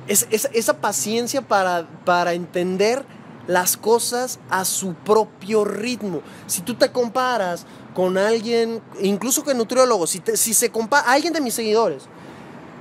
Es, 0.07 0.27
es- 0.31 0.49
esa 0.53 0.77
paciencia 0.77 1.41
para, 1.41 1.87
para 2.05 2.33
entender 2.33 3.03
las 3.47 3.75
cosas 3.75 4.39
a 4.49 4.65
su 4.65 4.93
propio 4.93 5.65
ritmo. 5.65 6.21
Si 6.47 6.61
tú 6.61 6.75
te 6.75 6.91
comparas 6.91 7.65
con 7.95 8.17
alguien, 8.17 8.81
incluso 9.01 9.43
con 9.43 9.57
nutriólogo, 9.57 10.05
si, 10.05 10.21
si 10.35 10.53
se 10.53 10.69
compara, 10.69 11.09
alguien 11.09 11.33
de 11.33 11.41
mis 11.41 11.55
seguidores, 11.55 12.03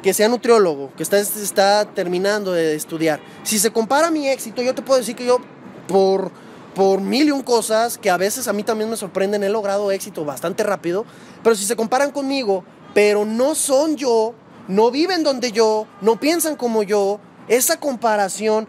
que 0.02 0.12
sea 0.12 0.28
nutriólogo, 0.28 0.92
que 0.96 1.04
está, 1.04 1.18
está 1.18 1.86
terminando 1.86 2.52
de 2.52 2.74
estudiar, 2.74 3.20
si 3.44 3.58
se 3.58 3.70
compara 3.70 4.10
mi 4.10 4.28
éxito, 4.28 4.60
yo 4.60 4.74
te 4.74 4.82
puedo 4.82 4.98
decir 4.98 5.14
que 5.14 5.24
yo, 5.24 5.38
por, 5.86 6.32
por 6.74 7.00
mil 7.00 7.28
y 7.28 7.30
un 7.30 7.42
cosas, 7.42 7.96
que 7.96 8.10
a 8.10 8.16
veces 8.16 8.48
a 8.48 8.52
mí 8.52 8.64
también 8.64 8.90
me 8.90 8.96
sorprenden, 8.96 9.44
he 9.44 9.48
logrado 9.48 9.92
éxito 9.92 10.24
bastante 10.24 10.64
rápido, 10.64 11.06
pero 11.42 11.54
si 11.54 11.64
se 11.64 11.76
comparan 11.76 12.10
conmigo, 12.10 12.64
pero 12.92 13.24
no 13.24 13.54
son 13.54 13.96
yo, 13.96 14.34
no 14.66 14.90
viven 14.90 15.22
donde 15.22 15.52
yo, 15.52 15.86
no 16.00 16.18
piensan 16.18 16.56
como 16.56 16.82
yo, 16.82 17.20
esa 17.46 17.78
comparación 17.78 18.66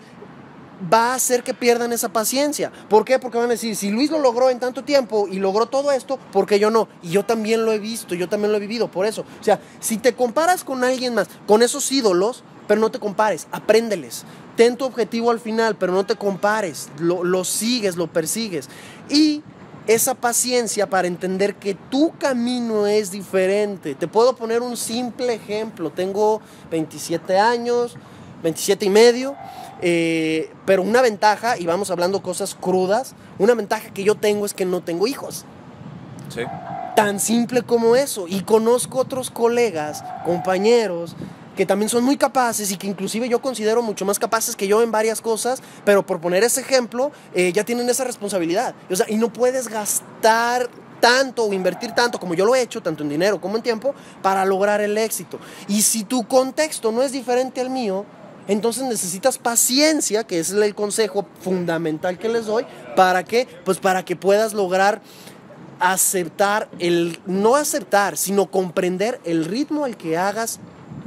va 0.92 1.12
a 1.12 1.16
hacer 1.16 1.44
que 1.44 1.54
pierdan 1.54 1.94
esa 1.94 2.10
paciencia. 2.10 2.72
¿Por 2.90 3.06
qué? 3.06 3.20
Porque 3.20 3.38
van 3.38 3.48
a 3.48 3.50
decir, 3.50 3.76
si 3.76 3.92
Luis 3.92 4.12
lo 4.12 4.20
logró 4.20 4.50
en 4.50 4.60
tanto 4.60 4.84
tiempo 4.84 5.28
y 5.30 5.40
logró 5.40 5.68
todo 5.68 5.92
esto, 5.92 6.20
¿por 6.32 6.46
qué 6.46 6.60
yo 6.60 6.70
no? 6.70 6.88
Y 7.02 7.10
yo 7.10 7.26
también 7.26 7.66
lo 7.66 7.72
he 7.72 7.80
visto, 7.80 8.16
yo 8.16 8.30
también 8.30 8.52
lo 8.52 8.58
he 8.58 8.62
vivido, 8.62 8.90
por 8.90 9.06
eso. 9.06 9.22
O 9.40 9.44
sea, 9.44 9.60
si 9.80 9.98
te 9.98 10.14
comparas 10.14 10.64
con 10.64 10.84
alguien 10.84 11.16
más, 11.16 11.28
con 11.48 11.62
esos 11.62 11.92
ídolos, 11.92 12.44
pero 12.68 12.82
no 12.82 12.92
te 12.92 13.00
compares, 13.00 13.48
apréndeles. 13.52 14.24
Ten 14.56 14.78
tu 14.78 14.86
objetivo 14.86 15.32
al 15.32 15.40
final, 15.40 15.76
pero 15.76 15.94
no 15.94 16.06
te 16.06 16.16
compares, 16.16 16.90
lo, 17.00 17.24
lo 17.24 17.44
sigues, 17.44 17.96
lo 17.96 18.08
persigues. 18.08 18.70
Y 19.10 19.44
esa 19.88 20.16
paciencia 20.16 20.90
para 20.90 21.08
entender 21.08 21.56
que 21.56 21.76
tu 21.76 22.14
camino 22.18 22.88
es 22.88 23.12
diferente. 23.12 23.94
Te 23.96 24.08
puedo 24.08 24.36
poner 24.36 24.62
un 24.62 24.78
simple 24.78 25.34
ejemplo. 25.34 25.92
Tengo 25.92 26.42
27 26.72 27.38
años, 27.38 27.96
27 28.42 28.86
y 28.86 28.90
medio, 28.90 29.36
eh, 29.82 30.52
pero 30.66 30.82
una 30.82 31.02
ventaja, 31.02 31.58
y 31.58 31.66
vamos 31.66 31.92
hablando 31.92 32.22
cosas 32.22 32.56
crudas, 32.56 33.16
una 33.40 33.54
ventaja 33.54 33.90
que 33.94 34.04
yo 34.04 34.16
tengo 34.16 34.46
es 34.46 34.54
que 34.54 34.66
no 34.66 34.82
tengo 34.82 35.08
hijos. 35.08 35.46
Sí. 36.34 36.42
Tan 36.96 37.20
simple 37.20 37.62
como 37.62 37.96
eso. 37.96 38.26
Y 38.28 38.42
conozco 38.42 39.00
otros 39.00 39.30
colegas, 39.30 40.04
compañeros, 40.24 41.16
que 41.56 41.66
también 41.66 41.90
son 41.90 42.04
muy 42.04 42.18
capaces 42.18 42.72
y 42.72 42.78
que 42.78 42.88
inclusive 42.88 43.30
yo 43.30 43.42
considero 43.42 43.82
mucho 43.82 44.06
más 44.06 44.20
capaces 44.20 44.56
que 44.56 44.68
yo 44.68 44.82
en 44.82 44.92
varias 44.92 45.22
cosas, 45.22 45.62
pero 45.84 46.06
por 46.06 46.20
poner 46.20 46.44
ese 46.44 46.62
ejemplo, 46.62 47.12
eh, 47.34 47.52
ya 47.54 47.64
tienen 47.64 47.90
esa 47.90 48.04
responsabilidad. 48.04 48.76
O 48.90 48.96
sea, 48.96 49.06
y 49.10 49.16
no 49.16 49.32
puedes 49.32 49.68
gastar 49.68 50.70
tanto 51.00 51.46
o 51.46 51.54
invertir 51.54 51.92
tanto 51.92 52.20
como 52.20 52.34
yo 52.34 52.46
lo 52.46 52.56
he 52.56 52.62
hecho, 52.62 52.82
tanto 52.82 53.04
en 53.04 53.10
dinero 53.10 53.40
como 53.40 53.58
en 53.58 53.64
tiempo, 53.64 53.94
para 54.22 54.46
lograr 54.46 54.82
el 54.82 54.98
éxito. 54.98 55.40
Y 55.68 55.82
si 55.82 56.04
tu 56.04 56.28
contexto 56.28 56.92
no 56.92 57.02
es 57.04 57.12
diferente 57.12 57.62
al 57.62 57.70
mío, 57.70 58.06
entonces 58.48 58.84
necesitas 58.84 59.38
paciencia, 59.38 60.24
que 60.24 60.40
es 60.40 60.52
el 60.52 60.76
consejo 60.76 61.26
fundamental 61.42 62.18
que 62.18 62.30
les 62.30 62.46
doy, 62.46 62.66
¿para 62.96 63.24
qué? 63.24 63.48
Pues 63.64 63.80
para 63.80 64.06
que 64.06 64.16
puedas 64.16 64.54
lograr 64.54 65.02
aceptar 65.80 66.70
el 66.80 67.20
no 67.26 67.56
aceptar, 67.56 68.18
sino 68.18 68.46
comprender 68.50 69.20
el 69.26 69.46
ritmo 69.46 69.86
al 69.86 69.98
que 69.98 70.18
hagas 70.18 70.60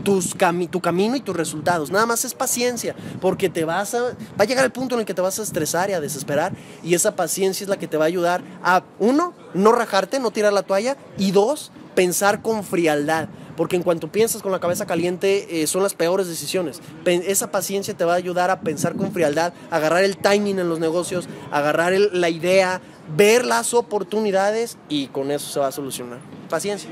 tus 0.04 0.36
cami- 0.36 0.70
tu 0.70 0.80
camino 0.80 1.16
y 1.16 1.20
tus 1.20 1.34
resultados. 1.36 1.90
Nada 1.90 2.06
más 2.06 2.24
es 2.24 2.34
paciencia, 2.34 2.94
porque 3.20 3.48
te 3.48 3.64
vas 3.64 3.94
a 3.94 4.02
va 4.02 4.12
a 4.38 4.44
llegar 4.44 4.64
el 4.64 4.70
punto 4.70 4.94
en 4.94 5.00
el 5.00 5.06
que 5.06 5.14
te 5.14 5.22
vas 5.22 5.38
a 5.38 5.42
estresar 5.42 5.90
y 5.90 5.94
a 5.94 6.00
desesperar 6.00 6.52
y 6.84 6.94
esa 6.94 7.16
paciencia 7.16 7.64
es 7.64 7.68
la 7.68 7.78
que 7.78 7.88
te 7.88 7.96
va 7.96 8.04
a 8.04 8.08
ayudar 8.08 8.42
a 8.62 8.84
uno, 8.98 9.32
no 9.54 9.72
rajarte, 9.72 10.20
no 10.20 10.30
tirar 10.30 10.52
la 10.52 10.62
toalla 10.62 10.96
y 11.16 11.32
dos, 11.32 11.72
pensar 11.94 12.42
con 12.42 12.62
frialdad. 12.62 13.28
Porque 13.58 13.74
en 13.74 13.82
cuanto 13.82 14.06
piensas 14.06 14.40
con 14.40 14.52
la 14.52 14.60
cabeza 14.60 14.86
caliente, 14.86 15.62
eh, 15.62 15.66
son 15.66 15.82
las 15.82 15.92
peores 15.92 16.28
decisiones. 16.28 16.80
Esa 17.04 17.50
paciencia 17.50 17.92
te 17.92 18.04
va 18.04 18.12
a 18.12 18.16
ayudar 18.16 18.52
a 18.52 18.60
pensar 18.60 18.94
con 18.94 19.10
frialdad, 19.10 19.52
agarrar 19.72 20.04
el 20.04 20.16
timing 20.16 20.60
en 20.60 20.68
los 20.68 20.78
negocios, 20.78 21.28
agarrar 21.50 21.92
la 21.92 22.28
idea, 22.30 22.80
ver 23.16 23.44
las 23.44 23.74
oportunidades 23.74 24.78
y 24.88 25.08
con 25.08 25.32
eso 25.32 25.50
se 25.52 25.58
va 25.58 25.66
a 25.66 25.72
solucionar. 25.72 26.20
Paciencia. 26.48 26.88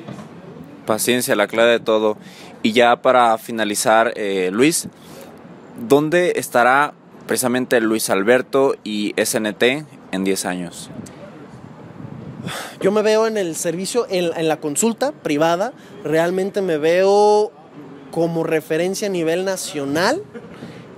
Paciencia, 0.87 1.37
la 1.37 1.47
clave 1.47 1.71
de 1.71 1.81
todo. 1.81 2.17
Y 2.65 2.73
ya 2.73 3.01
para 3.01 3.39
finalizar, 3.39 4.13
eh, 4.17 4.51
Luis, 4.53 4.89
¿dónde 5.89 6.33
estará 6.35 6.95
precisamente 7.29 7.81
Luis 7.81 8.11
Alberto 8.11 8.75
y 8.83 9.15
SNT 9.17 9.87
en 10.11 10.25
10 10.25 10.47
años? 10.47 10.91
Yo 12.81 12.93
me 12.93 13.03
veo 13.03 13.27
en 13.27 13.37
el 13.37 13.57
servicio, 13.57 14.07
en, 14.09 14.49
la 14.49 14.61
consulta 14.61 15.13
privada, 15.13 15.73
realmente 16.05 16.63
me 16.63 16.79
veo 16.79 17.51
como 18.11 18.45
referencia 18.45 19.09
a 19.09 19.11
nivel 19.11 19.45
nacional 19.45 20.23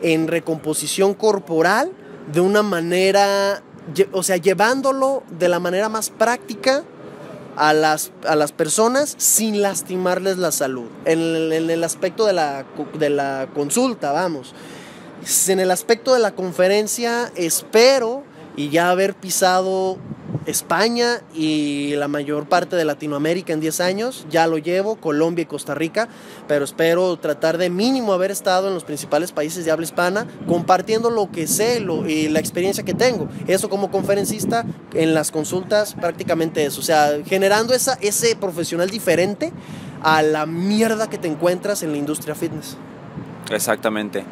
en 0.02 0.28
recomposición 0.28 1.14
corporal 1.14 1.90
de 2.32 2.40
una 2.40 2.62
manera, 2.62 3.62
o 4.12 4.22
sea, 4.22 4.36
llevándolo 4.36 5.22
de 5.38 5.48
la 5.48 5.58
manera 5.58 5.88
más 5.88 6.10
práctica 6.10 6.84
a 7.56 7.72
las, 7.72 8.12
a 8.26 8.36
las 8.36 8.52
personas 8.52 9.14
sin 9.18 9.62
lastimarles 9.62 10.38
la 10.38 10.52
salud. 10.52 10.88
En 11.04 11.18
el, 11.18 11.52
en 11.52 11.70
el 11.70 11.82
aspecto 11.82 12.24
de 12.26 12.32
la, 12.32 12.64
de 12.98 13.10
la 13.10 13.48
consulta, 13.54 14.12
vamos. 14.12 14.54
En 15.48 15.58
el 15.58 15.70
aspecto 15.70 16.14
de 16.14 16.20
la 16.20 16.32
conferencia, 16.32 17.32
espero 17.34 18.22
y 18.58 18.68
ya 18.70 18.90
haber 18.90 19.14
pisado 19.14 19.96
España 20.46 21.20
y 21.34 21.94
la 21.96 22.08
mayor 22.08 22.48
parte 22.48 22.74
de 22.76 22.84
Latinoamérica 22.84 23.52
en 23.52 23.60
10 23.60 23.80
años, 23.80 24.26
ya 24.30 24.46
lo 24.46 24.58
llevo, 24.58 24.96
Colombia 24.96 25.42
y 25.42 25.46
Costa 25.46 25.74
Rica, 25.74 26.08
pero 26.48 26.64
espero 26.64 27.16
tratar 27.18 27.56
de 27.58 27.70
mínimo 27.70 28.12
haber 28.12 28.30
estado 28.30 28.68
en 28.68 28.74
los 28.74 28.84
principales 28.84 29.30
países 29.32 29.64
de 29.64 29.70
habla 29.70 29.84
hispana, 29.84 30.26
compartiendo 30.46 31.10
lo 31.10 31.30
que 31.30 31.46
sé 31.46 31.80
lo- 31.80 32.06
y 32.08 32.28
la 32.28 32.40
experiencia 32.40 32.84
que 32.84 32.94
tengo. 32.94 33.28
Eso 33.46 33.68
como 33.68 33.90
conferencista, 33.90 34.64
en 34.94 35.14
las 35.14 35.30
consultas, 35.30 35.94
prácticamente 35.94 36.64
eso, 36.64 36.80
o 36.80 36.84
sea, 36.84 37.10
generando 37.26 37.74
esa, 37.74 37.98
ese 38.00 38.34
profesional 38.36 38.90
diferente 38.90 39.52
a 40.02 40.22
la 40.22 40.46
mierda 40.46 41.08
que 41.08 41.18
te 41.18 41.28
encuentras 41.28 41.82
en 41.82 41.92
la 41.92 41.98
industria 41.98 42.34
fitness. 42.34 42.76
Exactamente. 43.50 44.24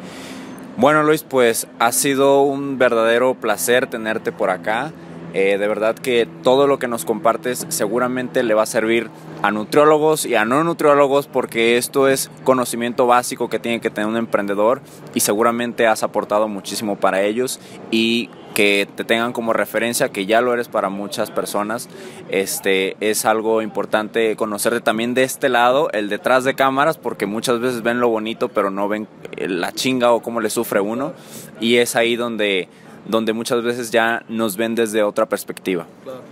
Bueno, 0.77 1.01
Luis, 1.01 1.23
pues 1.23 1.65
ha 1.79 1.91
sido 1.91 2.43
un 2.43 2.77
verdadero 2.77 3.33
placer 3.33 3.87
tenerte 3.87 4.31
por 4.31 4.51
acá. 4.51 4.91
Eh, 5.33 5.57
de 5.57 5.67
verdad 5.67 5.95
que 5.95 6.27
todo 6.43 6.67
lo 6.67 6.77
que 6.77 6.87
nos 6.87 7.03
compartes 7.03 7.65
seguramente 7.69 8.43
le 8.43 8.53
va 8.53 8.61
a 8.61 8.67
servir 8.67 9.09
a 9.41 9.49
nutriólogos 9.49 10.27
y 10.27 10.35
a 10.35 10.45
no 10.45 10.63
nutriólogos 10.63 11.25
porque 11.25 11.77
esto 11.77 12.07
es 12.07 12.29
conocimiento 12.43 13.07
básico 13.07 13.49
que 13.49 13.57
tiene 13.57 13.81
que 13.81 13.89
tener 13.89 14.07
un 14.07 14.17
emprendedor 14.17 14.81
y 15.15 15.21
seguramente 15.21 15.87
has 15.87 16.03
aportado 16.03 16.47
muchísimo 16.47 16.95
para 16.95 17.23
ellos 17.23 17.59
y 17.89 18.29
que 18.57 18.89
te 18.95 19.03
tengan 19.03 19.33
como 19.33 19.53
referencia, 19.53 20.09
que 20.09 20.25
ya 20.25 20.41
lo 20.41 20.51
eres 20.51 20.67
para 20.67 20.89
muchas 20.89 21.29
personas, 21.29 21.89
este 22.27 22.97
es 23.01 23.23
algo 23.23 23.61
importante 23.61 24.35
conocerte 24.35 24.81
también 24.81 25.13
de 25.13 25.21
este 25.21 25.47
lado, 25.47 25.91
el 25.91 26.09
detrás 26.09 26.43
de 26.43 26.55
cámaras, 26.55 26.97
porque 26.97 27.27
muchas 27.27 27.59
veces 27.59 27.83
ven 27.83 27.99
lo 27.99 28.09
bonito, 28.09 28.49
pero 28.49 28.71
no 28.71 28.87
ven 28.87 29.07
eh, 29.33 29.47
la 29.47 29.73
chinga 29.73 30.11
o 30.11 30.23
cómo 30.23 30.41
le 30.41 30.49
sufre 30.49 30.79
uno, 30.79 31.13
y 31.61 31.75
es 31.75 31.95
ahí 31.95 32.15
donde, 32.15 32.67
donde 33.05 33.31
muchas 33.31 33.61
veces 33.61 33.91
ya 33.91 34.23
nos 34.27 34.57
ven 34.57 34.73
desde 34.73 35.03
otra 35.03 35.27
perspectiva, 35.27 35.85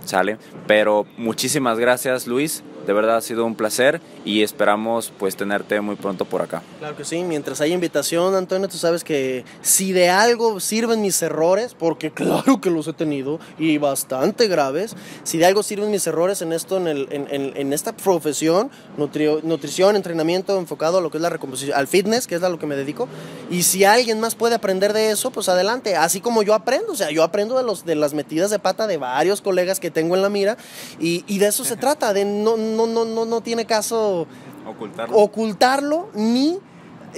¿sale? 0.04 0.36
Pero 0.66 1.06
muchísimas 1.18 1.78
gracias, 1.78 2.26
Luis, 2.26 2.64
de 2.86 2.92
verdad 2.92 3.16
ha 3.16 3.20
sido 3.20 3.44
un 3.44 3.54
placer 3.54 4.00
y 4.24 4.42
esperamos 4.42 5.12
pues 5.18 5.36
tenerte 5.36 5.80
muy 5.80 5.96
pronto 5.96 6.24
por 6.24 6.42
acá. 6.42 6.62
Claro 6.78 6.96
que 6.96 7.04
sí, 7.04 7.22
mientras 7.24 7.60
haya 7.60 7.74
invitación, 7.74 8.34
Antonio, 8.34 8.68
tú 8.68 8.78
sabes 8.78 9.02
que 9.02 9.44
si 9.62 9.92
de 9.92 10.08
algo 10.08 10.60
sirven 10.60 11.02
mis 11.02 11.20
errores, 11.22 11.74
porque 11.74 12.10
claro 12.12 12.60
que 12.60 12.70
los 12.70 12.86
he 12.86 12.92
tenido 12.92 13.40
y 13.58 13.78
bastante 13.78 14.46
graves, 14.46 14.94
si 15.24 15.38
de 15.38 15.46
algo 15.46 15.62
sirven 15.62 15.90
mis 15.90 16.06
errores 16.06 16.42
en 16.42 16.52
esto, 16.52 16.76
en, 16.76 16.86
el, 16.86 17.08
en, 17.10 17.28
en, 17.30 17.72
esta 17.72 17.92
profesión, 17.96 18.70
nutrición, 18.96 19.96
entrenamiento 19.96 20.58
enfocado 20.58 20.98
a 20.98 21.00
lo 21.00 21.10
que 21.10 21.18
es 21.18 21.22
la 21.22 21.30
recomposición, 21.30 21.76
al 21.76 21.88
fitness, 21.88 22.26
que 22.26 22.36
es 22.36 22.42
a 22.42 22.48
lo 22.48 22.58
que 22.58 22.66
me 22.66 22.76
dedico, 22.76 23.08
y 23.50 23.64
si 23.64 23.84
alguien 23.84 24.20
más 24.20 24.34
puede 24.34 24.54
aprender 24.54 24.92
de 24.92 25.10
eso, 25.10 25.30
pues 25.30 25.48
adelante, 25.48 25.96
así 25.96 26.20
como 26.20 26.42
yo 26.42 26.54
aprendo, 26.54 26.92
o 26.92 26.96
sea, 26.96 27.10
yo 27.10 27.22
aprendo 27.24 27.56
de, 27.56 27.64
los, 27.64 27.84
de 27.84 27.96
las 27.96 28.14
metidas 28.14 28.50
de 28.50 28.58
pata 28.58 28.86
de 28.86 28.96
varios 28.96 29.40
colegas 29.40 29.80
que 29.80 29.90
tengo 29.90 30.14
en 30.14 30.22
la 30.22 30.28
mira, 30.28 30.56
y, 31.00 31.24
y 31.26 31.38
de 31.38 31.48
eso 31.48 31.64
se 31.64 31.76
trata, 31.76 32.12
de 32.12 32.24
no, 32.24 32.56
no, 32.76 32.86
no, 32.86 33.04
no, 33.04 33.24
no 33.24 33.40
tiene 33.40 33.64
caso 33.64 34.26
ocultarlo, 34.66 35.16
ocultarlo 35.16 36.08
ni 36.14 36.58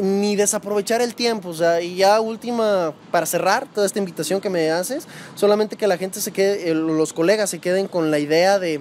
ni 0.01 0.37
desaprovechar 0.37 1.01
el 1.01 1.15
tiempo. 1.15 1.49
O 1.49 1.55
sea, 1.55 1.81
y 1.81 1.97
ya 1.97 2.21
última, 2.21 2.95
para 3.11 3.27
cerrar 3.27 3.67
toda 3.67 3.87
esta 3.87 3.99
invitación 3.99 4.41
que 4.41 4.51
me 4.51 4.71
haces, 4.71 5.07
solamente 5.35 5.77
que 5.77 5.87
la 5.87 5.97
gente 5.97 6.21
se 6.21 6.33
quede, 6.33 6.75
los 6.75 7.13
colegas 7.13 7.51
se 7.51 7.59
queden 7.59 7.89
con 7.89 8.11
la 8.11 8.19
idea 8.19 8.59
de 8.59 8.81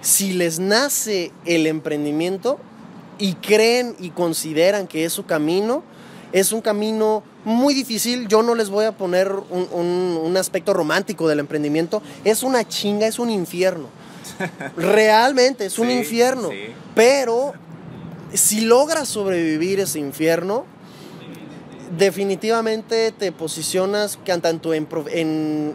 si 0.00 0.32
les 0.32 0.58
nace 0.58 1.32
el 1.44 1.66
emprendimiento 1.66 2.58
y 3.18 3.34
creen 3.34 3.96
y 3.98 4.10
consideran 4.10 4.86
que 4.86 5.04
es 5.04 5.12
su 5.12 5.26
camino, 5.26 5.82
es 6.32 6.52
un 6.52 6.60
camino 6.60 7.22
muy 7.44 7.74
difícil. 7.74 8.28
Yo 8.28 8.42
no 8.42 8.54
les 8.54 8.68
voy 8.68 8.84
a 8.84 8.92
poner 8.92 9.32
un, 9.32 10.36
aspecto 10.36 10.74
romántico 10.74 11.28
del 11.28 11.40
emprendimiento. 11.40 12.02
Es 12.24 12.42
una 12.42 12.66
chinga, 12.66 13.06
es 13.06 13.18
un 13.18 13.30
infierno. 13.30 13.88
Realmente 14.76 15.66
es 15.66 15.78
un 15.78 15.90
infierno. 15.90 16.50
Pero 16.94 17.54
si 18.32 18.62
logras 18.62 19.08
sobrevivir 19.08 19.80
ese 19.80 19.98
infierno, 19.98 20.64
definitivamente 21.98 23.12
te 23.12 23.32
posicionas 23.32 24.18
tanto 24.42 24.74
en, 24.74 24.86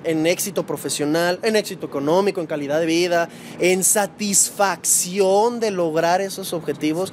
en, 0.04 0.28
éxito 0.28 0.66
profesional, 0.66 1.40
en 1.44 1.56
éxito 1.56 1.86
económico, 1.86 2.42
en 2.42 2.48
calidad 2.48 2.80
de 2.80 2.86
vida, 2.86 3.30
en 3.60 3.84
satisfacción 3.84 5.60
de 5.60 5.72
lograr 5.72 6.22
esos 6.22 6.54
objetivos, 6.54 7.12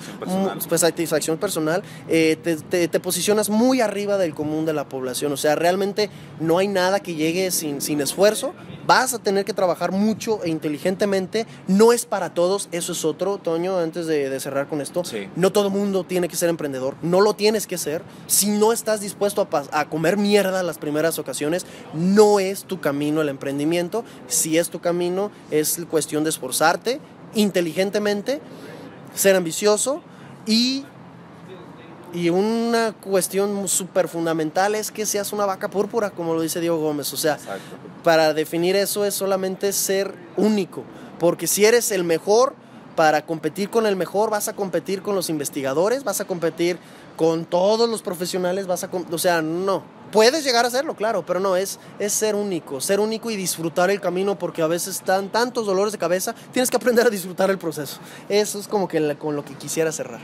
pues 0.68 0.80
satisfacción 0.80 1.38
personal, 1.38 1.82
eh, 2.09 2.36
te, 2.42 2.88
te, 2.88 3.01
posicionas 3.01 3.51
muy 3.51 3.80
arriba 3.80 4.18
del 4.18 4.34
común 4.34 4.66
de 4.66 4.72
la 4.72 4.88
población. 4.88 5.32
O 5.32 5.36
sea, 5.36 5.55
realmente 5.55 6.11
no 6.40 6.59
hay 6.59 6.68
nada 6.68 7.01
que 7.01 7.14
llegue 7.14 7.51
sin, 7.51 7.80
sin 7.80 8.01
esfuerzo. 8.01 8.55
Vas 8.86 9.12
a 9.14 9.18
tener 9.18 9.44
que 9.44 9.53
trabajar 9.53 9.92
mucho 9.92 10.42
e 10.44 10.49
inteligentemente. 10.49 11.46
No 11.66 11.92
es 11.92 12.07
para 12.07 12.32
todos, 12.34 12.68
eso 12.72 12.92
es 12.92 13.05
otro, 13.05 13.38
Toño, 13.38 13.78
antes 13.78 14.07
de, 14.07 14.38
cerrar 14.40 14.68
con 14.68 14.80
esto. 14.80 15.03
No 15.36 15.53
todo 15.53 15.70
mundo 15.70 16.05
tiene 16.05 16.28
que 16.28 16.36
ser 16.36 16.49
emprendedor, 16.49 16.96
no 17.03 17.20
lo 17.20 17.34
tienes 17.34 17.66
que 17.66 17.78
ser. 17.78 18.03
Si 18.26 18.51
no 18.51 18.72
estás 18.72 18.88
estás 18.89 19.03
dispuesto 19.03 19.47
a, 19.72 19.84
comer 19.91 20.16
mierda 20.16 20.62
las 20.62 20.78
primeras 20.78 21.18
ocasiones, 21.18 21.66
no 21.93 22.41
es 22.41 22.64
tu 22.64 22.80
camino 22.80 23.20
el 23.20 23.28
emprendimiento. 23.28 24.03
Si 24.28 24.57
es 24.57 24.70
tu 24.70 24.80
camino, 24.80 25.30
es 25.51 25.78
cuestión 25.91 26.24
de 26.24 26.30
esforzarte 26.30 26.99
inteligentemente, 27.34 28.41
ser 29.14 29.36
ambicioso 29.36 30.01
y 30.47 30.86
y 32.14 32.30
una 32.30 32.93
cuestión 32.93 33.68
súper 33.68 34.09
fundamental 34.09 34.74
es 34.74 34.91
que 34.91 35.05
seas 35.05 35.34
una 35.34 35.45
vaca 35.45 35.68
púrpura, 35.68 36.09
como 36.09 36.32
lo 36.32 36.41
dice 36.41 36.59
Diego 36.59 36.78
Gómez. 36.78 37.12
O 37.12 37.18
sea, 37.18 37.36
para 38.03 38.32
definir 38.32 38.76
eso 38.76 39.05
es 39.05 39.12
solamente 39.12 39.74
ser 39.74 40.14
único. 40.39 40.84
Porque 41.18 41.47
si 41.47 41.66
eres 41.66 41.93
el 41.93 42.05
mejor, 42.05 42.55
para 42.97 43.26
competir 43.26 43.68
con 43.68 43.84
el 43.84 43.95
mejor, 43.95 44.30
vas 44.30 44.49
a 44.49 44.55
competir 44.55 45.03
con 45.03 45.14
los 45.14 45.28
investigadores, 45.28 46.03
vas 46.03 46.22
a 46.22 46.24
competir 46.24 46.78
con 47.18 47.44
todos 47.44 47.90
los 47.90 48.00
profesionales, 48.00 48.68
vas 48.68 48.84
a... 48.84 48.90
O 49.10 49.18
sea, 49.18 49.42
no. 49.42 49.82
Puedes 50.12 50.44
llegar 50.44 50.64
a 50.64 50.68
hacerlo, 50.68 50.94
claro, 50.94 51.26
pero 51.26 51.40
no, 51.40 51.56
es, 51.56 51.80
es 51.98 52.12
ser 52.12 52.36
único, 52.36 52.80
ser 52.80 53.00
único 53.00 53.28
y 53.30 53.36
disfrutar 53.36 53.90
el 53.90 54.00
camino 54.00 54.38
porque 54.38 54.62
a 54.62 54.68
veces 54.68 54.96
están 54.96 55.28
tantos 55.28 55.66
dolores 55.66 55.92
de 55.92 55.98
cabeza, 55.98 56.34
tienes 56.52 56.70
que 56.70 56.76
aprender 56.76 57.06
a 57.06 57.10
disfrutar 57.10 57.50
el 57.50 57.58
proceso. 57.58 57.98
Eso 58.28 58.58
es 58.58 58.68
como 58.68 58.88
que 58.88 59.16
con 59.18 59.36
lo 59.36 59.44
que 59.44 59.54
quisiera 59.54 59.92
cerrar. 59.92 60.20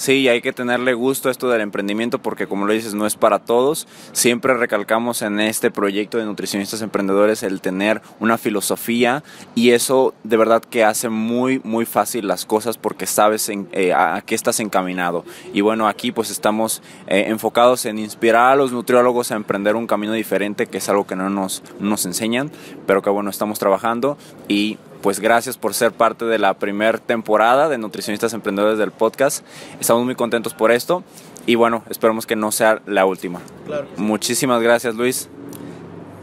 Sí, 0.00 0.28
hay 0.28 0.40
que 0.40 0.54
tenerle 0.54 0.94
gusto 0.94 1.28
a 1.28 1.30
esto 1.30 1.50
del 1.50 1.60
emprendimiento 1.60 2.22
porque 2.22 2.46
como 2.46 2.64
lo 2.64 2.72
dices, 2.72 2.94
no 2.94 3.04
es 3.04 3.16
para 3.16 3.38
todos. 3.38 3.86
Siempre 4.12 4.54
recalcamos 4.54 5.20
en 5.20 5.40
este 5.40 5.70
proyecto 5.70 6.16
de 6.16 6.24
nutricionistas 6.24 6.80
emprendedores 6.80 7.42
el 7.42 7.60
tener 7.60 8.00
una 8.18 8.38
filosofía 8.38 9.22
y 9.54 9.72
eso 9.72 10.14
de 10.24 10.38
verdad 10.38 10.62
que 10.62 10.84
hace 10.84 11.10
muy, 11.10 11.60
muy 11.64 11.84
fácil 11.84 12.28
las 12.28 12.46
cosas 12.46 12.78
porque 12.78 13.04
sabes 13.04 13.50
eh, 13.50 13.92
a, 13.92 14.22
qué 14.24 14.34
estás 14.34 14.60
encaminado. 14.60 15.26
Y 15.52 15.60
bueno, 15.60 15.86
aquí 15.86 16.12
pues 16.12 16.30
estamos 16.30 16.82
eh, 17.06 17.24
enfocados 17.26 17.84
en 17.84 17.98
inspirar 17.98 18.52
a 18.52 18.56
los 18.56 18.72
nutriólogos 18.72 19.32
a 19.32 19.36
emprender 19.36 19.76
un 19.76 19.86
camino 19.86 20.14
diferente, 20.14 20.66
que 20.66 20.78
es 20.78 20.88
algo 20.88 21.06
que 21.06 21.14
no 21.14 21.28
nos, 21.28 21.62
nos 21.78 22.06
enseñan, 22.06 22.50
pero 22.86 23.02
que 23.02 23.10
bueno, 23.10 23.28
estamos 23.28 23.58
trabajando 23.58 24.16
y 24.48 24.78
pues 25.02 25.20
gracias 25.20 25.56
por 25.56 25.74
ser 25.74 25.92
parte 25.92 26.24
de 26.24 26.38
la 26.38 26.54
primera 26.54 26.98
temporada 26.98 27.68
de 27.68 27.78
Nutricionistas 27.78 28.32
Emprendedores 28.32 28.78
del 28.78 28.90
podcast. 28.90 29.44
Estamos 29.80 30.04
muy 30.04 30.14
contentos 30.14 30.54
por 30.54 30.70
esto 30.70 31.02
y 31.46 31.54
bueno, 31.54 31.84
esperemos 31.88 32.26
que 32.26 32.36
no 32.36 32.52
sea 32.52 32.82
la 32.86 33.06
última. 33.06 33.40
Muchísimas 33.96 34.62
gracias, 34.62 34.94
Luis. 34.94 35.28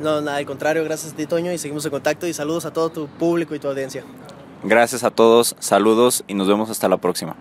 No, 0.01 0.21
nada, 0.21 0.37
al 0.37 0.45
contrario, 0.45 0.83
gracias 0.83 1.13
a 1.13 1.15
ti, 1.15 1.25
Toño, 1.25 1.51
y 1.51 1.57
seguimos 1.57 1.83
en 1.85 1.91
contacto 1.91 2.27
y 2.27 2.33
saludos 2.33 2.65
a 2.65 2.71
todo 2.71 2.89
tu 2.89 3.07
público 3.07 3.55
y 3.55 3.59
tu 3.59 3.67
audiencia. 3.67 4.03
Gracias 4.63 5.03
a 5.03 5.11
todos, 5.11 5.55
saludos 5.59 6.23
y 6.27 6.33
nos 6.33 6.47
vemos 6.47 6.69
hasta 6.69 6.87
la 6.87 6.97
próxima. 6.97 7.35